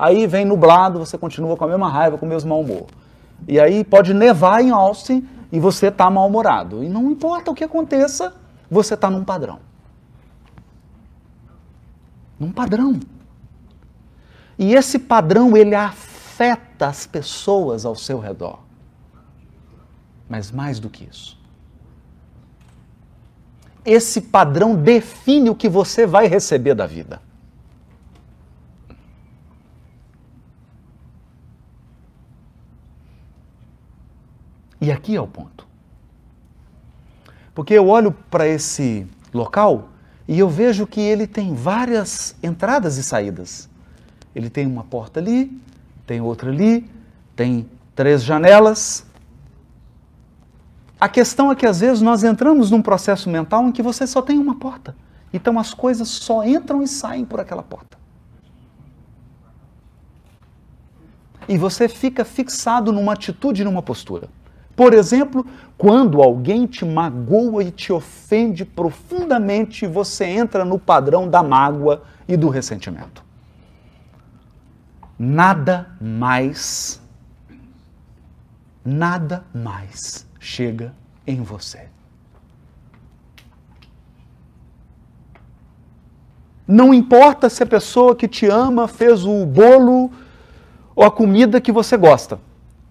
Aí 0.00 0.26
vem 0.26 0.46
nublado, 0.46 0.98
você 0.98 1.18
continua 1.18 1.58
com 1.58 1.64
a 1.64 1.68
mesma 1.68 1.86
raiva, 1.86 2.16
com 2.16 2.24
o 2.24 2.28
mesmo 2.28 2.48
mau 2.48 2.62
humor. 2.62 2.86
E 3.46 3.60
aí 3.60 3.84
pode 3.84 4.14
nevar 4.14 4.62
em 4.62 4.70
Austin 4.70 5.28
e 5.52 5.60
você 5.60 5.88
está 5.88 6.08
mal-humorado. 6.08 6.82
E 6.82 6.88
não 6.88 7.10
importa 7.10 7.50
o 7.50 7.54
que 7.54 7.62
aconteça, 7.62 8.32
você 8.70 8.94
está 8.94 9.10
num 9.10 9.22
padrão. 9.22 9.58
Num 12.38 12.50
padrão. 12.50 12.98
E 14.58 14.74
esse 14.74 14.98
padrão, 14.98 15.54
ele 15.54 15.74
afeta 15.74 16.86
as 16.86 17.06
pessoas 17.06 17.84
ao 17.84 17.94
seu 17.94 18.18
redor. 18.18 18.60
Mas 20.26 20.50
mais 20.50 20.80
do 20.80 20.88
que 20.88 21.04
isso, 21.04 21.38
esse 23.84 24.22
padrão 24.22 24.74
define 24.74 25.50
o 25.50 25.54
que 25.54 25.68
você 25.68 26.06
vai 26.06 26.26
receber 26.26 26.74
da 26.74 26.86
vida. 26.86 27.20
E 34.80 34.90
aqui 34.90 35.14
é 35.14 35.20
o 35.20 35.26
ponto. 35.26 35.66
Porque 37.54 37.74
eu 37.74 37.88
olho 37.88 38.12
para 38.30 38.46
esse 38.46 39.06
local 39.34 39.88
e 40.26 40.38
eu 40.38 40.48
vejo 40.48 40.86
que 40.86 41.00
ele 41.00 41.26
tem 41.26 41.54
várias 41.54 42.34
entradas 42.42 42.96
e 42.96 43.02
saídas. 43.02 43.68
Ele 44.34 44.48
tem 44.48 44.66
uma 44.66 44.84
porta 44.84 45.20
ali, 45.20 45.60
tem 46.06 46.20
outra 46.20 46.50
ali, 46.50 46.88
tem 47.34 47.68
três 47.94 48.22
janelas. 48.22 49.04
A 51.00 51.08
questão 51.08 51.50
é 51.50 51.54
que 51.54 51.66
às 51.66 51.80
vezes 51.80 52.00
nós 52.00 52.22
entramos 52.24 52.70
num 52.70 52.80
processo 52.80 53.28
mental 53.28 53.66
em 53.66 53.72
que 53.72 53.82
você 53.82 54.06
só 54.06 54.22
tem 54.22 54.38
uma 54.38 54.54
porta. 54.54 54.96
Então 55.32 55.58
as 55.58 55.74
coisas 55.74 56.08
só 56.08 56.44
entram 56.44 56.82
e 56.82 56.88
saem 56.88 57.24
por 57.24 57.40
aquela 57.40 57.62
porta. 57.62 57.98
E 61.48 61.58
você 61.58 61.88
fica 61.88 62.24
fixado 62.24 62.92
numa 62.92 63.12
atitude, 63.12 63.64
numa 63.64 63.82
postura. 63.82 64.28
Por 64.80 64.94
exemplo, 64.94 65.44
quando 65.76 66.22
alguém 66.22 66.66
te 66.66 66.86
magoa 66.86 67.62
e 67.62 67.70
te 67.70 67.92
ofende 67.92 68.64
profundamente, 68.64 69.86
você 69.86 70.24
entra 70.24 70.64
no 70.64 70.78
padrão 70.78 71.28
da 71.28 71.42
mágoa 71.42 72.02
e 72.26 72.34
do 72.34 72.48
ressentimento 72.48 73.22
nada 75.18 75.90
mais, 76.00 76.98
nada 78.82 79.44
mais 79.52 80.26
chega 80.38 80.94
em 81.26 81.42
você. 81.42 81.90
Não 86.66 86.94
importa 86.94 87.50
se 87.50 87.62
a 87.62 87.66
pessoa 87.66 88.16
que 88.16 88.26
te 88.26 88.46
ama 88.46 88.88
fez 88.88 89.26
o 89.26 89.44
bolo 89.44 90.10
ou 90.96 91.04
a 91.04 91.10
comida 91.10 91.60
que 91.60 91.70
você 91.70 91.98
gosta, 91.98 92.40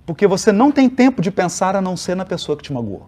porque 0.09 0.25
você 0.25 0.51
não 0.51 0.71
tem 0.71 0.89
tempo 0.89 1.21
de 1.21 1.29
pensar 1.29 1.75
a 1.75 1.81
não 1.81 1.95
ser 1.95 2.15
na 2.15 2.25
pessoa 2.25 2.57
que 2.57 2.63
te 2.63 2.73
magoou. 2.73 3.07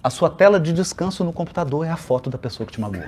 A 0.00 0.08
sua 0.08 0.30
tela 0.30 0.60
de 0.60 0.72
descanso 0.72 1.24
no 1.24 1.32
computador 1.32 1.84
é 1.84 1.90
a 1.90 1.96
foto 1.96 2.30
da 2.30 2.38
pessoa 2.38 2.64
que 2.64 2.72
te 2.72 2.80
magoou. 2.80 3.02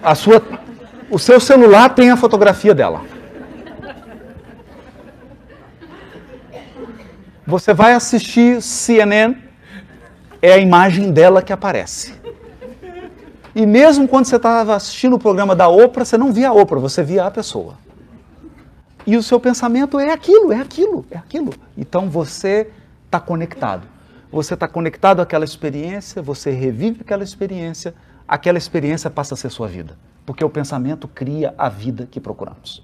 A 0.00 0.14
sua, 0.14 0.40
o 1.10 1.18
seu 1.18 1.40
celular 1.40 1.88
tem 1.88 2.12
a 2.12 2.16
fotografia 2.16 2.72
dela. 2.72 3.02
Você 7.44 7.74
vai 7.74 7.92
assistir 7.92 8.62
CNN, 8.62 9.34
é 10.40 10.52
a 10.52 10.58
imagem 10.58 11.10
dela 11.10 11.42
que 11.42 11.52
aparece. 11.52 12.22
E 13.54 13.64
mesmo 13.64 14.08
quando 14.08 14.24
você 14.24 14.36
estava 14.36 14.74
assistindo 14.74 15.14
o 15.14 15.18
programa 15.18 15.54
da 15.54 15.68
Oprah, 15.68 16.04
você 16.04 16.18
não 16.18 16.32
via 16.32 16.48
a 16.48 16.52
Oprah, 16.52 16.80
você 16.80 17.02
via 17.02 17.24
a 17.24 17.30
pessoa. 17.30 17.74
E 19.06 19.16
o 19.16 19.22
seu 19.22 19.38
pensamento 19.38 19.98
é 20.00 20.12
aquilo, 20.12 20.52
é 20.52 20.58
aquilo, 20.58 21.04
é 21.10 21.16
aquilo. 21.16 21.52
Então 21.76 22.08
você 22.08 22.70
está 23.04 23.20
conectado. 23.20 23.86
Você 24.32 24.54
está 24.54 24.66
conectado 24.66 25.20
àquela 25.20 25.44
experiência, 25.44 26.20
você 26.20 26.50
revive 26.50 27.02
aquela 27.02 27.22
experiência, 27.22 27.94
aquela 28.26 28.58
experiência 28.58 29.08
passa 29.08 29.34
a 29.34 29.36
ser 29.36 29.50
sua 29.50 29.68
vida. 29.68 29.96
Porque 30.26 30.44
o 30.44 30.50
pensamento 30.50 31.06
cria 31.06 31.54
a 31.56 31.68
vida 31.68 32.08
que 32.10 32.18
procuramos. 32.18 32.82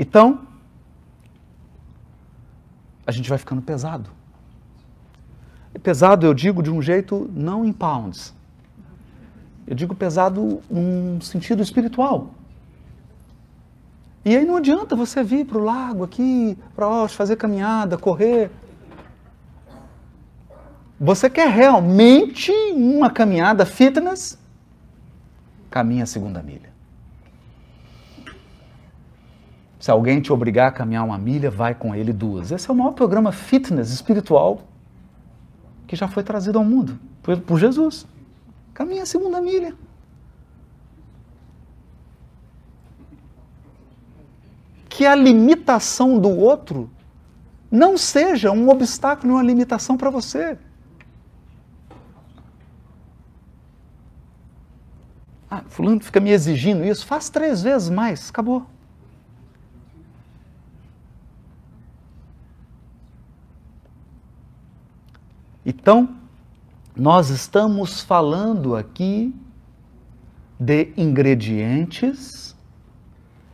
Então, 0.00 0.40
a 3.06 3.12
gente 3.12 3.28
vai 3.28 3.36
ficando 3.36 3.60
pesado. 3.60 4.08
E 5.74 5.78
pesado, 5.78 6.24
eu 6.24 6.32
digo 6.32 6.62
de 6.62 6.70
um 6.70 6.80
jeito 6.80 7.30
não 7.34 7.66
em 7.66 7.72
pounds, 7.72 8.34
eu 9.66 9.74
digo 9.74 9.94
pesado 9.94 10.62
num 10.70 11.20
sentido 11.20 11.62
espiritual. 11.62 12.30
E 14.24 14.34
aí 14.34 14.44
não 14.46 14.56
adianta 14.56 14.96
você 14.96 15.22
vir 15.22 15.44
para 15.44 15.58
o 15.58 15.62
lago 15.62 16.02
aqui, 16.02 16.56
para 16.74 16.88
Osh, 16.88 17.12
fazer 17.12 17.36
caminhada, 17.36 17.98
correr. 17.98 18.50
Você 20.98 21.28
quer 21.28 21.50
realmente 21.50 22.50
uma 22.72 23.10
caminhada 23.10 23.66
fitness? 23.66 24.38
Caminha 25.70 26.04
a 26.04 26.06
segunda 26.06 26.42
milha. 26.42 26.69
Se 29.80 29.90
alguém 29.90 30.20
te 30.20 30.30
obrigar 30.30 30.68
a 30.68 30.72
caminhar 30.72 31.02
uma 31.02 31.16
milha, 31.16 31.50
vai 31.50 31.74
com 31.74 31.94
ele 31.94 32.12
duas. 32.12 32.52
Esse 32.52 32.68
é 32.68 32.72
o 32.72 32.76
maior 32.76 32.92
programa 32.92 33.32
fitness 33.32 33.90
espiritual 33.90 34.60
que 35.86 35.96
já 35.96 36.06
foi 36.06 36.22
trazido 36.22 36.58
ao 36.58 36.64
mundo 36.64 37.00
por, 37.22 37.58
Jesus. 37.58 38.06
Caminha 38.74 39.04
a 39.04 39.06
segunda 39.06 39.40
milha. 39.40 39.74
Que 44.86 45.06
a 45.06 45.14
limitação 45.14 46.18
do 46.18 46.28
outro 46.28 46.90
não 47.70 47.96
seja 47.96 48.50
um 48.50 48.68
obstáculo, 48.68 49.32
uma 49.32 49.42
limitação 49.42 49.96
para 49.96 50.10
você. 50.10 50.58
Ah, 55.50 55.62
fulano 55.68 56.00
fica 56.00 56.20
me 56.20 56.30
exigindo 56.30 56.84
isso, 56.84 57.06
faz 57.06 57.30
três 57.30 57.62
vezes 57.62 57.88
mais, 57.88 58.28
acabou. 58.28 58.66
Então, 65.64 66.16
nós 66.96 67.30
estamos 67.30 68.00
falando 68.00 68.74
aqui 68.74 69.34
de 70.58 70.92
ingredientes, 70.96 72.56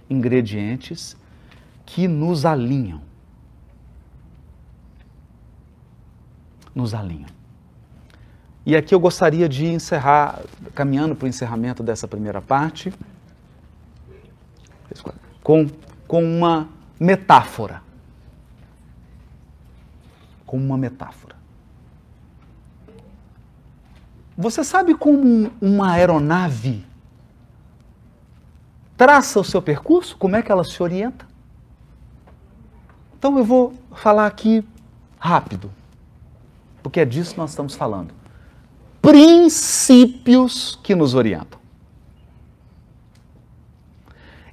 ingredientes 0.08 1.16
que 1.84 2.08
nos 2.08 2.44
alinham. 2.44 3.00
Nos 6.74 6.94
alinham. 6.94 7.36
E 8.64 8.74
aqui 8.76 8.92
eu 8.94 8.98
gostaria 8.98 9.48
de 9.48 9.66
encerrar, 9.66 10.42
caminhando 10.74 11.14
para 11.14 11.26
o 11.26 11.28
encerramento 11.28 11.82
dessa 11.82 12.08
primeira 12.08 12.42
parte, 12.42 12.92
com, 15.42 15.68
com 16.08 16.24
uma 16.24 16.68
metáfora. 16.98 17.80
Com 20.44 20.56
uma 20.56 20.76
metáfora. 20.76 21.25
Você 24.36 24.62
sabe 24.62 24.94
como 24.94 25.50
uma 25.60 25.92
aeronave 25.92 26.84
traça 28.96 29.40
o 29.40 29.44
seu 29.44 29.60
percurso? 29.62 30.16
Como 30.16 30.36
é 30.36 30.42
que 30.42 30.50
ela 30.50 30.64
se 30.64 30.82
orienta? 30.82 31.26
Então 33.18 33.36
eu 33.38 33.44
vou 33.44 33.74
falar 33.94 34.26
aqui 34.26 34.64
rápido, 35.18 35.70
porque 36.82 37.00
é 37.00 37.04
disso 37.04 37.32
que 37.32 37.38
nós 37.38 37.50
estamos 37.50 37.74
falando. 37.74 38.14
Princípios 39.00 40.78
que 40.82 40.94
nos 40.94 41.14
orientam. 41.14 41.58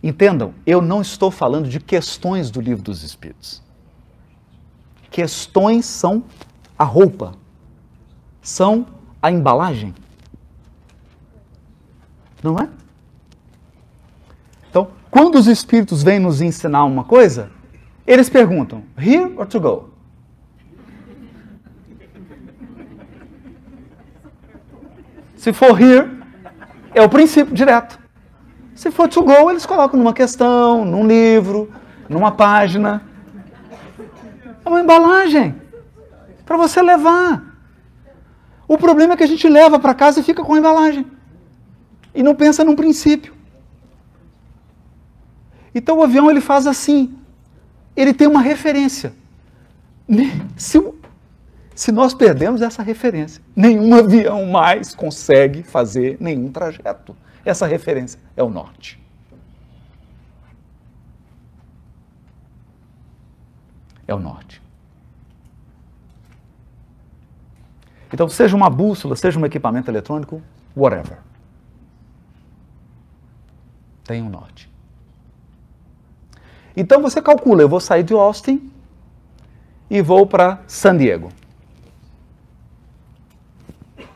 Entendam, 0.02 0.54
eu 0.66 0.82
não 0.82 1.02
estou 1.02 1.32
falando 1.32 1.70
de 1.70 1.80
questões 1.80 2.52
do 2.52 2.60
livro 2.60 2.84
dos 2.84 3.04
Espíritos. 3.04 3.62
Questões 5.10 5.86
são 5.86 6.24
a 6.78 6.84
roupa, 6.84 7.36
são 8.42 8.86
a 9.24 9.32
embalagem. 9.32 9.96
Não 12.44 12.60
é? 12.60 12.68
Então, 14.70 14.90
quando 15.10 15.36
os 15.36 15.48
Espíritos 15.48 16.04
vêm 16.04 16.20
nos 16.20 16.42
ensinar 16.42 16.84
uma 16.84 17.06
coisa, 17.06 17.50
eles 18.06 18.30
perguntam: 18.30 18.84
here 18.98 19.34
or 19.38 19.48
to 19.48 19.62
go? 19.62 19.94
Se 25.38 25.54
for 25.54 25.82
here, 25.82 26.22
é 26.94 27.02
o 27.02 27.08
princípio 27.08 27.56
direto. 27.56 27.98
Se 28.76 28.92
for 28.92 29.08
to 29.08 29.24
go, 29.24 29.50
eles 29.50 29.66
colocam 29.66 29.98
numa 29.98 30.14
questão, 30.14 30.84
num 30.84 31.08
livro, 31.08 31.72
numa 32.10 32.32
página. 32.32 33.02
É 34.66 34.70
uma 34.70 34.82
embalagem 34.82 35.56
para 36.46 36.58
você 36.58 36.82
levar. 36.82 37.53
O 38.68 38.78
problema 38.78 39.14
é 39.14 39.18
que 39.18 39.24
a 39.24 39.28
gente 39.28 39.48
leva 39.48 39.80
para 39.80 39.94
casa 39.94 40.20
e 40.20 40.24
fica 40.24 40.44
com 40.44 40.54
a 40.54 40.58
embalagem. 40.58 41.06
E 42.16 42.24
não 42.24 42.36
pensa 42.36 42.64
num 42.64 42.76
princípio. 42.76 43.34
Então 45.76 45.98
o 45.98 46.04
avião 46.04 46.30
ele 46.30 46.42
faz 46.42 46.68
assim 46.68 47.16
ele 47.96 48.14
tem 48.14 48.28
uma 48.28 48.42
referência. 48.42 49.14
Se, 50.58 50.82
se 51.76 51.92
nós 51.92 52.14
perdemos 52.14 52.62
essa 52.62 52.82
referência, 52.82 53.42
nenhum 53.56 53.94
avião 53.94 54.46
mais 54.46 54.94
consegue 54.96 55.64
fazer 55.64 56.18
nenhum 56.20 56.52
trajeto. 56.52 57.16
Essa 57.46 57.66
referência 57.66 58.20
é 58.36 58.44
o 58.44 58.50
norte. 58.50 59.00
É 64.08 64.14
o 64.14 64.20
norte. 64.20 64.62
Então, 68.14 68.30
seja 68.30 68.56
uma 68.56 68.70
bússola, 68.70 69.16
seja 69.16 69.40
um 69.40 69.46
equipamento 69.46 69.90
eletrônico, 69.90 70.42
whatever. 70.78 71.18
Tem 74.06 74.22
um 74.22 74.30
norte. 74.30 74.72
Então 76.76 77.02
você 77.02 77.22
calcula, 77.22 77.62
eu 77.62 77.70
vou 77.70 77.80
sair 77.80 78.04
de 78.04 78.14
Austin 78.14 78.72
e 79.90 80.02
vou 80.02 80.26
para 80.26 80.60
San 80.68 80.98
Diego. 80.98 81.30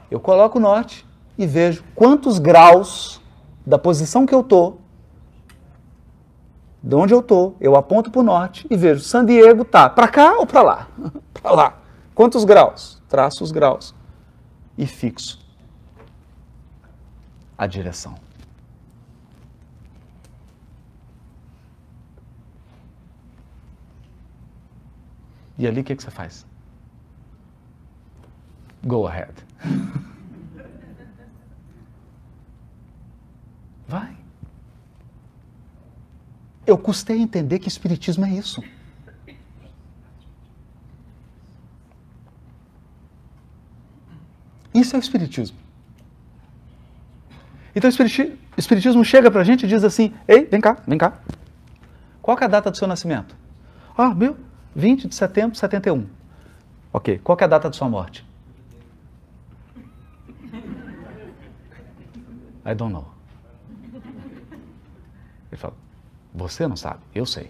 Eu 0.09 0.19
coloco 0.19 0.57
o 0.57 0.61
norte 0.61 1.05
e 1.37 1.45
vejo 1.45 1.83
quantos 1.93 2.39
graus 2.39 3.21
da 3.65 3.77
posição 3.77 4.25
que 4.25 4.33
eu 4.33 4.41
estou, 4.41 4.81
de 6.81 6.95
onde 6.95 7.13
eu 7.13 7.19
estou, 7.19 7.55
eu 7.59 7.75
aponto 7.75 8.09
para 8.09 8.21
o 8.21 8.23
norte 8.23 8.65
e 8.69 8.77
vejo 8.77 9.01
San 9.01 9.25
Diego 9.25 9.65
tá 9.65 9.89
para 9.89 10.07
cá 10.07 10.37
ou 10.39 10.47
para 10.47 10.61
lá? 10.61 10.87
para 11.33 11.51
lá. 11.51 11.77
Quantos 12.15 12.43
graus? 12.43 12.96
Traço 13.07 13.43
os 13.43 13.51
graus 13.51 13.95
e 14.77 14.85
fixo 14.85 15.39
a 17.57 17.65
direção. 17.65 18.15
E 25.57 25.65
ali 25.65 25.81
o 25.81 25.83
que, 25.83 25.95
que 25.95 26.03
você 26.03 26.11
faz? 26.11 26.45
Go 28.85 29.07
ahead. 29.07 29.33
Vai. 33.87 34.15
Eu 36.65 36.77
custei 36.77 37.17
a 37.17 37.19
entender 37.19 37.57
que 37.59 37.67
Espiritismo 37.67 38.25
é 38.25 38.31
isso. 38.31 38.61
Isso 44.77 44.95
é 44.95 44.99
o 44.99 45.01
Espiritismo. 45.01 45.57
Então 47.75 47.89
o 47.89 48.59
Espiritismo 48.59 49.03
chega 49.03 49.31
para 49.31 49.41
a 49.41 49.43
gente 49.43 49.65
e 49.65 49.67
diz 49.67 49.83
assim: 49.83 50.13
Ei, 50.27 50.45
vem 50.45 50.61
cá, 50.61 50.77
vem 50.87 50.99
cá. 50.99 51.19
Qual 52.21 52.37
é 52.39 52.43
a 52.43 52.47
data 52.47 52.69
do 52.69 52.77
seu 52.77 52.87
nascimento? 52.87 53.35
Ah, 53.97 54.13
meu, 54.13 54.37
20 54.75 55.07
de 55.07 55.15
setembro 55.15 55.53
de 55.53 55.57
71. 55.57 56.07
Ok, 56.93 57.19
qual 57.23 57.37
é 57.41 57.43
a 57.43 57.47
data 57.47 57.69
de 57.71 57.75
sua 57.75 57.89
morte? 57.89 58.23
I 62.63 62.75
don't 62.75 62.93
know. 62.93 63.07
Ele 65.51 65.57
fala, 65.57 65.73
você 66.35 66.67
não 66.67 66.75
sabe? 66.75 66.99
Eu 67.15 67.25
sei. 67.25 67.49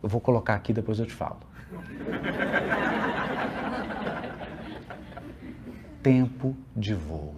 Eu 0.00 0.08
vou 0.08 0.20
colocar 0.20 0.54
aqui, 0.54 0.72
depois 0.72 0.98
eu 1.00 1.06
te 1.06 1.14
falo. 1.14 1.40
Tempo 6.02 6.56
de 6.74 6.94
voo. 6.94 7.34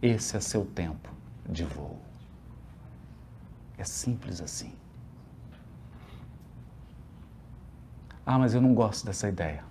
Esse 0.00 0.36
é 0.36 0.40
seu 0.40 0.64
tempo 0.64 1.10
de 1.48 1.64
voo. 1.64 2.00
É 3.76 3.84
simples 3.84 4.40
assim. 4.40 4.72
Ah, 8.24 8.38
mas 8.38 8.54
eu 8.54 8.60
não 8.60 8.72
gosto 8.72 9.04
dessa 9.04 9.28
ideia. 9.28 9.64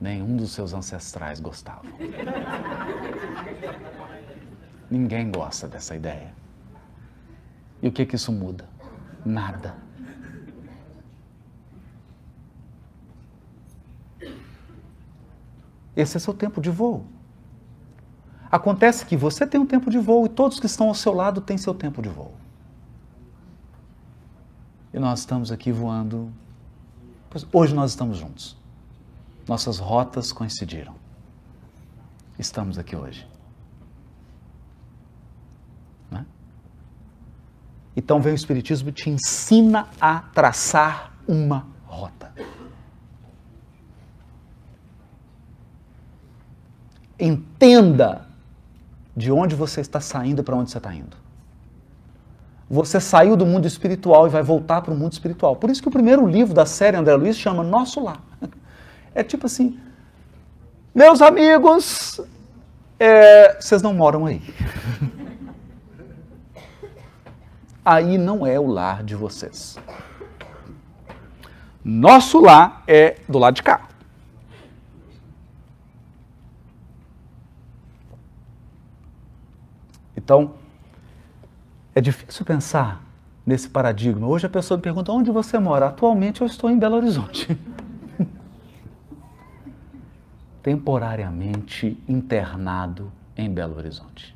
Nenhum 0.00 0.36
dos 0.36 0.52
seus 0.52 0.72
ancestrais 0.72 1.38
gostavam. 1.40 1.92
Ninguém 4.90 5.30
gosta 5.30 5.68
dessa 5.68 5.94
ideia. 5.94 6.32
E 7.82 7.88
o 7.88 7.92
que 7.92 8.06
que 8.06 8.16
isso 8.16 8.32
muda? 8.32 8.73
Nada. 9.24 9.74
Esse 15.96 16.16
é 16.16 16.20
seu 16.20 16.34
tempo 16.34 16.60
de 16.60 16.70
voo. 16.70 17.06
Acontece 18.50 19.06
que 19.06 19.16
você 19.16 19.46
tem 19.46 19.60
um 19.60 19.66
tempo 19.66 19.90
de 19.90 19.98
voo 19.98 20.26
e 20.26 20.28
todos 20.28 20.60
que 20.60 20.66
estão 20.66 20.88
ao 20.88 20.94
seu 20.94 21.12
lado 21.12 21.40
têm 21.40 21.56
seu 21.56 21.74
tempo 21.74 22.02
de 22.02 22.08
voo. 22.08 22.34
E 24.92 24.98
nós 24.98 25.20
estamos 25.20 25.50
aqui 25.50 25.72
voando. 25.72 26.32
Hoje 27.52 27.74
nós 27.74 27.90
estamos 27.90 28.18
juntos. 28.18 28.56
Nossas 29.48 29.78
rotas 29.78 30.32
coincidiram. 30.32 30.94
Estamos 32.38 32.78
aqui 32.78 32.94
hoje. 32.94 33.33
Então 37.96 38.20
vem 38.20 38.32
o 38.32 38.34
Espiritismo 38.34 38.88
e 38.88 38.92
te 38.92 39.08
ensina 39.08 39.88
a 40.00 40.20
traçar 40.34 41.12
uma 41.26 41.66
rota. 41.86 42.32
Entenda 47.18 48.26
de 49.16 49.30
onde 49.30 49.54
você 49.54 49.80
está 49.80 50.00
saindo 50.00 50.42
para 50.42 50.56
onde 50.56 50.70
você 50.70 50.78
está 50.78 50.92
indo. 50.92 51.16
Você 52.68 53.00
saiu 53.00 53.36
do 53.36 53.46
mundo 53.46 53.66
espiritual 53.66 54.26
e 54.26 54.30
vai 54.30 54.42
voltar 54.42 54.82
para 54.82 54.92
o 54.92 54.96
mundo 54.96 55.12
espiritual. 55.12 55.54
Por 55.54 55.70
isso 55.70 55.80
que 55.80 55.88
o 55.88 55.92
primeiro 55.92 56.26
livro 56.26 56.52
da 56.52 56.66
série 56.66 56.96
André 56.96 57.14
Luiz 57.14 57.36
chama 57.36 57.62
Nosso 57.62 58.00
Lar. 58.02 58.20
É 59.16 59.22
tipo 59.22 59.46
assim, 59.46 59.78
meus 60.92 61.22
amigos, 61.22 62.20
é, 62.98 63.60
vocês 63.60 63.80
não 63.80 63.94
moram 63.94 64.26
aí. 64.26 64.42
aí 67.84 68.16
não 68.16 68.46
é 68.46 68.58
o 68.58 68.66
lar 68.66 69.02
de 69.02 69.14
vocês. 69.14 69.78
Nosso 71.84 72.40
lar 72.40 72.82
é 72.86 73.20
do 73.28 73.38
lado 73.38 73.54
de 73.54 73.62
cá. 73.62 73.88
Então, 80.16 80.54
é 81.94 82.00
difícil 82.00 82.46
pensar 82.46 83.04
nesse 83.44 83.68
paradigma. 83.68 84.26
Hoje 84.26 84.46
a 84.46 84.48
pessoa 84.48 84.78
me 84.78 84.82
pergunta 84.82 85.12
onde 85.12 85.30
você 85.30 85.58
mora. 85.58 85.88
Atualmente 85.88 86.40
eu 86.40 86.46
estou 86.46 86.70
em 86.70 86.78
Belo 86.78 86.96
Horizonte. 86.96 87.58
Temporariamente 90.62 92.02
internado 92.08 93.12
em 93.36 93.52
Belo 93.52 93.76
Horizonte. 93.76 94.33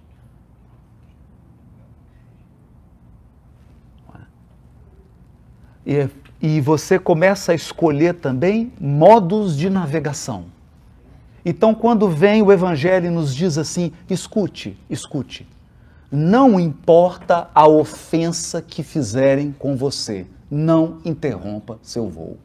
E, 5.89 6.09
e 6.41 6.61
você 6.61 6.99
começa 6.99 7.53
a 7.53 7.55
escolher 7.55 8.15
também 8.15 8.71
modos 8.79 9.57
de 9.57 9.71
navegação. 9.71 10.45
Então, 11.45 11.75
quando 11.75 12.09
vem 12.09 12.43
o 12.43 12.53
Evangelho 12.53 13.07
e 13.07 13.11
nos 13.11 13.35
diz 13.35 13.57
assim: 13.57 13.91
escute, 14.11 14.79
escute 14.91 15.47
não 16.11 16.59
importa 16.59 17.51
a 17.55 17.69
ofensa 17.69 18.63
que 18.63 18.83
fizerem 18.83 19.55
com 19.59 19.77
você, 19.77 20.27
não 20.51 20.99
interrompa 21.05 21.79
seu 21.83 22.09
voo. 22.09 22.39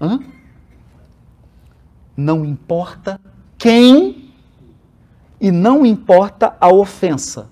Hã? 0.00 0.20
Não 2.16 2.44
importa 2.44 3.20
quem 3.58 4.30
e 5.40 5.50
não 5.50 5.84
importa 5.84 6.56
a 6.58 6.72
ofensa, 6.72 7.48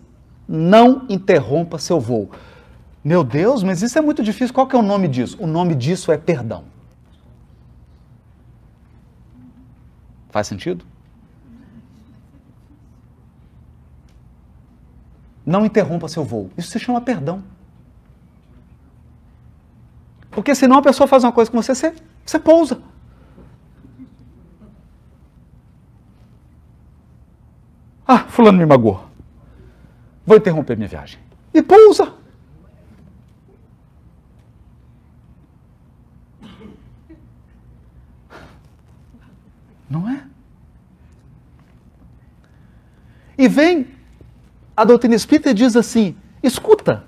não 0.48 1.04
interrompa 1.08 1.78
seu 1.78 2.00
voo. 2.00 2.30
Meu 3.06 3.22
Deus, 3.22 3.62
mas 3.62 3.82
isso 3.82 3.96
é 3.96 4.00
muito 4.00 4.20
difícil. 4.20 4.52
Qual 4.52 4.66
que 4.66 4.74
é 4.74 4.78
o 4.80 4.82
nome 4.82 5.06
disso? 5.06 5.36
O 5.40 5.46
nome 5.46 5.76
disso 5.76 6.10
é 6.10 6.18
perdão. 6.18 6.64
Faz 10.28 10.48
sentido? 10.48 10.84
Não 15.46 15.64
interrompa 15.64 16.08
seu 16.08 16.24
voo. 16.24 16.50
Isso 16.58 16.68
se 16.68 16.80
chama 16.80 17.00
perdão. 17.00 17.44
Porque 20.28 20.52
senão 20.52 20.78
a 20.78 20.82
pessoa 20.82 21.06
faz 21.06 21.22
uma 21.22 21.30
coisa 21.30 21.48
com 21.48 21.62
você, 21.62 21.76
você, 21.76 21.94
você 22.24 22.40
pousa. 22.40 22.82
Ah, 28.04 28.24
fulano 28.26 28.58
me 28.58 28.66
magoou. 28.66 29.08
Vou 30.26 30.36
interromper 30.36 30.76
minha 30.76 30.88
viagem. 30.88 31.20
E 31.54 31.62
pousa. 31.62 32.25
Não 39.88 40.08
é? 40.08 40.26
E 43.38 43.48
vem 43.48 43.94
a 44.76 44.84
doutrina 44.84 45.14
espírita 45.14 45.54
diz 45.54 45.76
assim: 45.76 46.16
escuta, 46.42 47.04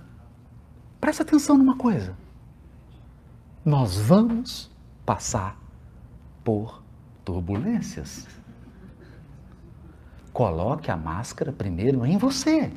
presta 1.00 1.22
atenção 1.22 1.56
numa 1.56 1.76
coisa. 1.76 2.16
Nós 3.64 3.98
vamos 3.98 4.70
passar 5.04 5.58
por 6.42 6.82
turbulências. 7.24 8.26
Coloque 10.32 10.90
a 10.90 10.96
máscara 10.96 11.52
primeiro 11.52 12.06
em 12.06 12.16
você. 12.16 12.72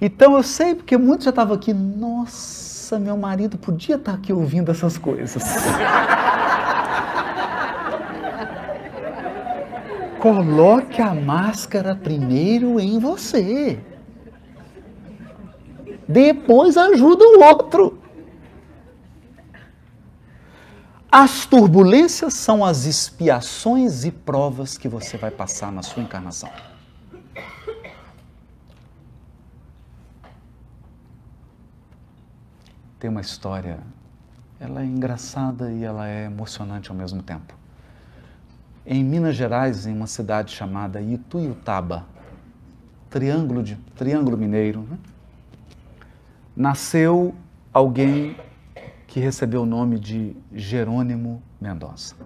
Então 0.00 0.34
eu 0.34 0.42
sei 0.42 0.74
porque 0.74 0.96
muitos 0.96 1.24
já 1.24 1.30
estavam 1.30 1.54
aqui, 1.54 1.74
nossa, 1.74 2.79
meu 2.98 3.16
marido 3.16 3.56
podia 3.58 3.96
estar 3.96 4.14
aqui 4.14 4.32
ouvindo 4.32 4.70
essas 4.70 4.98
coisas. 4.98 5.42
Coloque 10.20 11.00
a 11.00 11.14
máscara 11.14 11.94
primeiro 11.94 12.78
em 12.80 12.98
você. 12.98 13.78
Depois 16.06 16.76
ajuda 16.76 17.24
o 17.24 17.42
outro. 17.42 17.98
As 21.10 21.46
turbulências 21.46 22.34
são 22.34 22.64
as 22.64 22.84
expiações 22.84 24.04
e 24.04 24.10
provas 24.10 24.76
que 24.78 24.88
você 24.88 25.16
vai 25.16 25.30
passar 25.30 25.72
na 25.72 25.82
sua 25.82 26.02
encarnação. 26.02 26.50
Tem 33.00 33.10
uma 33.10 33.20
história, 33.20 33.80
ela 34.60 34.82
é 34.82 34.86
engraçada 34.86 35.72
e 35.72 35.82
ela 35.82 36.06
é 36.06 36.26
emocionante 36.26 36.90
ao 36.90 36.96
mesmo 36.96 37.20
tempo 37.22 37.58
em 38.84 39.04
Minas 39.04 39.36
Gerais, 39.36 39.86
em 39.86 39.94
uma 39.94 40.06
cidade 40.06 40.52
chamada 40.52 41.00
Ituiutaba, 41.00 42.06
Triângulo, 43.08 43.62
de, 43.62 43.76
Triângulo 43.94 44.36
Mineiro, 44.36 44.82
né? 44.82 44.98
nasceu 46.56 47.34
alguém 47.72 48.36
que 49.06 49.20
recebeu 49.20 49.62
o 49.62 49.66
nome 49.66 49.98
de 49.98 50.36
Jerônimo 50.52 51.42
Mendonça. 51.60 52.16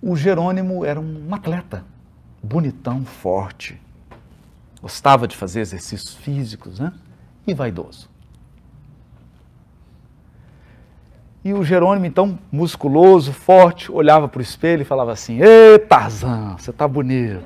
O 0.00 0.16
Jerônimo 0.16 0.84
era 0.84 1.00
um 1.00 1.32
atleta, 1.32 1.84
bonitão, 2.42 3.04
forte, 3.04 3.80
gostava 4.80 5.28
de 5.28 5.36
fazer 5.36 5.60
exercícios 5.60 6.14
físicos 6.14 6.80
né? 6.80 6.92
E 7.46 7.54
vaidoso. 7.54 8.10
E 11.44 11.52
o 11.52 11.64
Jerônimo, 11.64 12.06
então, 12.06 12.38
musculoso, 12.52 13.32
forte, 13.32 13.90
olhava 13.90 14.28
para 14.28 14.38
o 14.38 14.42
espelho 14.42 14.82
e 14.82 14.84
falava 14.84 15.10
assim: 15.10 15.40
Ê, 15.42 15.76
Tarzan, 15.78 16.56
você 16.56 16.72
tá 16.72 16.86
bonito. 16.86 17.42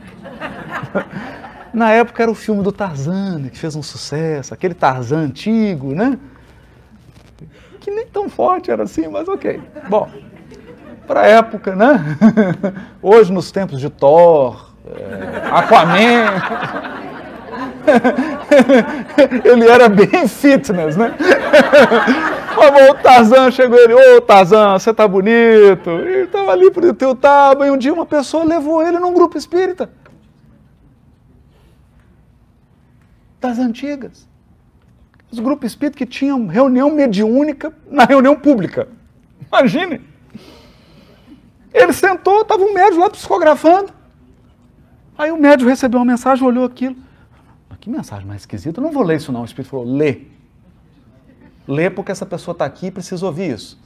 Na 1.73 1.93
época 1.93 2.23
era 2.23 2.31
o 2.31 2.35
filme 2.35 2.63
do 2.63 2.73
Tarzan, 2.73 3.49
que 3.49 3.59
fez 3.59 3.75
um 3.75 3.83
sucesso, 3.83 4.53
aquele 4.53 4.75
Tarzan 4.75 5.19
antigo, 5.19 5.95
né? 5.95 6.19
Que 7.81 7.91
nem 7.91 8.07
tão 8.07 8.29
forte 8.29 8.71
era 8.71 8.83
assim, 8.83 9.09
mas 9.09 9.29
ok. 9.29 9.61
Bom, 9.89 10.11
para 11.07 11.21
a 11.21 11.27
época, 11.27 11.75
né? 11.75 12.17
Hoje, 13.01 13.33
nos 13.33 13.51
tempos 13.51 13.81
de 13.81 13.89
Thor, 13.89 14.75
é, 14.87 15.49
Aquaman. 15.51 16.97
ele 19.45 19.69
era 19.69 19.89
bem 19.89 20.27
fitness, 20.29 20.97
né? 20.97 21.15
O 22.57 22.95
Tarzan 22.95 23.51
chegou 23.51 23.79
ele, 23.79 23.95
ô 23.95 24.21
Tarzan, 24.21 24.79
você 24.79 24.93
tá 24.93 25.07
bonito. 25.07 25.91
Ele 25.91 26.25
estava 26.25 26.53
ali 26.53 26.71
pro 26.71 26.95
teu 26.95 27.15
taba, 27.15 27.67
e 27.67 27.71
um 27.71 27.77
dia 27.77 27.93
uma 27.93 28.07
pessoa 28.07 28.45
levou 28.45 28.83
ele 28.83 28.99
num 28.99 29.13
grupo 29.13 29.37
espírita. 29.37 29.91
Das 33.41 33.59
antigas. 33.59 34.27
Os 35.31 35.39
grupos 35.39 35.71
espíritas 35.73 35.99
que 35.99 36.07
tinham 36.07 36.47
reunião 36.47 36.91
mediúnica 36.91 37.73
na 37.91 38.05
reunião 38.05 38.35
pública. 38.35 38.89
Imagine. 39.53 40.01
Ele 41.75 41.93
sentou, 41.93 42.41
estava 42.41 42.63
um 42.63 42.73
médico 42.73 43.01
lá 43.01 43.11
psicografando. 43.11 43.93
Aí 45.19 45.31
o 45.31 45.37
médico 45.37 45.69
recebeu 45.69 46.01
uma 46.01 46.07
mensagem, 46.07 46.47
olhou 46.47 46.65
aquilo. 46.65 46.97
Que 47.87 47.91
mensagem 47.91 48.27
mais 48.27 48.43
esquisita. 48.43 48.81
Eu 48.81 48.83
não 48.83 48.91
vou 48.91 49.05
ler 49.05 49.19
isso 49.19 49.31
não. 49.31 49.43
O 49.43 49.45
Espírito 49.45 49.71
falou, 49.71 49.87
lê. 49.87 50.23
Lê 51.69 51.89
porque 51.89 52.11
essa 52.11 52.27
pessoa 52.27 52.53
está 52.53 52.65
aqui 52.65 52.87
e 52.87 52.91
precisa 52.91 53.25
ouvir 53.25 53.55
isso. 53.55 53.81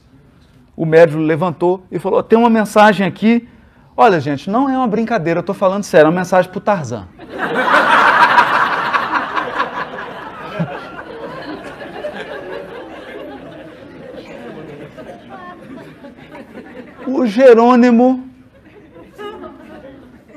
O 0.75 0.87
médico 0.87 1.19
levantou 1.19 1.85
e 1.91 1.99
falou, 1.99 2.23
tem 2.23 2.35
uma 2.35 2.49
mensagem 2.49 3.05
aqui. 3.05 3.47
Olha, 3.95 4.19
gente, 4.19 4.49
não 4.49 4.67
é 4.67 4.75
uma 4.75 4.87
brincadeira, 4.87 5.37
eu 5.37 5.41
estou 5.41 5.53
falando 5.53 5.83
sério, 5.83 6.07
é 6.07 6.09
uma 6.09 6.17
mensagem 6.17 6.49
para 6.49 6.57
o 6.57 6.61
Tarzan. 6.61 7.07
o 17.05 17.23
Jerônimo 17.27 18.27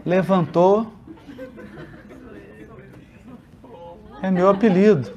levantou 0.05 0.93
É 4.25 4.31
meu 4.31 4.49
apelido. 4.49 5.13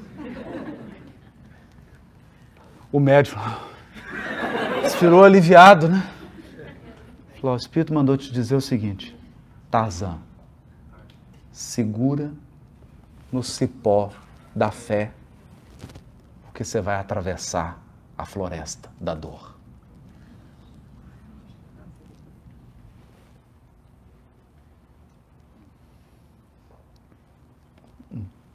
O 2.92 3.00
médico 3.00 3.40
tirou 4.98 5.24
aliviado, 5.24 5.88
né? 5.88 6.06
Falou: 7.40 7.56
o 7.56 7.58
Espírito 7.58 7.94
mandou 7.94 8.18
te 8.18 8.30
dizer 8.30 8.54
o 8.54 8.60
seguinte: 8.60 9.16
Tarzan, 9.70 10.18
segura 11.50 12.32
no 13.32 13.42
cipó 13.42 14.12
da 14.54 14.70
fé, 14.70 15.10
porque 16.42 16.62
você 16.62 16.82
vai 16.82 16.96
atravessar 16.96 17.78
a 18.16 18.26
floresta 18.26 18.90
da 19.00 19.14
dor. 19.14 19.47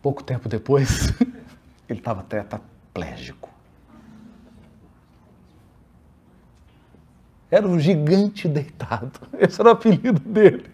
Pouco 0.04 0.22
tempo 0.22 0.50
depois, 0.50 1.14
ele 1.88 2.00
estava 2.00 2.22
tetraplégico. 2.24 3.50
Era 7.50 7.66
um 7.66 7.80
gigante 7.80 8.48
deitado. 8.50 9.22
Esse 9.40 9.62
era 9.62 9.70
o 9.70 9.72
apelido 9.72 10.20
dele. 10.20 10.66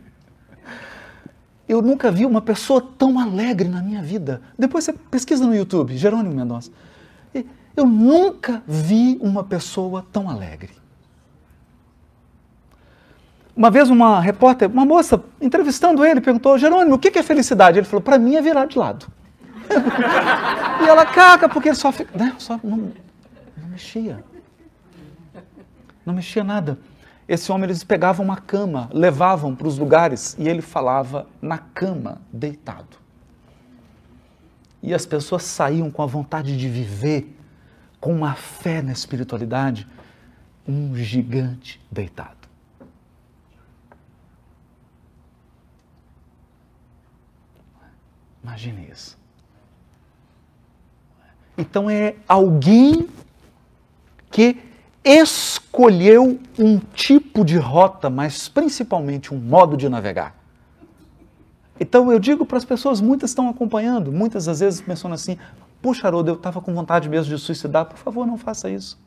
Eu 1.68 1.84
nunca 1.84 2.10
vi 2.10 2.26
uma 2.26 2.41
pessoa 2.41 2.81
tão 2.81 3.19
alegre 3.19 3.69
na 3.69 3.84
minha 3.84 4.01
vida. 4.01 4.41
Depois 4.57 4.85
você 4.85 4.93
pesquisa 4.93 5.45
no 5.45 5.56
YouTube, 5.56 5.95
Jerônimo 5.95 6.34
Mendonça. 6.34 6.72
Eu 7.77 7.85
nunca 7.85 8.64
vi 8.68 9.19
uma 9.22 9.43
pessoa 9.43 10.03
tão 10.11 10.27
alegre. 10.27 10.72
Uma 13.56 13.69
vez 13.69 13.89
uma 13.89 14.19
repórter, 14.19 14.69
uma 14.69 14.85
moça, 14.85 15.23
entrevistando 15.39 16.03
ele, 16.03 16.19
perguntou, 16.19 16.57
Jerônimo, 16.57 16.95
o 16.95 16.99
que 16.99 17.19
é 17.19 17.22
felicidade? 17.22 17.77
Ele 17.77 17.85
falou, 17.85 18.01
para 18.01 18.18
mim 18.18 18.35
é 18.35 18.41
virar 18.41 18.65
de 18.65 18.77
lado. 18.77 19.18
e 20.83 20.87
ela 20.87 21.05
caga, 21.05 21.47
porque 21.47 21.73
só 21.73 21.91
fica. 21.91 22.17
Né, 22.17 22.35
só 22.37 22.59
não, 22.63 22.91
não 23.57 23.69
mexia. 23.69 24.23
Não 26.05 26.13
mexia 26.13 26.43
nada. 26.43 26.79
Esse 27.27 27.51
homem, 27.51 27.65
eles 27.65 27.83
pegavam 27.83 28.25
uma 28.25 28.37
cama, 28.37 28.89
levavam 28.91 29.55
para 29.55 29.67
os 29.67 29.77
lugares 29.77 30.35
e 30.39 30.49
ele 30.49 30.63
falava 30.63 31.27
na 31.39 31.59
cama, 31.59 32.19
deitado. 32.33 32.97
E 34.81 34.95
as 34.95 35.05
pessoas 35.05 35.43
saíam 35.43 35.91
com 35.91 36.01
a 36.01 36.07
vontade 36.07 36.57
de 36.57 36.67
viver, 36.67 37.37
com 37.99 38.15
uma 38.15 38.33
fé 38.33 38.81
na 38.81 38.91
espiritualidade, 38.91 39.87
um 40.67 40.95
gigante 40.95 41.79
deitado. 41.91 42.47
Imagine 48.43 48.89
isso. 48.91 49.18
Então 51.60 51.90
é 51.90 52.15
alguém 52.26 53.10
que 54.31 54.56
escolheu 55.03 56.40
um 56.57 56.80
tipo 56.80 57.44
de 57.44 57.57
rota, 57.57 58.10
mas 58.10 58.48
principalmente 58.48 59.34
um 59.34 59.38
modo 59.38 59.76
de 59.76 59.90
navegar. 59.90 60.34
Então 61.77 62.10
eu 62.14 62.18
digo 62.18 62.45
para 62.45 62.57
as 62.57 62.64
pessoas, 62.64 63.02
muitas 63.02 63.31
estão 63.31 63.49
acompanhando, 63.49 64.10
muitas 64.10 64.48
às 64.48 64.61
vezes 64.61 64.80
pensando 64.80 65.14
assim: 65.14 65.38
puxa, 65.81 66.07
Haroldo, 66.07 66.31
eu 66.31 66.36
estava 66.36 66.61
com 66.61 66.73
vontade 66.73 67.10
mesmo 67.10 67.36
de 67.36 67.41
suicidar, 67.41 67.86
por 67.86 67.98
favor, 67.98 68.26
não 68.26 68.38
faça 68.38 68.69
isso. 68.69 68.98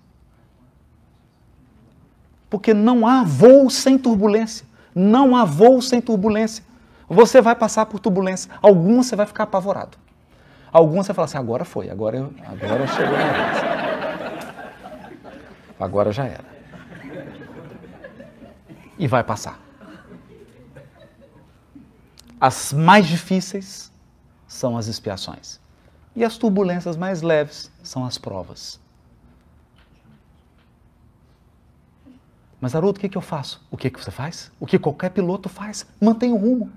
Porque 2.51 2.74
não 2.74 3.07
há 3.07 3.24
voo 3.24 3.70
sem 3.70 3.97
turbulência. 3.97 4.66
Não 4.95 5.35
há 5.35 5.43
voo 5.47 5.81
sem 5.81 6.03
turbulência. 6.03 6.62
Você 7.09 7.41
vai 7.41 7.55
passar 7.55 7.87
por 7.87 7.99
turbulência. 7.99 8.51
Algumas 8.61 9.07
você 9.07 9.16
vai 9.16 9.24
ficar 9.24 9.45
apavorado. 9.45 9.97
Algumas 10.73 11.07
você 11.07 11.12
fala 11.12 11.27
assim: 11.27 11.36
agora 11.36 11.65
foi, 11.65 11.90
agora, 11.90 12.31
agora 12.47 12.86
chegou 12.86 13.15
a 13.15 13.32
vez. 13.32 13.73
Agora 15.78 16.12
já 16.12 16.24
era. 16.24 16.44
E 18.99 19.07
vai 19.07 19.23
passar. 19.23 19.61
As 22.40 22.73
mais 22.73 23.07
difíceis 23.07 23.93
são 24.49 24.77
as 24.77 24.86
expiações. 24.86 25.61
E 26.16 26.24
as 26.24 26.36
turbulências 26.36 26.97
mais 26.97 27.23
leves 27.23 27.70
são 27.82 28.05
as 28.05 28.16
provas. 28.19 28.81
Mas, 32.61 32.74
Haroldo, 32.77 32.99
o 32.99 33.01
que, 33.01 33.09
que 33.09 33.19
eu 33.19 33.23
faço? 33.23 33.66
O 33.70 33.77
que, 33.77 33.90
que 33.90 33.99
você 34.03 34.11
faz? 34.11 34.53
O 34.61 34.66
que 34.66 34.78
qualquer 34.78 35.11
piloto 35.11 35.49
faz? 35.49 35.85
Mantém 36.01 36.32
o 36.32 36.36
rumo. 36.36 36.70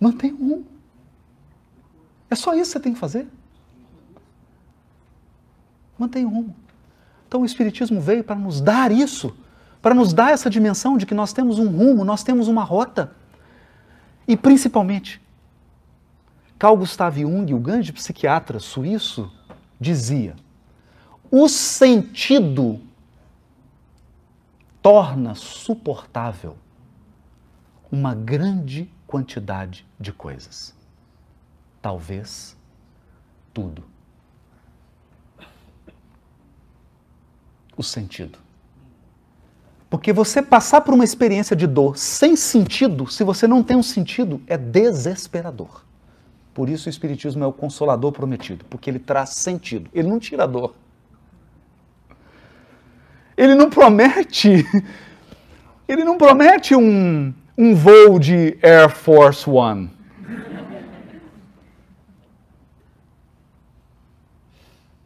Mantém 0.00 0.32
o 0.32 0.36
rumo. 0.36 0.66
É 2.30 2.34
só 2.34 2.54
isso 2.54 2.64
que 2.64 2.72
você 2.72 2.80
tem 2.80 2.92
que 2.92 2.98
fazer. 2.98 3.26
Mantenha 5.98 6.26
o 6.26 6.30
rumo. 6.30 6.54
Então 7.26 7.42
o 7.42 7.44
Espiritismo 7.44 8.00
veio 8.00 8.22
para 8.22 8.36
nos 8.36 8.60
dar 8.60 8.92
isso, 8.92 9.36
para 9.82 9.94
nos 9.94 10.12
dar 10.12 10.30
essa 10.30 10.48
dimensão 10.48 10.96
de 10.96 11.04
que 11.04 11.14
nós 11.14 11.32
temos 11.32 11.58
um 11.58 11.68
rumo, 11.68 12.04
nós 12.04 12.22
temos 12.22 12.48
uma 12.48 12.62
rota. 12.62 13.12
E 14.26 14.36
principalmente, 14.36 15.20
Carl 16.58 16.76
Gustav 16.76 17.18
Jung, 17.18 17.52
o 17.52 17.58
grande 17.58 17.92
psiquiatra 17.92 18.60
suíço, 18.60 19.30
dizia: 19.80 20.36
o 21.30 21.48
sentido 21.48 22.80
torna 24.80 25.34
suportável 25.34 26.56
uma 27.90 28.14
grande 28.14 28.90
quantidade 29.08 29.84
de 29.98 30.12
coisas. 30.12 30.72
Talvez 31.82 32.56
tudo. 33.52 33.82
o 37.78 37.82
sentido. 37.82 38.38
Porque 39.88 40.12
você 40.12 40.42
passar 40.42 40.82
por 40.82 40.92
uma 40.92 41.04
experiência 41.04 41.56
de 41.56 41.66
dor 41.66 41.96
sem 41.96 42.36
sentido, 42.36 43.06
se 43.06 43.24
você 43.24 43.46
não 43.46 43.62
tem 43.62 43.76
um 43.76 43.82
sentido, 43.82 44.42
é 44.46 44.58
desesperador. 44.58 45.84
Por 46.52 46.68
isso 46.68 46.88
o 46.88 46.90
Espiritismo 46.90 47.44
é 47.44 47.46
o 47.46 47.52
consolador 47.52 48.10
prometido, 48.10 48.64
porque 48.68 48.90
ele 48.90 48.98
traz 48.98 49.30
sentido, 49.30 49.88
ele 49.94 50.08
não 50.08 50.18
tira 50.18 50.46
dor. 50.46 50.74
Ele 53.36 53.54
não 53.54 53.70
promete, 53.70 54.66
ele 55.86 56.02
não 56.02 56.18
promete 56.18 56.74
um, 56.74 57.32
um 57.58 57.74
voo 57.74 58.18
de 58.18 58.56
Air 58.62 58.88
Force 58.88 59.50
One. 59.50 59.90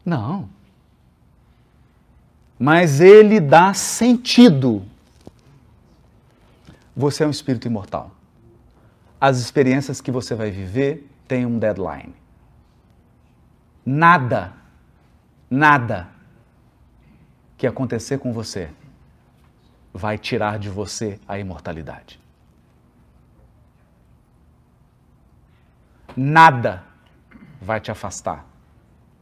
Não 0.05 0.53
mas 2.63 3.01
ele 3.01 3.41
dá 3.41 3.73
sentido. 3.73 4.85
Você 6.95 7.21
é 7.25 7.27
um 7.27 7.29
espírito 7.29 7.67
imortal. 7.67 8.09
As 9.19 9.37
experiências 9.39 9.99
que 9.99 10.09
você 10.09 10.33
vai 10.33 10.49
viver 10.49 11.05
têm 11.27 11.45
um 11.45 11.59
deadline. 11.59 12.15
Nada, 13.85 14.53
nada 15.49 16.07
que 17.57 17.67
acontecer 17.67 18.17
com 18.17 18.31
você 18.31 18.69
vai 19.93 20.17
tirar 20.17 20.57
de 20.57 20.69
você 20.69 21.19
a 21.27 21.37
imortalidade. 21.37 22.17
Nada 26.15 26.83
vai 27.61 27.79
te 27.79 27.91
afastar 27.91 28.45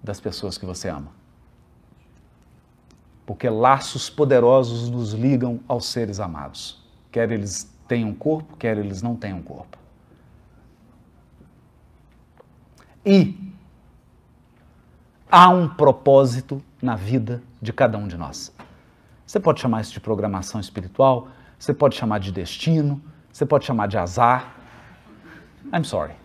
das 0.03 0.19
pessoas 0.19 0.57
que 0.57 0.65
você 0.65 0.89
ama 0.89 1.22
porque 3.31 3.49
laços 3.49 4.09
poderosos 4.09 4.89
nos 4.89 5.13
ligam 5.13 5.61
aos 5.65 5.85
seres 5.85 6.19
amados, 6.19 6.84
quer 7.09 7.31
eles 7.31 7.73
tenham 7.88 8.13
corpo, 8.13 8.57
quer 8.57 8.77
eles 8.77 9.01
não 9.01 9.15
tenham 9.15 9.41
corpo. 9.41 9.77
E 13.05 13.53
há 15.31 15.47
um 15.47 15.68
propósito 15.68 16.61
na 16.81 16.97
vida 16.97 17.41
de 17.61 17.72
cada 17.72 17.97
um 17.97 18.05
de 18.05 18.18
nós. 18.18 18.53
Você 19.26 19.39
pode 19.39 19.61
chamar 19.61 19.80
isso 19.80 19.93
de 19.93 20.01
programação 20.01 20.59
espiritual, 20.59 21.30
você 21.57 21.73
pode 21.73 21.95
chamar 21.95 22.19
de 22.19 22.34
destino, 22.34 23.01
você 23.31 23.45
pode 23.45 23.65
chamar 23.65 23.88
de 23.88 23.97
azar. 23.97 24.55
I'm 25.73 25.85
sorry. 25.85 26.20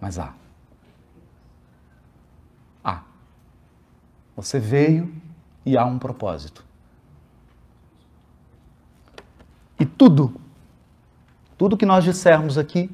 Mas 0.00 0.18
há. 0.18 0.34
Você 4.40 4.58
veio 4.58 5.12
e 5.66 5.76
há 5.76 5.84
um 5.84 5.98
propósito. 5.98 6.64
E 9.78 9.84
tudo, 9.84 10.34
tudo 11.58 11.76
que 11.76 11.84
nós 11.84 12.04
dissermos 12.04 12.56
aqui, 12.56 12.90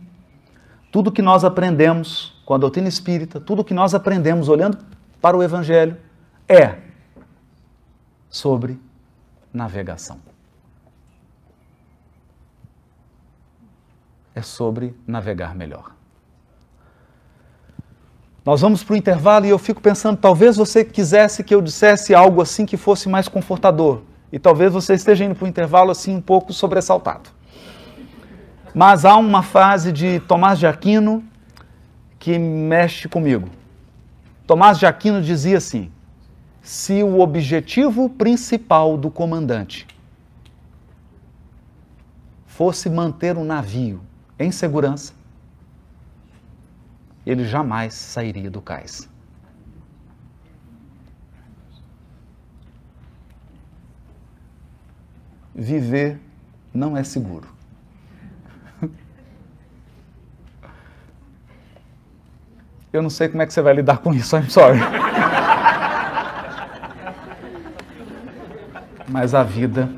tudo 0.90 1.12
que 1.12 1.22
nós 1.22 1.44
aprendemos 1.44 2.34
com 2.44 2.52
a 2.52 2.58
doutrina 2.58 2.88
espírita, 2.88 3.40
tudo 3.40 3.62
que 3.62 3.72
nós 3.72 3.94
aprendemos 3.94 4.48
olhando 4.48 4.78
para 5.20 5.36
o 5.36 5.42
Evangelho, 5.42 5.96
é 6.48 6.80
sobre 8.28 8.76
navegação. 9.52 10.18
É 14.36 14.42
sobre 14.42 14.94
navegar 15.06 15.54
melhor. 15.54 15.92
Nós 18.44 18.60
vamos 18.60 18.84
para 18.84 18.92
o 18.92 18.96
intervalo 18.96 19.46
e 19.46 19.48
eu 19.48 19.58
fico 19.58 19.80
pensando, 19.80 20.18
talvez 20.18 20.58
você 20.58 20.84
quisesse 20.84 21.42
que 21.42 21.54
eu 21.54 21.62
dissesse 21.62 22.14
algo 22.14 22.42
assim 22.42 22.66
que 22.66 22.76
fosse 22.76 23.08
mais 23.08 23.28
confortador. 23.28 24.02
E 24.30 24.38
talvez 24.38 24.74
você 24.74 24.92
esteja 24.92 25.24
indo 25.24 25.34
para 25.34 25.46
o 25.46 25.48
intervalo 25.48 25.90
assim 25.90 26.14
um 26.14 26.20
pouco 26.20 26.52
sobressaltado. 26.52 27.30
Mas 28.74 29.06
há 29.06 29.16
uma 29.16 29.42
frase 29.42 29.90
de 29.90 30.20
Tomás 30.20 30.58
de 30.58 30.66
Aquino 30.66 31.24
que 32.18 32.38
mexe 32.38 33.08
comigo. 33.08 33.48
Tomás 34.46 34.78
de 34.78 34.84
Aquino 34.84 35.22
dizia 35.22 35.56
assim: 35.56 35.90
se 36.60 37.02
o 37.02 37.20
objetivo 37.20 38.10
principal 38.10 38.98
do 38.98 39.10
comandante 39.10 39.86
fosse 42.44 42.90
manter 42.90 43.38
o 43.38 43.42
navio 43.42 44.02
em 44.38 44.50
segurança, 44.50 45.14
ele 47.24 47.44
jamais 47.44 47.94
sairia 47.94 48.50
do 48.50 48.60
cais. 48.60 49.08
Viver 55.54 56.20
não 56.72 56.96
é 56.96 57.02
seguro. 57.02 57.48
Eu 62.92 63.02
não 63.02 63.10
sei 63.10 63.28
como 63.28 63.42
é 63.42 63.46
que 63.46 63.52
você 63.52 63.60
vai 63.60 63.74
lidar 63.74 63.98
com 63.98 64.14
isso, 64.14 64.36
I'm 64.36 64.48
sorry. 64.48 64.78
Mas 69.08 69.34
a 69.34 69.42
vida 69.42 69.90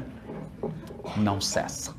não 1.16 1.40
cessa. 1.40 1.97